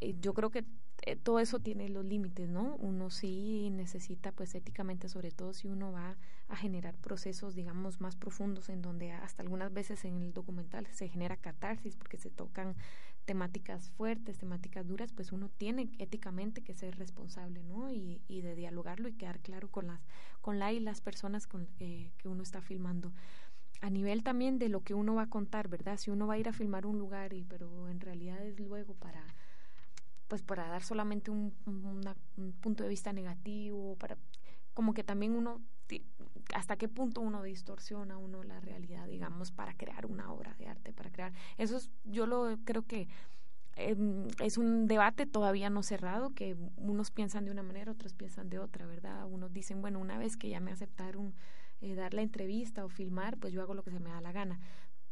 eh, 0.00 0.14
yo 0.20 0.34
creo 0.34 0.50
que 0.50 0.64
eh, 1.06 1.14
todo 1.14 1.38
eso 1.38 1.60
tiene 1.60 1.88
los 1.88 2.04
límites, 2.04 2.48
¿no? 2.48 2.74
Uno 2.80 3.10
sí 3.10 3.70
necesita, 3.70 4.32
pues 4.32 4.56
éticamente, 4.56 5.08
sobre 5.08 5.30
todo 5.30 5.52
si 5.52 5.68
uno 5.68 5.92
va 5.92 6.16
a 6.48 6.56
generar 6.56 6.96
procesos, 6.96 7.54
digamos, 7.54 8.00
más 8.00 8.16
profundos, 8.16 8.68
en 8.68 8.82
donde 8.82 9.12
hasta 9.12 9.42
algunas 9.42 9.72
veces 9.72 10.04
en 10.04 10.20
el 10.20 10.32
documental 10.32 10.86
se 10.88 11.08
genera 11.08 11.36
catarsis 11.36 11.94
porque 11.94 12.18
se 12.18 12.30
tocan 12.30 12.74
temáticas 13.24 13.90
fuertes, 13.90 14.38
temáticas 14.38 14.86
duras, 14.86 15.12
pues 15.12 15.30
uno 15.30 15.48
tiene 15.48 15.90
éticamente 15.98 16.62
que 16.62 16.74
ser 16.74 16.98
responsable, 16.98 17.62
¿no? 17.62 17.92
Y, 17.92 18.20
y 18.26 18.40
de 18.40 18.56
dialogarlo 18.56 19.08
y 19.08 19.12
quedar 19.12 19.38
claro 19.38 19.70
con 19.70 19.86
las, 19.86 20.00
con 20.40 20.58
la 20.58 20.72
y 20.72 20.80
las 20.80 21.00
personas 21.00 21.46
con, 21.46 21.68
eh, 21.78 22.10
que 22.18 22.28
uno 22.28 22.42
está 22.42 22.60
filmando 22.62 23.12
a 23.80 23.90
nivel 23.90 24.24
también 24.24 24.58
de 24.58 24.68
lo 24.68 24.82
que 24.82 24.94
uno 24.94 25.14
va 25.14 25.22
a 25.22 25.30
contar, 25.30 25.68
¿verdad? 25.68 25.98
Si 25.98 26.10
uno 26.10 26.26
va 26.26 26.34
a 26.34 26.38
ir 26.38 26.48
a 26.48 26.52
filmar 26.52 26.86
un 26.86 26.98
lugar 26.98 27.32
y 27.32 27.44
pero 27.44 27.88
en 27.88 28.00
realidad 28.00 28.44
es 28.44 28.58
luego 28.58 28.94
para 28.94 29.22
pues 30.28 30.42
para 30.42 30.68
dar 30.68 30.82
solamente 30.82 31.30
un, 31.30 31.54
un 31.66 32.52
punto 32.60 32.82
de 32.82 32.88
vista 32.88 33.12
negativo, 33.12 33.96
para 33.96 34.16
como 34.74 34.92
que 34.92 35.04
también 35.04 35.36
uno 35.36 35.60
hasta 36.54 36.76
qué 36.76 36.88
punto 36.88 37.20
uno 37.20 37.42
distorsiona 37.42 38.18
uno 38.18 38.42
la 38.42 38.60
realidad, 38.60 39.06
digamos, 39.06 39.50
para 39.50 39.74
crear 39.74 40.06
una 40.06 40.32
obra 40.32 40.54
de 40.58 40.68
arte, 40.68 40.92
para 40.92 41.10
crear. 41.10 41.32
Eso 41.58 41.76
es, 41.76 41.90
yo 42.04 42.26
lo 42.26 42.56
creo 42.64 42.82
que 42.82 43.08
em, 43.76 44.28
es 44.40 44.58
un 44.58 44.86
debate 44.86 45.26
todavía 45.26 45.70
no 45.70 45.82
cerrado, 45.82 46.30
que 46.34 46.56
unos 46.76 47.10
piensan 47.10 47.44
de 47.44 47.50
una 47.50 47.62
manera, 47.62 47.92
otros 47.92 48.14
piensan 48.14 48.48
de 48.48 48.58
otra, 48.58 48.86
¿verdad? 48.86 49.26
Unos 49.26 49.52
dicen, 49.52 49.80
bueno, 49.80 49.98
una 49.98 50.18
vez 50.18 50.36
que 50.36 50.48
ya 50.48 50.60
me 50.60 50.72
aceptaron 50.72 51.34
eh, 51.80 51.94
dar 51.94 52.14
la 52.14 52.22
entrevista 52.22 52.84
o 52.84 52.88
filmar, 52.88 53.36
pues 53.36 53.52
yo 53.52 53.62
hago 53.62 53.74
lo 53.74 53.82
que 53.82 53.90
se 53.90 54.00
me 54.00 54.10
da 54.10 54.20
la 54.20 54.32
gana 54.32 54.60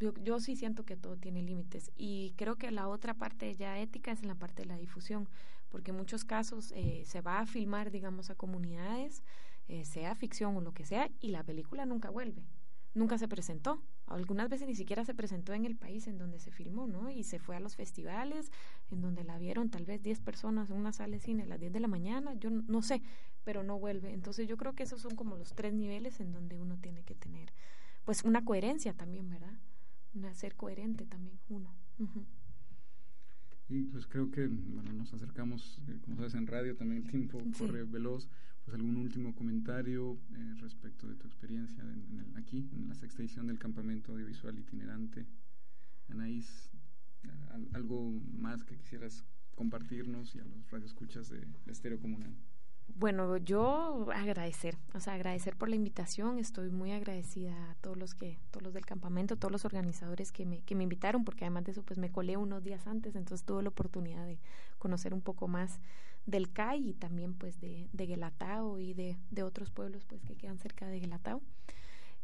yo, 0.01 0.13
yo 0.23 0.41
sí 0.41 0.57
siento 0.57 0.85
que 0.85 0.97
todo 0.97 1.17
tiene 1.17 1.43
límites 1.43 1.91
y 1.97 2.35
creo 2.37 2.57
que 2.57 2.71
la 2.71 2.89
otra 2.89 3.15
parte 3.15 3.55
ya 3.55 3.79
ética 3.79 4.13
es 4.13 4.23
en 4.23 4.29
la 4.29 4.35
parte 4.35 4.63
de 4.63 4.69
la 4.69 4.77
difusión, 4.77 5.29
porque 5.71 5.91
en 5.91 5.97
muchos 5.97 6.25
casos 6.25 6.73
eh, 6.77 7.03
se 7.05 7.21
va 7.21 7.41
a 7.41 7.47
filmar, 7.47 7.91
digamos, 7.91 8.31
a 8.31 8.35
comunidades, 8.35 9.23
eh, 9.69 9.85
sea 9.85 10.15
ficción 10.15 10.57
o 10.57 10.61
lo 10.61 10.73
que 10.73 10.85
sea, 10.85 11.11
y 11.21 11.29
la 11.29 11.43
película 11.43 11.87
nunca 11.87 12.11
vuelve, 12.11 12.45
nunca 12.95 13.19
se 13.19 13.29
presentó. 13.29 13.83
Algunas 14.07 14.51
veces 14.51 14.69
ni 14.69 14.75
siquiera 14.75 15.05
se 15.05 15.15
presentó 15.15 15.55
en 15.55 15.65
el 15.65 15.77
país 15.77 16.07
en 16.07 16.19
donde 16.19 16.39
se 16.39 16.51
filmó, 16.51 16.87
¿no? 16.87 17.11
Y 17.11 17.25
se 17.25 17.39
fue 17.39 17.57
a 17.57 17.61
los 17.61 17.75
festivales, 17.75 18.53
en 18.91 19.01
donde 19.01 19.25
la 19.25 19.39
vieron 19.39 19.71
tal 19.71 19.87
vez 19.87 20.03
10 20.03 20.21
personas 20.21 20.71
en 20.71 20.77
una 20.77 20.93
sala 20.93 21.15
de 21.17 21.21
cine 21.21 21.45
a 21.45 21.47
las 21.47 21.59
10 21.59 21.73
de 21.73 21.81
la 21.81 21.89
mañana, 21.89 22.35
yo 22.35 22.51
no 22.51 22.83
sé, 22.83 23.01
pero 23.45 23.63
no 23.63 23.79
vuelve. 23.79 24.13
Entonces 24.13 24.47
yo 24.47 24.57
creo 24.57 24.75
que 24.75 24.83
esos 24.83 25.01
son 25.01 25.17
como 25.17 25.37
los 25.37 25.55
tres 25.55 25.73
niveles 25.73 26.21
en 26.21 26.33
donde 26.33 26.59
uno 26.59 26.77
tiene 26.77 27.03
que 27.03 27.15
tener, 27.15 27.53
pues, 28.05 28.25
una 28.25 28.45
coherencia 28.45 28.93
también, 28.93 29.31
¿verdad? 29.31 29.55
Ser 30.35 30.55
coherente 30.55 31.07
también 31.07 31.39
uno. 31.49 31.75
Y 33.69 33.85
pues 33.85 34.07
creo 34.07 34.31
que, 34.31 34.47
bueno, 34.47 34.93
nos 34.93 35.13
acercamos, 35.15 35.81
eh, 35.89 35.99
como 36.03 36.17
sabes, 36.17 36.35
en 36.35 36.47
radio 36.47 36.77
también 36.77 37.03
el 37.03 37.11
tiempo 37.11 37.43
corre 37.59 37.85
veloz. 37.85 38.29
Pues 38.65 38.75
algún 38.75 38.97
último 38.97 39.35
comentario 39.35 40.19
eh, 40.35 40.55
respecto 40.61 41.07
de 41.07 41.17
tu 41.17 41.27
experiencia 41.27 41.83
en, 41.83 42.33
aquí, 42.37 42.69
en 42.73 42.89
la 42.89 42.95
sexta 42.95 43.23
edición 43.23 43.47
del 43.47 43.59
campamento 43.59 44.13
audiovisual 44.13 44.59
itinerante. 44.59 45.27
Anaís, 46.09 46.71
algo 47.73 48.11
más 48.33 48.65
que 48.65 48.77
quisieras 48.77 49.25
compartirnos 49.55 50.35
y 50.35 50.41
a 50.41 50.45
los 50.45 50.71
radioescuchas 50.71 51.29
de, 51.29 51.41
de 51.41 51.73
Estéreo 51.73 52.01
Comunal. 52.01 52.35
Bueno, 52.87 53.37
yo 53.39 54.07
agradecer, 54.15 54.77
o 54.95 55.01
sea, 55.01 55.15
agradecer 55.15 55.57
por 55.57 55.69
la 55.69 55.75
invitación. 55.77 56.39
Estoy 56.39 56.71
muy 56.71 56.93
agradecida 56.93 57.71
a 57.71 57.75
todos 57.77 57.97
los 57.97 58.15
que, 58.15 58.39
todos 58.51 58.63
los 58.63 58.73
del 58.75 58.87
campamento, 58.87 59.37
todos 59.37 59.51
los 59.51 59.65
organizadores 59.65 60.31
que 60.31 60.47
me, 60.47 60.61
que 60.63 60.75
me 60.75 60.85
invitaron, 60.85 61.25
porque 61.25 61.45
además 61.45 61.65
de 61.65 61.73
eso, 61.73 61.83
pues 61.83 61.99
me 61.99 62.11
colé 62.13 62.37
unos 62.37 62.63
días 62.63 62.87
antes, 62.87 63.17
entonces 63.17 63.45
tuve 63.45 63.63
la 63.63 63.71
oportunidad 63.71 64.27
de 64.27 64.39
conocer 64.79 65.13
un 65.13 65.23
poco 65.23 65.49
más 65.49 65.81
del 66.27 66.53
CAI 66.53 66.91
y 66.91 66.95
también 66.95 67.35
pues 67.35 67.61
de, 67.61 67.89
de 67.93 68.07
Guelatao 68.07 68.79
y 68.79 68.95
de, 68.95 69.19
de 69.31 69.43
otros 69.43 69.71
pueblos 69.71 70.05
pues 70.05 70.23
que 70.23 70.37
quedan 70.37 70.59
cerca 70.59 70.87
de 70.87 71.01
Guelatao. 71.01 71.43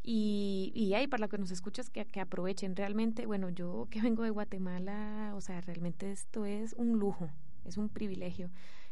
Y, 0.02 0.72
y 0.74 0.94
ahí 0.94 1.06
para 1.08 1.22
lo 1.22 1.28
que 1.28 1.36
nos 1.38 1.50
escuchas, 1.50 1.90
que, 1.90 2.06
que 2.06 2.20
aprovechen. 2.20 2.76
Realmente, 2.76 3.26
bueno, 3.26 3.50
yo 3.50 3.88
que 3.90 4.00
vengo 4.00 4.22
de 4.22 4.30
Guatemala, 4.30 5.32
o 5.34 5.40
sea, 5.40 5.60
realmente 5.60 6.12
esto 6.12 6.44
es 6.44 6.74
un 6.74 6.98
lujo, 6.98 7.28
es 7.64 7.76
un 7.76 7.88
privilegio 7.88 8.50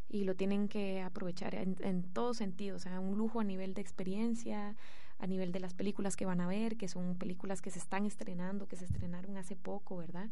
y 0.09 0.25
lo 0.25 0.35
tienen 0.35 0.69
que 0.69 1.03
aprovechar 1.03 1.55
en, 1.55 1.77
en 1.81 2.03
todo 2.03 2.35
sentido, 2.35 2.77
o 2.77 2.79
sea, 2.79 3.01
un 3.01 3.19
lujo 3.19 3.41
a 3.41 3.45
nivel 3.45 3.75
de 3.75 3.83
experiencia, 3.83 4.77
a 5.19 5.27
nivel 5.27 5.53
de 5.53 5.61
las 5.61 5.75
películas 5.75 6.17
que 6.17 6.27
van 6.27 6.41
a 6.41 6.47
ver, 6.47 6.77
que 6.77 6.89
son 6.89 7.17
películas 7.17 7.61
que 7.61 7.71
se 7.71 7.79
están 7.79 8.07
estrenando, 8.07 8.69
que 8.69 8.77
se 8.77 8.85
estrenaron 8.85 9.37
hace 9.37 9.57
poco, 9.57 9.97
¿verdad? 9.97 10.31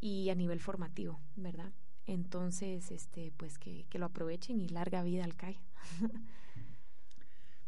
Y 0.00 0.30
a 0.30 0.34
nivel 0.34 0.58
formativo, 0.60 1.20
¿verdad? 1.36 1.72
Entonces, 2.06 2.90
este, 2.90 3.32
pues 3.36 3.58
que, 3.58 3.86
que 3.88 3.98
lo 3.98 4.06
aprovechen 4.06 4.60
y 4.60 4.68
larga 4.68 5.02
vida 5.02 5.24
al 5.24 5.36
CAI. 5.36 5.58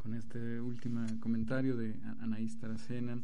Con 0.03 0.15
este 0.15 0.61
último 0.61 1.07
comentario 1.21 1.77
de 1.77 1.95
Anaís 2.21 2.59
Taracena, 2.59 3.23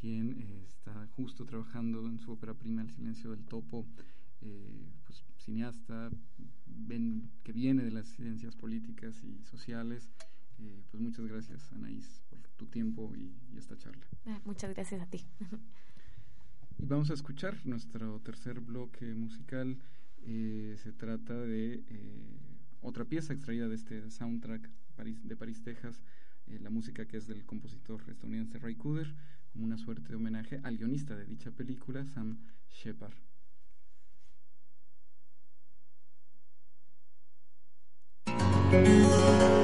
quien 0.00 0.40
eh, 0.40 0.64
está 0.66 1.06
justo 1.16 1.44
trabajando 1.46 2.06
en 2.06 2.18
su 2.18 2.32
ópera 2.32 2.54
prima 2.54 2.82
El 2.82 2.90
silencio 2.90 3.30
del 3.30 3.44
topo, 3.44 3.86
eh, 4.42 4.88
cineasta, 5.48 6.10
ven, 6.66 7.30
que 7.42 7.52
viene 7.52 7.82
de 7.82 7.90
las 7.90 8.06
ciencias 8.08 8.54
políticas 8.54 9.24
y 9.24 9.42
sociales. 9.44 10.10
Eh, 10.58 10.82
pues 10.90 11.02
muchas 11.02 11.26
gracias, 11.26 11.72
Anaís, 11.72 12.22
por 12.28 12.40
tu 12.58 12.66
tiempo 12.66 13.14
y, 13.16 13.34
esta 13.56 13.76
charla. 13.78 14.06
Ah, 14.26 14.40
muchas 14.44 14.74
gracias 14.74 15.00
a 15.00 15.06
ti. 15.06 15.24
y 16.78 16.84
vamos 16.84 17.10
a 17.10 17.14
escuchar 17.14 17.64
nuestro 17.64 18.20
tercer 18.20 18.60
bloque 18.60 19.14
musical. 19.14 19.78
Eh, 20.26 20.76
se 20.82 20.92
trata 20.92 21.34
de 21.34 21.82
eh, 21.88 22.38
otra 22.82 23.06
pieza 23.06 23.32
extraída 23.32 23.68
de 23.68 23.74
este 23.74 24.10
soundtrack 24.10 24.68
de 25.22 25.36
París, 25.36 25.62
Texas, 25.62 26.02
la 26.46 26.70
música 26.70 27.06
que 27.06 27.16
es 27.16 27.26
del 27.26 27.46
compositor 27.46 28.02
estadounidense 28.08 28.58
Ray 28.58 28.74
Cooder, 28.74 29.14
como 29.52 29.64
una 29.64 29.78
suerte 29.78 30.08
de 30.10 30.16
homenaje 30.16 30.60
al 30.62 30.76
guionista 30.76 31.16
de 31.16 31.24
dicha 31.24 31.52
película, 31.52 32.04
Sam 32.04 32.38
Shepard. 32.68 33.27
Música 38.70 39.57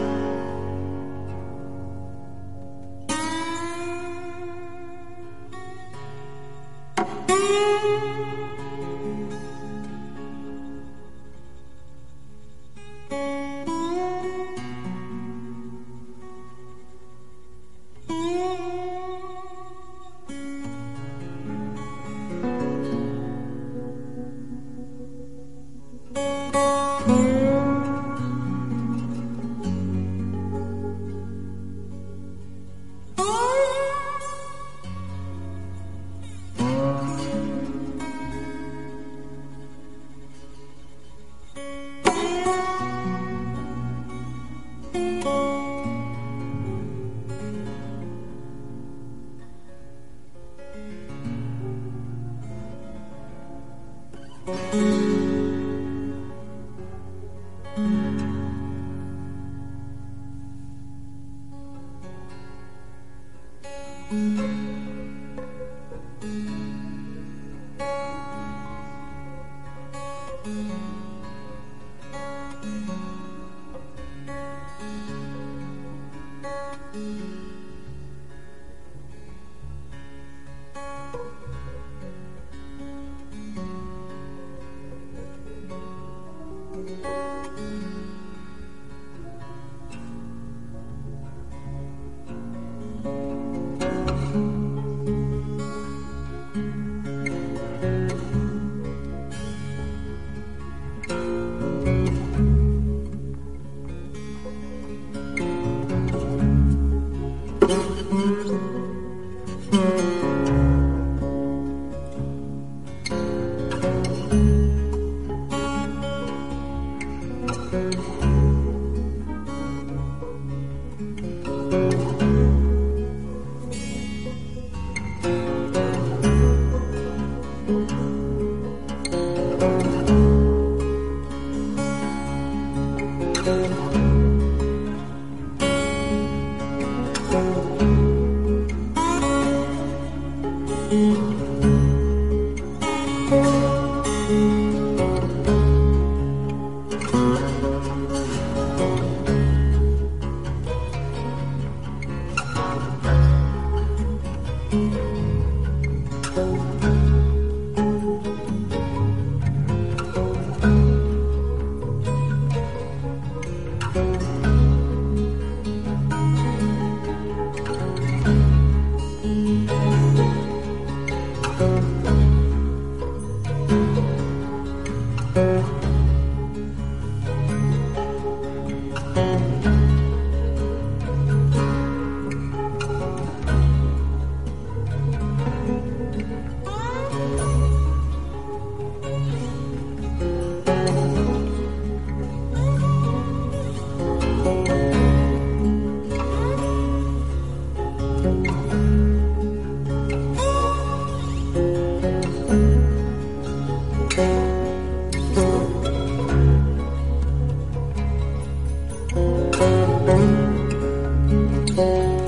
嗯。 211.35 212.24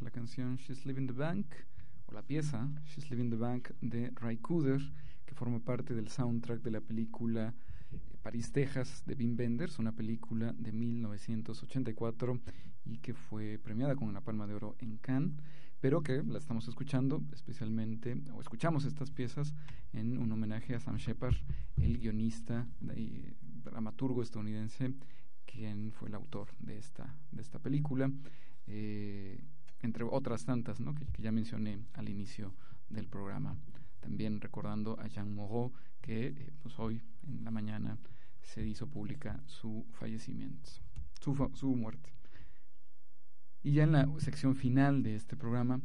La 0.00 0.10
canción 0.10 0.56
She's 0.56 0.84
Living 0.84 1.06
the 1.06 1.12
Bank, 1.12 1.46
o 2.06 2.12
la 2.12 2.22
pieza 2.22 2.68
She's 2.86 3.08
Living 3.08 3.30
the 3.30 3.36
Bank 3.36 3.70
de 3.80 4.10
Ray 4.16 4.38
Cooder, 4.38 4.80
que 5.24 5.34
forma 5.34 5.60
parte 5.60 5.94
del 5.94 6.08
soundtrack 6.08 6.60
de 6.62 6.72
la 6.72 6.80
película 6.80 7.54
eh, 7.92 7.98
París, 8.20 8.50
Texas, 8.50 9.04
de 9.06 9.14
Wim 9.14 9.36
Wenders, 9.38 9.78
una 9.78 9.92
película 9.92 10.52
de 10.58 10.72
1984 10.72 12.40
y 12.86 12.98
que 12.98 13.14
fue 13.14 13.60
premiada 13.62 13.94
con 13.94 14.08
una 14.08 14.22
palma 14.22 14.48
de 14.48 14.54
oro 14.54 14.74
en 14.80 14.96
Cannes, 14.96 15.34
pero 15.80 16.02
que 16.02 16.22
la 16.22 16.38
estamos 16.38 16.68
escuchando 16.68 17.22
especialmente, 17.32 18.20
o 18.34 18.40
escuchamos 18.40 18.84
estas 18.84 19.10
piezas 19.10 19.54
en 19.92 20.18
un 20.18 20.30
homenaje 20.30 20.74
a 20.74 20.80
Sam 20.80 20.96
Shepard, 20.96 21.36
el 21.76 21.98
guionista 21.98 22.66
y 22.96 23.24
dramaturgo 23.64 24.22
estadounidense, 24.22 24.94
quien 25.46 25.92
fue 25.92 26.08
el 26.08 26.14
autor 26.14 26.48
de 26.58 26.78
esta, 26.78 27.16
de 27.32 27.42
esta 27.42 27.58
película. 27.58 28.10
Eh, 28.66 29.42
entre 29.82 30.04
otras 30.04 30.44
tantas 30.44 30.80
¿no? 30.80 30.94
que, 30.94 31.06
ya 31.18 31.32
mencioné 31.32 31.80
al 31.94 32.08
inicio 32.08 32.54
del 32.88 33.06
programa. 33.08 33.56
También 34.00 34.40
recordando 34.40 34.98
a 35.00 35.06
Jean 35.08 35.34
Moreau, 35.34 35.72
que 36.00 36.28
eh, 36.28 36.52
pues 36.62 36.78
hoy 36.78 37.02
en 37.26 37.44
la 37.44 37.50
mañana 37.50 37.98
se 38.42 38.66
hizo 38.66 38.86
pública 38.86 39.42
su 39.46 39.86
fallecimiento, 39.92 40.70
su, 41.20 41.50
su 41.54 41.74
muerte. 41.74 42.12
Y 43.62 43.72
ya 43.72 43.82
en 43.82 43.92
la 43.92 44.08
sección 44.18 44.56
final 44.56 45.02
de 45.02 45.16
este 45.16 45.36
programa 45.36 45.80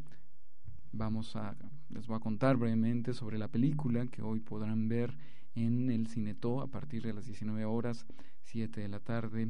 vamos 0.93 1.35
a 1.35 1.57
les 1.89 2.07
voy 2.07 2.15
a 2.15 2.21
contar 2.21 2.55
brevemente 2.55 3.13
sobre 3.13 3.37
la 3.37 3.49
película 3.49 4.07
que 4.07 4.21
hoy 4.21 4.39
podrán 4.39 4.87
ver 4.87 5.17
en 5.55 5.89
el 5.89 6.07
Cineto 6.07 6.61
a 6.61 6.67
partir 6.67 7.03
de 7.03 7.13
las 7.13 7.25
19 7.25 7.65
horas, 7.65 8.05
7 8.43 8.79
de 8.79 8.87
la 8.87 8.99
tarde 8.99 9.49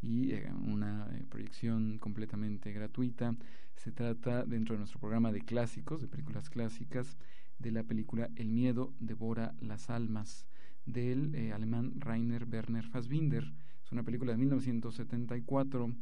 y 0.00 0.32
eh, 0.32 0.50
una 0.66 1.08
eh, 1.12 1.26
proyección 1.28 1.98
completamente 1.98 2.72
gratuita. 2.72 3.36
Se 3.76 3.92
trata 3.92 4.44
dentro 4.44 4.74
de 4.74 4.78
nuestro 4.78 4.98
programa 4.98 5.30
de 5.30 5.42
clásicos, 5.42 6.00
de 6.00 6.08
películas 6.08 6.48
clásicas, 6.48 7.18
de 7.58 7.70
la 7.70 7.82
película 7.82 8.30
El 8.36 8.48
miedo 8.48 8.94
devora 8.98 9.54
las 9.60 9.90
almas 9.90 10.46
del 10.86 11.34
eh, 11.34 11.52
alemán 11.52 12.00
Rainer 12.00 12.46
Werner 12.50 12.86
Fassbinder. 12.86 13.52
Es 13.84 13.92
una 13.92 14.04
película 14.04 14.32
de 14.32 14.38
1974 14.38 15.94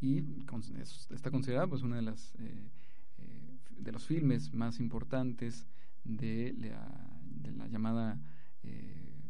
y 0.00 0.24
está 1.10 1.30
considerada 1.30 1.66
pues 1.66 1.82
una 1.82 1.96
de 1.96 2.02
las 2.02 2.32
de 3.78 3.92
los 3.92 4.06
filmes 4.06 4.52
más 4.52 4.78
importantes 4.78 5.66
de 6.04 6.54
la, 6.58 7.66
llamada 7.68 8.20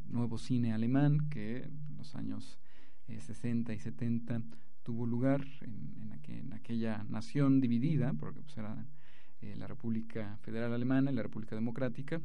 nuevo 0.08 0.38
cine 0.38 0.72
alemán 0.72 1.28
que 1.30 1.62
en 1.62 1.96
los 1.96 2.14
años 2.14 2.58
60 3.06 3.72
y 3.74 3.78
70 3.78 4.42
tuvo 4.82 5.06
lugar 5.06 5.46
en, 5.60 6.00
en, 6.30 6.52
aquella 6.52 7.04
nación 7.08 7.60
dividida, 7.60 8.12
porque 8.14 8.40
pues 8.40 8.56
era 8.56 8.86
eh, 9.40 9.54
la 9.56 9.66
República 9.66 10.38
Federal 10.42 10.72
Alemana 10.72 11.10
y 11.10 11.14
la 11.14 11.22
República 11.22 11.54
Democrática, 11.54 12.20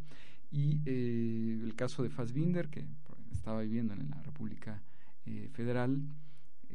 y 0.52 0.80
eh, 0.86 1.60
el 1.64 1.76
caso 1.76 2.04
de 2.04 2.10
Fassbinder, 2.10 2.70
que 2.70 2.86
estaba 3.32 3.62
viviendo 3.62 3.93
en 3.93 4.10
la 4.10 4.22
República 4.22 4.82
eh, 5.26 5.50
Federal, 5.54 6.02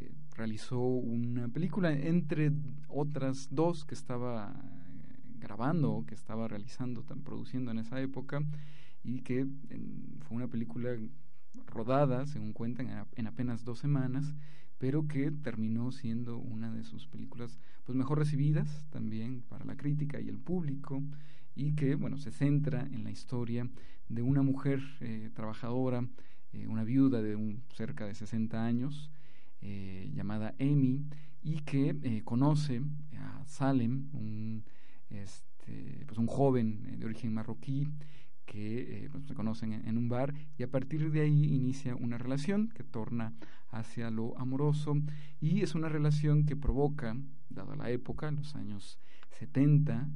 eh, 0.01 0.11
realizó 0.37 0.81
una 0.81 1.49
película 1.49 1.93
entre 1.93 2.53
otras 2.89 3.49
dos 3.51 3.85
que 3.85 3.95
estaba 3.95 4.55
grabando, 5.39 6.05
que 6.07 6.15
estaba 6.15 6.49
realizando, 6.49 7.03
produciendo 7.03 7.71
en 7.71 7.79
esa 7.79 8.01
época, 8.01 8.43
y 9.03 9.21
que 9.21 9.47
fue 10.21 10.37
una 10.37 10.49
película 10.49 10.91
rodada, 11.67 12.27
según 12.27 12.53
cuentan, 12.53 13.07
en 13.17 13.27
apenas 13.27 13.65
dos 13.65 13.79
semanas, 13.79 14.35
pero 14.79 15.07
que 15.07 15.31
terminó 15.31 15.93
siendo 15.93 16.39
una 16.39 16.73
de 16.73 16.85
sus 16.85 17.07
películas 17.07 17.59
pues 17.85 17.97
mejor 17.97 18.19
recibidas 18.19 18.87
también 18.91 19.43
para 19.43 19.65
la 19.65 19.77
crítica 19.77 20.21
y 20.21 20.29
el 20.29 20.39
público 20.39 21.03
y 21.55 21.73
que 21.73 21.97
bueno 21.97 22.17
se 22.17 22.31
centra 22.31 22.89
en 22.91 23.05
la 23.05 23.11
historia 23.11 23.69
de 24.09 24.23
una 24.23 24.43
mujer 24.43 24.81
eh, 25.01 25.31
trabajadora, 25.35 26.09
eh, 26.53 26.67
una 26.67 26.85
viuda 26.85 27.21
de 27.21 27.37
un, 27.37 27.63
cerca 27.75 28.07
de 28.07 28.15
60 28.15 28.65
años 28.65 29.11
eh, 29.63 30.11
llamada 30.15 30.55
Amy 30.61 31.05
y 31.43 31.61
que 31.61 32.23
conoce 32.25 32.83
a 33.19 33.45
Salem, 33.47 34.09
un 34.13 34.65
este, 35.11 36.05
pues 36.07 36.19
un 36.19 36.27
joven 36.27 36.99
de 36.99 37.05
origen 37.05 37.35
marroquí 37.35 37.89
que 38.47 39.05
eh, 39.05 39.09
pues, 39.11 39.25
se 39.27 39.35
conocen 39.35 39.73
en, 39.73 39.97
un 39.97 40.09
bar 40.09 40.35
y 40.59 40.63
a 40.65 40.71
partir 40.71 41.11
de 41.13 41.21
ahí 41.21 41.55
inicia 41.55 41.95
una 41.95 42.19
relación 42.19 42.69
que 42.69 42.83
torna 42.83 43.35
hacia 43.71 44.11
lo 44.11 44.37
amoroso 44.39 44.97
y 45.41 45.63
es 45.63 45.75
una 45.75 45.89
relación 45.89 46.45
que 46.45 46.57
provoca, 46.57 47.17
dada 47.49 47.77
la 47.77 47.91
época, 47.91 48.29
en 48.29 48.37
los 48.37 48.57
años 48.57 48.99
70 49.39 50.09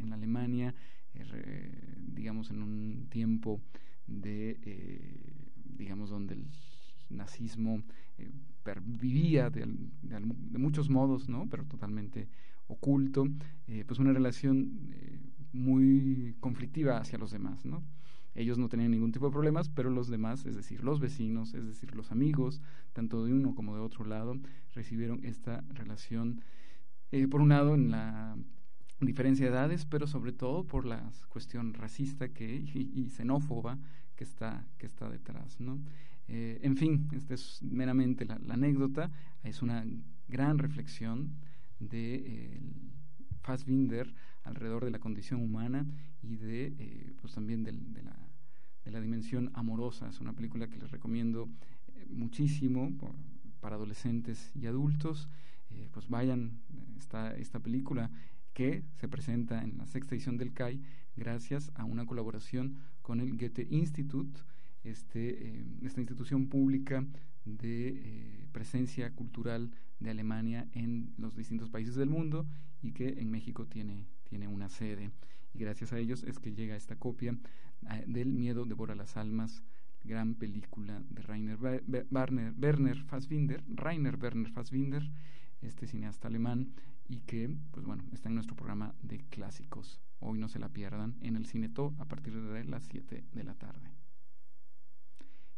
en, 0.00 0.12
Alemania, 0.12 0.74
eh, 1.14 1.94
digamos 1.98 2.50
en 2.50 2.62
un 2.62 3.06
tiempo 3.10 3.60
de, 4.06 4.58
eh, 4.62 5.44
digamos, 5.64 6.10
donde 6.10 6.34
el 6.34 6.46
nazismo 7.10 7.82
vivía 8.82 9.50
de, 9.50 9.66
de, 10.02 10.58
muchos 10.58 10.90
modos, 10.90 11.28
¿no? 11.28 11.48
Pero 11.48 11.64
totalmente 11.64 12.28
oculto, 12.66 13.26
pues 13.86 13.98
una 13.98 14.12
relación 14.12 14.92
muy 15.52 16.36
conflictiva 16.40 16.98
hacia 16.98 17.18
los 17.18 17.30
demás, 17.30 17.64
¿no? 17.64 17.82
Ellos 18.34 18.56
no 18.56 18.68
tenían 18.68 18.92
ningún 18.92 19.10
tipo 19.10 19.26
de 19.26 19.32
problemas, 19.32 19.68
pero 19.68 19.90
los 19.90 20.08
demás, 20.08 20.46
es 20.46 20.54
decir, 20.54 20.84
los 20.84 21.00
vecinos, 21.00 21.54
es 21.54 21.66
decir, 21.66 21.94
los 21.96 22.12
amigos, 22.12 22.60
tanto 22.92 23.24
de 23.24 23.32
uno 23.32 23.54
como 23.54 23.74
de 23.74 23.80
otro 23.80 24.04
lado, 24.04 24.38
recibieron 24.74 25.24
esta 25.24 25.64
relación, 25.74 26.42
eh, 27.10 27.26
por 27.26 27.40
un 27.40 27.48
lado, 27.48 27.74
en 27.74 27.90
la 27.90 28.36
diferencia 29.00 29.46
de 29.46 29.52
edades, 29.52 29.86
pero 29.86 30.06
sobre 30.06 30.32
todo 30.32 30.64
por 30.64 30.86
la 30.86 31.10
cuestión 31.28 31.74
racista 31.74 32.28
que, 32.28 32.54
y, 32.54 33.10
xenófoba 33.10 33.78
que 34.14 34.22
está, 34.22 34.64
que 34.78 34.86
está 34.86 35.08
detrás, 35.10 35.58
¿no? 35.60 35.80
Eh, 36.28 36.60
en 36.62 36.76
fin, 36.76 37.08
esta 37.12 37.34
es 37.34 37.62
meramente 37.62 38.24
la, 38.24 38.38
anécdota, 38.48 39.10
es 39.42 39.62
una 39.62 39.84
gran 40.28 40.58
reflexión 40.58 41.32
de... 41.80 42.14
Eh, 42.14 42.60
Fassbinder 43.48 44.14
alrededor 44.44 44.84
de 44.84 44.90
la 44.90 44.98
condición 44.98 45.40
humana 45.40 45.86
y 46.22 46.36
de 46.36 46.74
eh, 46.78 47.12
pues 47.20 47.32
también 47.32 47.64
de, 47.64 47.72
la, 47.72 48.16
de 48.84 48.90
la 48.90 49.00
dimensión 49.00 49.50
amorosa. 49.54 50.06
Es 50.10 50.20
una 50.20 50.34
película 50.34 50.68
que 50.68 50.76
les 50.76 50.90
recomiendo 50.90 51.48
eh, 51.94 52.06
muchísimo 52.10 52.92
para 53.60 53.76
adolescentes 53.76 54.50
y 54.54 54.66
adultos. 54.66 55.28
Pues 55.92 56.08
vayan 56.08 56.60
esta, 56.98 57.34
esta 57.36 57.60
película 57.60 58.10
que 58.52 58.82
se 58.96 59.06
presenta 59.06 59.62
en 59.62 59.78
la 59.78 59.86
sexta 59.86 60.14
edición 60.14 60.36
del 60.36 60.52
CAI 60.52 60.80
gracias 61.16 61.70
a 61.74 61.84
una 61.84 62.04
colaboración 62.04 62.78
con 63.02 63.20
el 63.20 63.36
Goethe 63.36 63.66
Institut, 63.70 64.28
este, 64.84 65.64
esta 65.82 66.00
institución 66.00 66.48
pública 66.48 67.04
de 67.44 68.46
presencia 68.52 69.14
cultural 69.14 69.70
de 70.00 70.10
Alemania 70.10 70.68
en 70.72 71.12
los 71.18 71.36
distintos 71.36 71.70
países 71.70 71.94
del 71.94 72.10
mundo 72.10 72.46
y 72.82 72.92
que 72.92 73.20
en 73.20 73.30
México 73.30 73.66
tiene, 73.66 74.06
tiene 74.24 74.48
una 74.48 74.68
sede. 74.68 75.10
Y 75.54 75.58
gracias 75.58 75.92
a 75.92 75.98
ellos 75.98 76.24
es 76.24 76.38
que 76.38 76.52
llega 76.52 76.76
esta 76.76 76.96
copia 76.96 77.36
eh, 77.90 78.04
del 78.06 78.32
Miedo 78.32 78.64
devora 78.64 78.94
las 78.94 79.16
almas, 79.16 79.62
gran 80.04 80.34
película 80.34 81.02
de 81.10 81.22
Rainer 81.22 81.58
Werner, 81.60 82.54
Werner 82.60 83.02
Fassbinder, 83.04 83.62
Rainer 83.68 84.16
Werner 84.16 84.50
Fassbinder, 84.50 85.10
este 85.60 85.86
cineasta 85.86 86.28
alemán, 86.28 86.72
y 87.08 87.20
que, 87.20 87.50
pues 87.72 87.86
bueno, 87.86 88.04
está 88.12 88.28
en 88.28 88.34
nuestro 88.34 88.54
programa 88.54 88.94
de 89.02 89.18
clásicos. 89.30 90.00
Hoy 90.20 90.38
no 90.38 90.48
se 90.48 90.58
la 90.58 90.68
pierdan 90.68 91.16
en 91.22 91.36
el 91.36 91.46
Cineto 91.46 91.94
a 91.98 92.04
partir 92.04 92.34
de 92.34 92.64
las 92.64 92.84
7 92.84 93.24
de 93.32 93.44
la 93.44 93.54
tarde. 93.54 93.97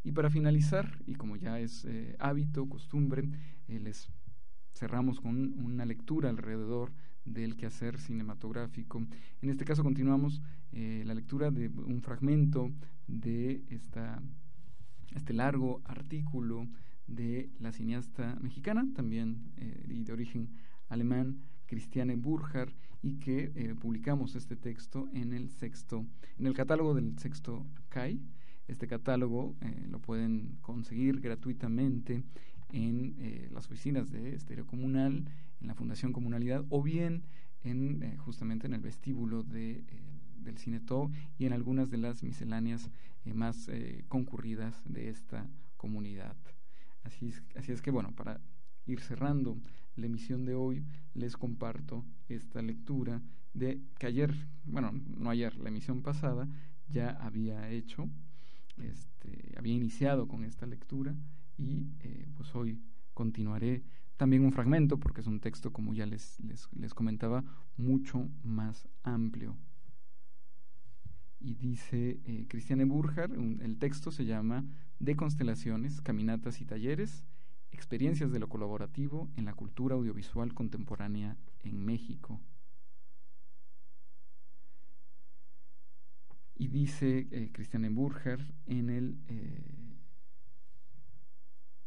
Y 0.02 0.12
para 0.12 0.30
finalizar, 0.30 0.98
y 1.06 1.14
como 1.14 1.36
ya 1.36 1.60
es 1.60 1.84
eh, 1.84 2.16
hábito, 2.18 2.66
costumbre, 2.68 3.28
eh, 3.68 3.80
les 3.80 4.08
cerramos 4.72 5.20
con 5.20 5.62
una 5.62 5.84
lectura 5.84 6.30
alrededor 6.30 6.92
del 7.26 7.56
quehacer 7.56 7.98
cinematográfico. 7.98 9.06
En 9.42 9.50
este 9.50 9.66
caso 9.66 9.82
continuamos 9.82 10.40
eh, 10.72 11.02
la 11.04 11.12
lectura 11.12 11.50
de 11.50 11.68
un 11.68 12.00
fragmento 12.00 12.72
de 13.06 13.62
esta, 13.68 14.22
este 15.14 15.34
largo 15.34 15.82
artículo 15.84 16.66
de 17.06 17.50
la 17.58 17.72
cineasta 17.72 18.38
mexicana, 18.40 18.86
también 18.94 19.52
y 19.88 20.04
de 20.04 20.12
origen 20.12 20.48
alemán, 20.88 21.42
Christiane 21.66 22.16
Burjar, 22.16 22.72
y 23.02 23.16
que 23.18 23.74
publicamos 23.80 24.34
este 24.36 24.56
texto 24.56 25.08
en 25.12 25.32
el 25.32 25.50
sexto, 25.50 26.06
en 26.38 26.46
el 26.46 26.54
catálogo 26.54 26.94
del 26.94 27.18
sexto 27.18 27.66
CAI. 27.88 28.20
Este 28.70 28.86
catálogo 28.86 29.56
lo 29.88 29.98
pueden 29.98 30.58
conseguir 30.62 31.20
gratuitamente 31.20 32.22
en 32.72 33.16
eh, 33.18 33.48
las 33.52 33.66
oficinas 33.66 34.12
de 34.12 34.36
Estéreo 34.36 34.64
Comunal, 34.64 35.24
en 35.60 35.66
la 35.66 35.74
Fundación 35.74 36.12
Comunalidad 36.12 36.64
o 36.70 36.80
bien 36.80 37.24
en 37.64 38.00
eh, 38.04 38.16
justamente 38.18 38.68
en 38.68 38.74
el 38.74 38.80
vestíbulo 38.80 39.42
de, 39.42 39.72
eh, 39.72 39.84
del 40.36 40.56
Cineto 40.56 41.10
y 41.36 41.46
en 41.46 41.52
algunas 41.52 41.90
de 41.90 41.98
las 41.98 42.22
misceláneas 42.22 42.90
más 43.34 43.68
concurridas 44.08 44.82
de 44.86 45.10
esta 45.10 45.46
comunidad. 45.76 46.36
Así 47.02 47.28
es, 47.28 47.42
así 47.56 47.72
es 47.72 47.82
que 47.82 47.90
bueno, 47.90 48.12
para 48.14 48.40
ir 48.86 49.00
cerrando 49.00 49.58
la 49.96 50.06
emisión 50.06 50.44
de 50.44 50.54
hoy, 50.54 50.84
les 51.14 51.36
comparto 51.36 52.04
esta 52.28 52.62
lectura 52.62 53.20
de 53.52 53.80
que 53.98 54.06
ayer, 54.06 54.32
bueno, 54.64 54.92
no 55.18 55.28
ayer, 55.28 55.56
la 55.58 55.68
emisión 55.68 56.02
pasada 56.02 56.48
ya 56.88 57.10
había 57.10 57.68
hecho, 57.68 58.08
este, 58.80 59.54
había 59.56 59.74
iniciado 59.74 60.28
con 60.28 60.44
esta 60.44 60.66
lectura 60.66 61.14
y 61.56 61.88
eh, 62.00 62.26
pues 62.36 62.54
hoy 62.54 62.80
continuaré 63.14 63.82
también 64.16 64.44
un 64.44 64.52
fragmento 64.52 64.98
porque 64.98 65.20
es 65.20 65.26
un 65.26 65.40
texto 65.40 65.72
como 65.72 65.94
ya 65.94 66.06
les, 66.06 66.38
les, 66.40 66.94
comentaba 66.94 67.44
mucho 67.76 68.28
más 68.42 68.88
amplio 69.02 69.56
y 71.40 71.54
dice 71.54 72.20
eh, 72.24 72.46
Cristiane 72.48 72.84
Burjar, 72.84 73.30
el 73.32 73.78
texto 73.78 74.10
se 74.10 74.26
llama 74.26 74.64
De 74.98 75.16
constelaciones, 75.16 76.02
caminatas 76.02 76.60
y 76.60 76.66
talleres, 76.66 77.24
experiencias 77.72 78.30
de 78.30 78.38
lo 78.38 78.48
colaborativo 78.48 79.30
en 79.36 79.46
la 79.46 79.54
cultura 79.54 79.94
audiovisual 79.94 80.52
contemporánea 80.52 81.38
en 81.62 81.82
México. 81.82 82.40
Y 86.60 86.68
dice 86.68 87.26
eh, 87.30 87.48
Cristiane 87.54 87.88
Burjar 87.88 88.38
en 88.66 88.90
el 88.90 89.16
eh, 89.28 89.64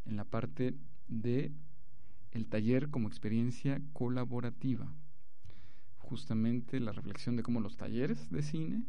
en 0.06 0.16
la 0.16 0.26
parte 0.26 0.76
de 1.08 1.52
el 2.32 2.48
taller 2.48 2.90
como 2.90 3.08
experiencia 3.08 3.80
colaborativa. 3.94 4.92
Justamente 6.00 6.80
la 6.80 6.92
reflexión 6.92 7.36
de 7.36 7.44
cómo 7.44 7.60
los 7.60 7.78
talleres 7.78 8.32
de 8.32 8.42
cine, 8.42 8.84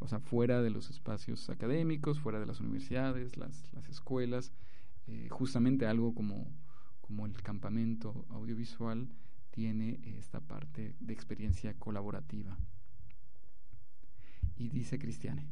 o 0.00 0.06
sea, 0.06 0.20
fuera 0.20 0.60
de 0.60 0.68
los 0.68 0.90
espacios 0.90 1.48
académicos, 1.48 2.20
fuera 2.20 2.38
de 2.38 2.44
las 2.44 2.60
universidades, 2.60 3.38
las, 3.38 3.72
las 3.72 3.88
escuelas, 3.88 4.52
eh, 5.06 5.28
justamente 5.30 5.86
algo 5.86 6.14
como, 6.14 6.46
como 7.00 7.24
el 7.24 7.40
campamento 7.40 8.26
audiovisual 8.28 9.08
tiene 9.50 9.98
esta 10.18 10.40
parte 10.40 10.94
de 11.00 11.14
experiencia 11.14 11.72
colaborativa. 11.78 12.58
Dice 14.70 14.98
Cristiane, 14.98 15.48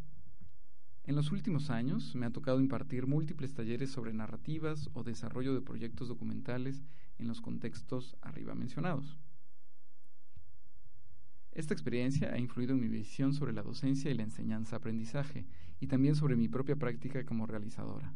en 1.04 1.16
los 1.16 1.32
últimos 1.32 1.70
años 1.70 2.14
me 2.14 2.26
ha 2.26 2.30
tocado 2.30 2.60
impartir 2.60 3.06
múltiples 3.06 3.54
talleres 3.54 3.90
sobre 3.90 4.12
narrativas 4.12 4.88
o 4.92 5.02
desarrollo 5.02 5.54
de 5.54 5.62
proyectos 5.62 6.08
documentales 6.08 6.82
en 7.18 7.26
los 7.26 7.40
contextos 7.40 8.16
arriba 8.20 8.54
mencionados. 8.54 9.18
Esta 11.52 11.74
experiencia 11.74 12.32
ha 12.32 12.38
influido 12.38 12.74
en 12.74 12.80
mi 12.80 12.88
visión 12.88 13.34
sobre 13.34 13.52
la 13.52 13.62
docencia 13.62 14.10
y 14.10 14.14
la 14.14 14.22
enseñanza-aprendizaje, 14.22 15.46
y 15.80 15.88
también 15.88 16.14
sobre 16.14 16.36
mi 16.36 16.48
propia 16.48 16.76
práctica 16.76 17.24
como 17.24 17.46
realizadora. 17.46 18.14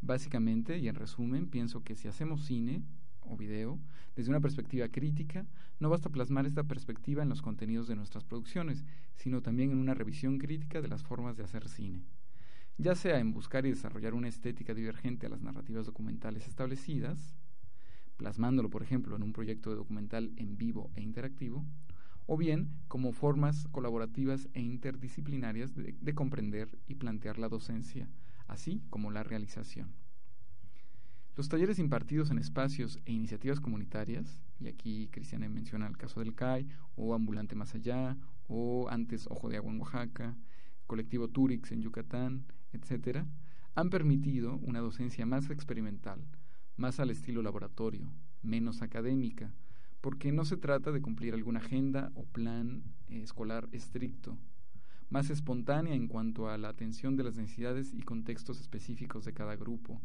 Básicamente, 0.00 0.78
y 0.78 0.88
en 0.88 0.96
resumen, 0.96 1.48
pienso 1.48 1.84
que 1.84 1.94
si 1.94 2.08
hacemos 2.08 2.44
cine, 2.44 2.82
o 3.20 3.36
video, 3.36 3.78
desde 4.16 4.30
una 4.30 4.40
perspectiva 4.40 4.88
crítica, 4.88 5.46
no 5.80 5.90
basta 5.90 6.08
plasmar 6.08 6.46
esta 6.46 6.64
perspectiva 6.64 7.22
en 7.22 7.28
los 7.28 7.42
contenidos 7.42 7.88
de 7.88 7.96
nuestras 7.96 8.24
producciones, 8.24 8.84
sino 9.14 9.42
también 9.42 9.70
en 9.70 9.78
una 9.78 9.94
revisión 9.94 10.38
crítica 10.38 10.80
de 10.80 10.88
las 10.88 11.02
formas 11.02 11.36
de 11.36 11.44
hacer 11.44 11.68
cine. 11.68 12.02
ya 12.80 12.94
sea 12.94 13.18
en 13.18 13.32
buscar 13.32 13.66
y 13.66 13.70
desarrollar 13.70 14.14
una 14.14 14.28
estética 14.28 14.72
divergente 14.72 15.26
a 15.26 15.28
las 15.28 15.42
narrativas 15.42 15.86
documentales 15.86 16.46
establecidas, 16.46 17.34
plasmándolo, 18.16 18.70
por 18.70 18.82
ejemplo, 18.82 19.16
en 19.16 19.22
un 19.22 19.32
proyecto 19.32 19.70
de 19.70 19.76
documental 19.76 20.32
en 20.36 20.56
vivo 20.56 20.90
e 20.94 21.02
interactivo, 21.02 21.64
o 22.26 22.36
bien 22.36 22.68
como 22.88 23.12
formas 23.12 23.66
colaborativas 23.68 24.48
e 24.52 24.60
interdisciplinarias 24.60 25.74
de, 25.74 26.14
comprender 26.14 26.78
y 26.86 26.96
plantear 26.96 27.38
la 27.38 27.48
docencia, 27.48 28.10
así 28.46 28.82
como 28.90 29.10
la 29.10 29.22
realización. 29.22 29.94
Los 31.38 31.48
talleres 31.48 31.78
impartidos 31.78 32.32
en 32.32 32.38
espacios 32.38 32.98
e 33.04 33.12
iniciativas 33.12 33.60
comunitarias, 33.60 34.42
y 34.58 34.66
aquí 34.66 35.06
Cristiane 35.12 35.48
menciona 35.48 35.86
el 35.86 35.96
caso 35.96 36.18
del 36.18 36.34
CAI, 36.34 36.66
o 36.96 37.14
Ambulante 37.14 37.54
Más 37.54 37.76
Allá, 37.76 38.16
o 38.48 38.88
antes 38.90 39.28
Ojo 39.30 39.48
de 39.48 39.56
Agua 39.56 39.70
en 39.70 39.78
Oaxaca, 39.78 40.36
Colectivo 40.88 41.28
Turix 41.28 41.70
en 41.70 41.80
Yucatán, 41.80 42.44
etc., 42.72 43.24
han 43.76 43.88
permitido 43.88 44.56
una 44.64 44.80
docencia 44.80 45.26
más 45.26 45.48
experimental, 45.50 46.26
más 46.76 46.98
al 46.98 47.10
estilo 47.10 47.40
laboratorio, 47.40 48.12
menos 48.42 48.82
académica, 48.82 49.54
porque 50.00 50.32
no 50.32 50.44
se 50.44 50.56
trata 50.56 50.90
de 50.90 51.02
cumplir 51.02 51.34
alguna 51.34 51.60
agenda 51.60 52.10
o 52.16 52.24
plan 52.24 52.82
eh, 53.06 53.22
escolar 53.22 53.68
estricto, 53.70 54.36
más 55.08 55.30
espontánea 55.30 55.94
en 55.94 56.08
cuanto 56.08 56.48
a 56.48 56.58
la 56.58 56.68
atención 56.68 57.14
de 57.14 57.22
las 57.22 57.36
necesidades 57.36 57.94
y 57.94 58.02
contextos 58.02 58.60
específicos 58.60 59.24
de 59.24 59.34
cada 59.34 59.54
grupo. 59.54 60.00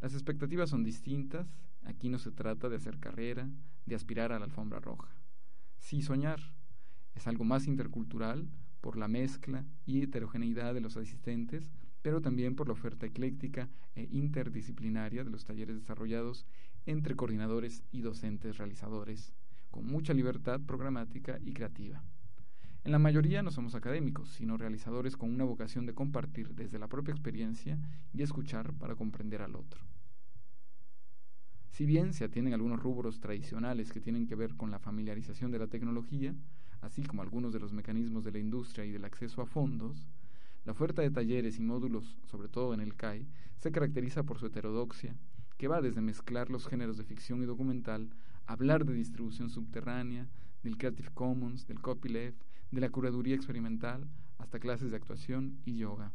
Las 0.00 0.14
expectativas 0.14 0.70
son 0.70 0.84
distintas, 0.84 1.48
aquí 1.84 2.08
no 2.08 2.18
se 2.18 2.30
trata 2.30 2.68
de 2.68 2.76
hacer 2.76 2.98
carrera, 2.98 3.48
de 3.84 3.94
aspirar 3.94 4.32
a 4.32 4.38
la 4.38 4.44
alfombra 4.44 4.78
roja. 4.78 5.08
Sí 5.78 6.02
soñar, 6.02 6.40
es 7.14 7.26
algo 7.26 7.44
más 7.44 7.66
intercultural 7.66 8.48
por 8.80 8.96
la 8.96 9.08
mezcla 9.08 9.64
y 9.86 10.02
heterogeneidad 10.02 10.72
de 10.72 10.80
los 10.80 10.96
asistentes, 10.96 11.72
pero 12.02 12.20
también 12.20 12.54
por 12.54 12.68
la 12.68 12.74
oferta 12.74 13.06
ecléctica 13.06 13.68
e 13.96 14.08
interdisciplinaria 14.12 15.24
de 15.24 15.30
los 15.30 15.44
talleres 15.44 15.76
desarrollados 15.76 16.46
entre 16.86 17.16
coordinadores 17.16 17.82
y 17.90 18.02
docentes 18.02 18.56
realizadores, 18.56 19.32
con 19.70 19.86
mucha 19.86 20.14
libertad 20.14 20.60
programática 20.60 21.38
y 21.44 21.52
creativa. 21.52 22.02
En 22.88 22.92
la 22.92 22.98
mayoría 22.98 23.42
no 23.42 23.50
somos 23.50 23.74
académicos, 23.74 24.30
sino 24.30 24.56
realizadores 24.56 25.14
con 25.14 25.28
una 25.28 25.44
vocación 25.44 25.84
de 25.84 25.92
compartir 25.92 26.54
desde 26.54 26.78
la 26.78 26.88
propia 26.88 27.12
experiencia 27.12 27.78
y 28.14 28.22
escuchar 28.22 28.72
para 28.72 28.94
comprender 28.94 29.42
al 29.42 29.56
otro. 29.56 29.82
Si 31.68 31.84
bien 31.84 32.14
se 32.14 32.24
atienden 32.24 32.54
algunos 32.54 32.82
rubros 32.82 33.20
tradicionales 33.20 33.92
que 33.92 34.00
tienen 34.00 34.26
que 34.26 34.36
ver 34.36 34.56
con 34.56 34.70
la 34.70 34.78
familiarización 34.78 35.50
de 35.50 35.58
la 35.58 35.66
tecnología, 35.66 36.34
así 36.80 37.02
como 37.02 37.20
algunos 37.20 37.52
de 37.52 37.60
los 37.60 37.74
mecanismos 37.74 38.24
de 38.24 38.32
la 38.32 38.38
industria 38.38 38.86
y 38.86 38.90
del 38.90 39.04
acceso 39.04 39.42
a 39.42 39.46
fondos, 39.46 40.06
la 40.64 40.72
oferta 40.72 41.02
de 41.02 41.10
talleres 41.10 41.58
y 41.58 41.62
módulos, 41.62 42.16
sobre 42.24 42.48
todo 42.48 42.72
en 42.72 42.80
el 42.80 42.94
CAI, 42.94 43.28
se 43.58 43.70
caracteriza 43.70 44.22
por 44.22 44.38
su 44.38 44.46
heterodoxia, 44.46 45.14
que 45.58 45.68
va 45.68 45.82
desde 45.82 46.00
mezclar 46.00 46.48
los 46.48 46.66
géneros 46.66 46.96
de 46.96 47.04
ficción 47.04 47.42
y 47.42 47.44
documental, 47.44 48.08
hablar 48.46 48.86
de 48.86 48.94
distribución 48.94 49.50
subterránea, 49.50 50.26
del 50.62 50.78
Creative 50.78 51.10
Commons, 51.12 51.66
del 51.66 51.82
copyleft, 51.82 52.48
de 52.70 52.80
la 52.80 52.90
curaduría 52.90 53.34
experimental, 53.34 54.08
hasta 54.38 54.60
clases 54.60 54.90
de 54.90 54.96
actuación 54.96 55.58
y 55.64 55.76
yoga. 55.76 56.12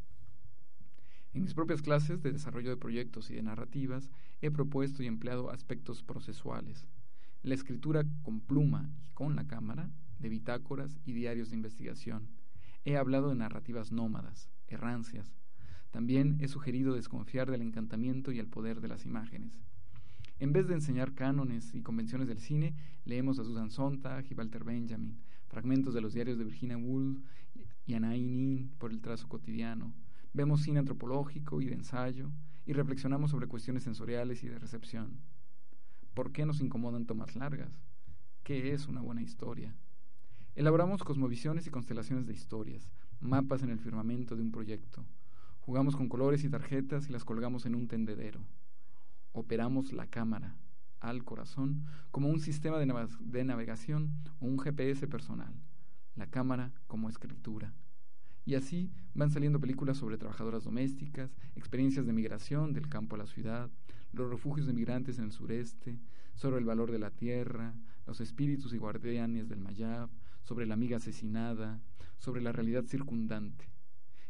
En 1.34 1.42
mis 1.42 1.54
propias 1.54 1.82
clases 1.82 2.22
de 2.22 2.32
desarrollo 2.32 2.70
de 2.70 2.78
proyectos 2.78 3.32
y 3.32 3.36
de 3.36 3.42
narrativas 3.42 4.12
he 4.42 4.52
propuesto 4.52 5.02
y 5.02 5.08
empleado 5.08 5.50
aspectos 5.50 6.04
procesuales, 6.04 6.86
la 7.42 7.56
escritura 7.56 8.04
con 8.22 8.40
pluma 8.40 8.90
y 9.04 9.10
con 9.14 9.36
la 9.36 9.48
cámara, 9.48 9.90
de 10.20 10.30
bitácoras 10.30 11.00
y 11.06 11.14
diarios 11.14 11.50
de 11.50 11.58
investigación. 11.58 12.30
He 12.86 12.98
hablado 12.98 13.30
de 13.30 13.36
narrativas 13.36 13.92
nómadas, 13.92 14.50
errancias. 14.68 15.34
También 15.92 16.38
he 16.40 16.48
sugerido 16.48 16.94
desconfiar 16.94 17.52
del 17.52 17.62
encantamiento 17.62 18.32
y 18.32 18.40
el 18.40 18.48
poder 18.48 18.80
de 18.80 18.88
las 18.88 19.06
imágenes. 19.06 19.60
En 20.40 20.54
vez 20.54 20.68
de 20.68 20.74
enseñar 20.74 21.14
cánones 21.14 21.74
y 21.76 21.82
convenciones 21.82 22.28
del 22.28 22.40
cine, 22.40 22.76
leemos 23.06 23.40
a 23.40 23.44
Susan 23.44 23.70
Sontag 23.70 24.26
y 24.30 24.34
Walter 24.34 24.64
Benjamin, 24.64 25.20
fragmentos 25.54 25.94
de 25.94 26.02
los 26.02 26.14
diarios 26.14 26.40
de 26.40 26.46
Virginia 26.46 26.78
Woolf 26.78 27.20
y 27.86 27.94
Anais 27.94 28.26
Nin 28.26 28.74
por 28.80 28.92
el 28.92 29.02
trazo 29.02 29.30
cotidiano. 29.30 29.94
Vemos 30.34 30.64
cine 30.64 30.80
antropológico 30.80 31.62
y 31.62 31.68
de 31.68 31.76
ensayo 31.76 32.32
y 32.66 32.74
reflexionamos 32.74 33.30
sobre 33.30 33.48
cuestiones 33.48 33.84
sensoriales 33.84 34.44
y 34.44 34.50
de 34.50 34.58
recepción. 34.58 35.20
¿Por 36.16 36.32
qué 36.32 36.46
nos 36.46 36.60
incomodan 36.60 37.06
tomas 37.06 37.36
largas? 37.36 37.72
¿Qué 38.44 38.74
es 38.74 38.88
una 38.88 39.02
buena 39.02 39.22
historia? 39.22 39.76
Elaboramos 40.56 41.04
cosmovisiones 41.04 41.68
y 41.68 41.70
constelaciones 41.70 42.26
de 42.26 42.34
historias, 42.34 42.92
mapas 43.20 43.62
en 43.62 43.70
el 43.70 43.80
firmamento 43.80 44.36
de 44.36 44.42
un 44.42 44.52
proyecto. 44.52 45.06
Jugamos 45.62 45.96
con 45.96 46.10
colores 46.10 46.44
y 46.44 46.50
tarjetas 46.50 47.10
y 47.10 47.12
las 47.12 47.26
colgamos 47.26 47.68
en 47.68 47.76
un 47.76 47.88
tendedero. 47.88 48.42
Operamos 49.34 49.94
la 49.94 50.08
cámara 50.08 50.58
al 51.04 51.24
corazón 51.24 51.86
como 52.12 52.30
un 52.30 52.40
sistema 52.40 52.80
de, 52.80 53.44
navegación 53.44 54.12
o 54.40 54.46
un 54.46 54.58
GPS 54.58 55.08
personal. 55.08 55.54
La 56.16 56.28
cámara 56.28 56.72
como 56.88 57.10
escritura. 57.10 57.74
Y 58.46 58.56
así 58.56 58.92
van 59.14 59.30
saliendo 59.30 59.60
películas 59.60 59.98
sobre 59.98 60.18
trabajadoras 60.18 60.64
domésticas, 60.64 61.36
experiencias 61.56 62.06
de 62.06 62.14
migración 62.14 62.74
del 62.74 62.90
campo 62.90 63.16
a 63.16 63.20
la 63.20 63.28
ciudad, 63.28 63.70
los 64.12 64.30
refugios 64.30 64.68
de 64.68 64.74
migrantes 64.74 65.18
en 65.18 65.26
el 65.26 65.32
sureste, 65.32 66.00
sobre 66.36 66.58
el 66.58 66.66
valor 66.66 66.92
de 66.92 67.00
la 67.00 67.12
tierra, 67.12 67.76
los 68.06 68.22
espíritus 68.22 68.74
y 68.74 68.78
guardianes 68.78 69.50
del 69.50 69.60
Mayab, 69.60 70.10
sobre 70.44 70.66
la 70.66 70.74
amiga 70.74 70.98
asesinada, 70.98 71.82
sobre 72.18 72.42
la 72.42 72.52
realidad 72.52 72.86
circundante. 72.86 73.70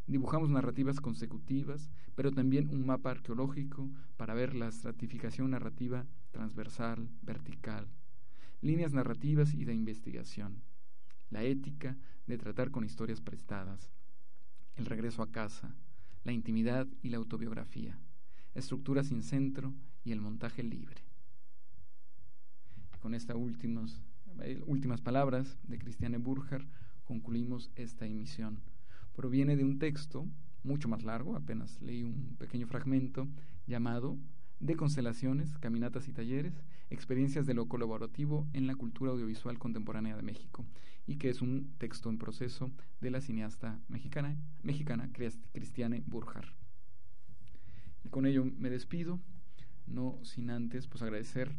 Dibujamos 0.06 0.50
narrativas 0.50 1.00
consecutivas, 1.00 1.90
pero 2.16 2.32
también 2.32 2.70
un 2.70 2.86
mapa 2.86 3.12
arqueológico 3.12 3.90
para 4.18 4.34
ver 4.34 4.54
la 4.54 4.68
estratificación 4.68 5.52
narrativa 5.52 6.06
transversal, 6.34 7.08
vertical, 7.22 7.88
líneas 8.62 8.92
narrativas 8.94 9.54
y 9.54 9.64
de 9.64 9.74
investigación, 9.74 10.62
la 11.30 11.44
ética 11.44 11.96
de 12.28 12.38
tratar 12.38 12.72
con 12.72 12.84
historias 12.84 13.22
prestadas, 13.22 13.90
el 14.76 14.86
regreso 14.86 15.22
a 15.22 15.32
casa, 15.32 15.74
la 16.26 16.34
intimidad 16.34 16.88
y 17.02 17.10
la 17.10 17.18
autobiografía, 17.18 17.98
estructura 18.56 19.04
sin 19.04 19.24
centro 19.24 19.74
y 20.04 20.12
el 20.12 20.20
montaje 20.20 20.64
libre. 20.64 21.02
con 23.00 23.14
estas 23.14 23.36
últimas, 23.36 24.02
eh, 24.40 24.62
últimas 24.66 25.02
palabras 25.02 25.58
de 25.64 25.78
Christiane 25.78 26.18
Burger 26.18 26.66
concluimos 27.04 27.70
esta 27.76 28.06
emisión. 28.06 28.62
Proviene 29.14 29.58
de 29.58 29.66
un 29.66 29.78
texto 29.78 30.26
mucho 30.64 30.88
más 30.88 31.04
largo, 31.04 31.36
apenas 31.36 31.82
leí 31.82 32.02
un 32.02 32.38
pequeño 32.40 32.66
fragmento, 32.66 33.28
llamado 33.68 34.18
de 34.64 34.78
constelaciones, 34.78 35.58
caminatas 35.58 36.08
y 36.08 36.14
talleres, 36.14 36.54
experiencias 36.90 37.46
de 37.46 37.54
lo 37.54 37.68
colaborativo 37.68 38.48
en 38.54 38.66
la 38.66 38.76
cultura 38.76 39.12
audiovisual 39.12 39.60
contemporánea 39.60 40.16
de 40.16 40.24
México, 40.24 40.64
y 41.06 41.18
que 41.18 41.30
es 41.30 41.42
un 41.42 41.74
texto 41.78 42.10
en 42.10 42.18
proceso 42.18 42.72
de 43.02 43.12
la 43.12 43.20
cineasta 43.20 43.78
mexicana, 43.90 44.38
mexicana 44.64 45.10
Cristiane 45.12 46.02
Burjar. 46.08 46.46
Y 48.06 48.10
con 48.10 48.26
ello 48.26 48.46
me 48.58 48.70
despido, 48.70 49.20
no 49.86 50.18
sin 50.24 50.50
antes 50.50 50.88
pues 50.88 51.02
agradecer 51.02 51.54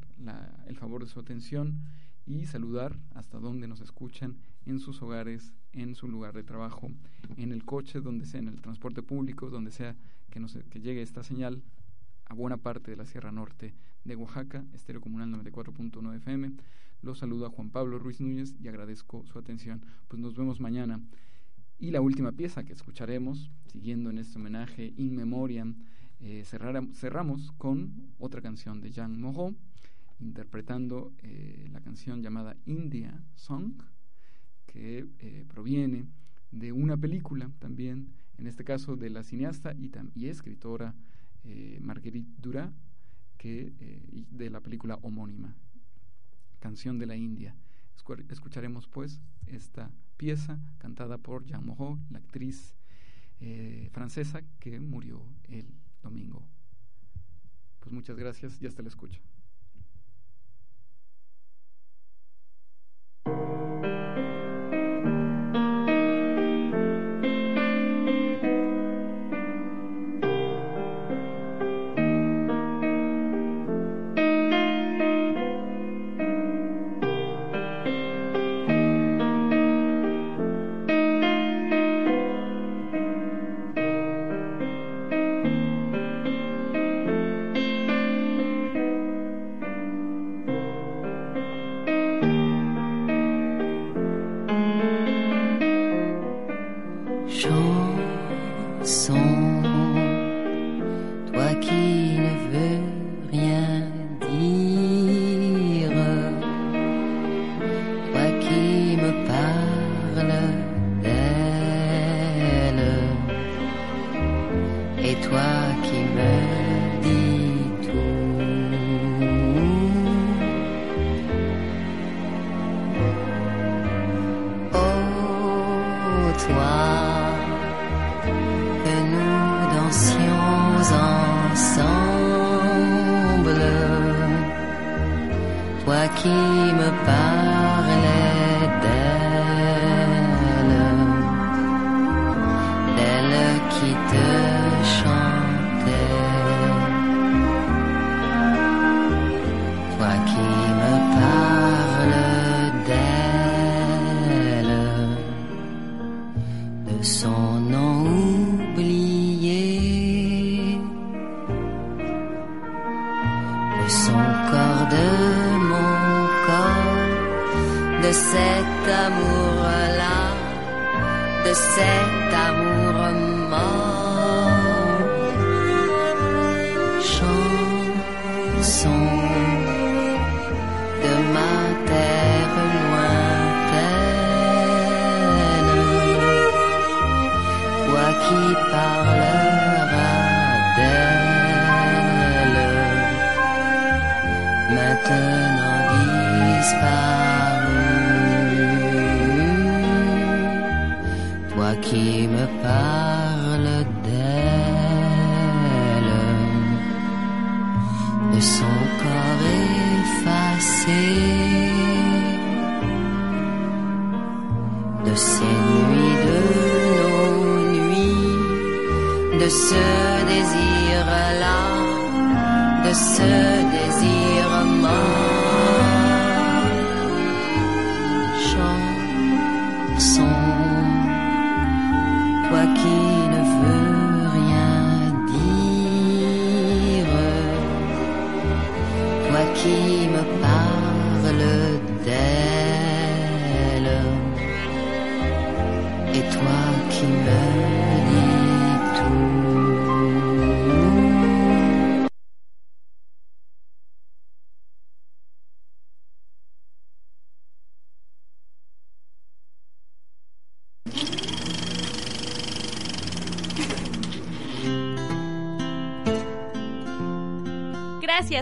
el 0.67 0.77
favor 0.77 1.05
de 1.05 1.11
su 1.11 1.21
atención 1.21 1.83
y 2.25 2.47
saludar 2.47 2.97
hasta 3.13 3.39
donde 3.39 3.69
nos 3.69 3.83
escuchan 3.83 4.39
en 4.65 4.81
sus 4.81 5.03
hogares, 5.03 5.53
en 5.75 5.95
su 5.95 6.09
lugar 6.09 6.33
de 6.33 6.43
trabajo, 6.43 6.91
en 7.37 7.53
el 7.53 7.67
coche, 7.67 8.01
donde 8.01 8.25
sea, 8.25 8.41
en 8.41 8.49
el 8.49 8.63
transporte 8.63 9.03
público, 9.03 9.51
donde 9.51 9.73
sea 9.73 9.95
que, 10.31 10.41
nos, 10.41 10.57
que 10.71 10.81
llegue 10.81 11.03
esta 11.03 11.23
señal 11.23 11.63
a 12.27 12.35
buena 12.35 12.57
parte 12.57 12.91
de 12.91 12.97
la 12.97 13.07
Sierra 13.07 13.33
Norte 13.33 13.75
de 14.05 14.17
Oaxaca, 14.17 14.65
Estéreo 14.73 15.01
Comunal 15.01 15.31
94.1 15.31 16.17
FM. 16.17 16.53
Los 17.03 17.19
saludo 17.19 17.47
a 17.47 17.51
Juan 17.51 17.71
Pablo 17.71 17.99
Ruiz 17.99 18.21
Núñez 18.21 18.55
y 18.61 18.69
agradezco 18.69 19.25
su 19.27 19.39
atención. 19.39 19.85
Pues 20.09 20.21
nos 20.21 20.35
vemos 20.35 20.61
mañana. 20.61 21.01
Y 21.79 21.91
la 21.91 22.01
última 22.01 22.33
pieza 22.33 22.65
que 22.65 22.73
escucharemos, 22.73 23.51
siguiendo 23.67 24.11
en 24.11 24.19
este 24.19 24.39
homenaje 24.39 24.95
in 24.97 25.15
memoriam, 25.15 25.77
eh, 26.21 26.45
cerramos 26.45 27.53
con 27.53 28.15
otra 28.19 28.41
canción 28.41 28.81
de 28.81 28.91
Jean 28.91 29.21
Moreau, 29.21 29.55
interpretando 30.21 31.13
eh, 31.23 31.69
la 31.73 31.81
canción 31.81 32.23
llamada 32.23 32.57
India 32.65 33.23
Song, 33.35 33.75
que 34.67 35.07
eh, 35.19 35.45
proviene 35.49 36.07
de 36.53 36.73
una 36.73 36.97
película 36.97 37.51
también, 37.59 38.09
en 38.39 38.47
este 38.47 38.65
caso 38.65 38.97
de 38.97 39.11
la 39.11 39.25
cineasta 39.25 39.75
y, 39.75 39.91
y 40.15 40.29
escritora 40.29 40.95
eh, 41.45 41.79
Marguerite 41.81 42.31
Duras, 42.39 42.73
que, 43.37 43.73
eh, 43.79 44.25
de 44.31 44.51
la 44.51 44.61
película 44.61 44.97
homónima, 45.03 45.55
Canción 46.61 46.99
de 46.99 47.07
la 47.07 47.17
India. 47.17 47.55
Escucharemos 48.31 48.89
pues 48.89 49.21
esta 49.47 49.91
pieza 50.17 50.59
cantada 50.79 51.19
por 51.19 51.45
Jean 51.45 51.65
Moreau, 51.65 51.99
la 52.11 52.19
actriz 52.19 52.75
eh, 53.41 53.91
francesa 53.93 54.43
que 54.61 54.81
murió 54.81 55.23
el 55.45 55.67
domingo. 56.03 56.47
Pues 57.81 57.93
muchas 57.93 58.17
gracias 58.17 58.61
y 58.63 58.67
hasta 58.67 58.83
la 58.83 58.89
escucha. 58.89 59.21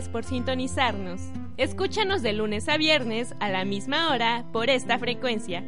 Por 0.09 0.25
sintonizarnos. 0.25 1.21
Escúchanos 1.57 2.23
de 2.23 2.33
lunes 2.33 2.69
a 2.69 2.77
viernes 2.77 3.35
a 3.41 3.49
la 3.49 3.65
misma 3.65 4.11
hora 4.11 4.45
por 4.53 4.71
esta 4.71 4.99
frecuencia 4.99 5.65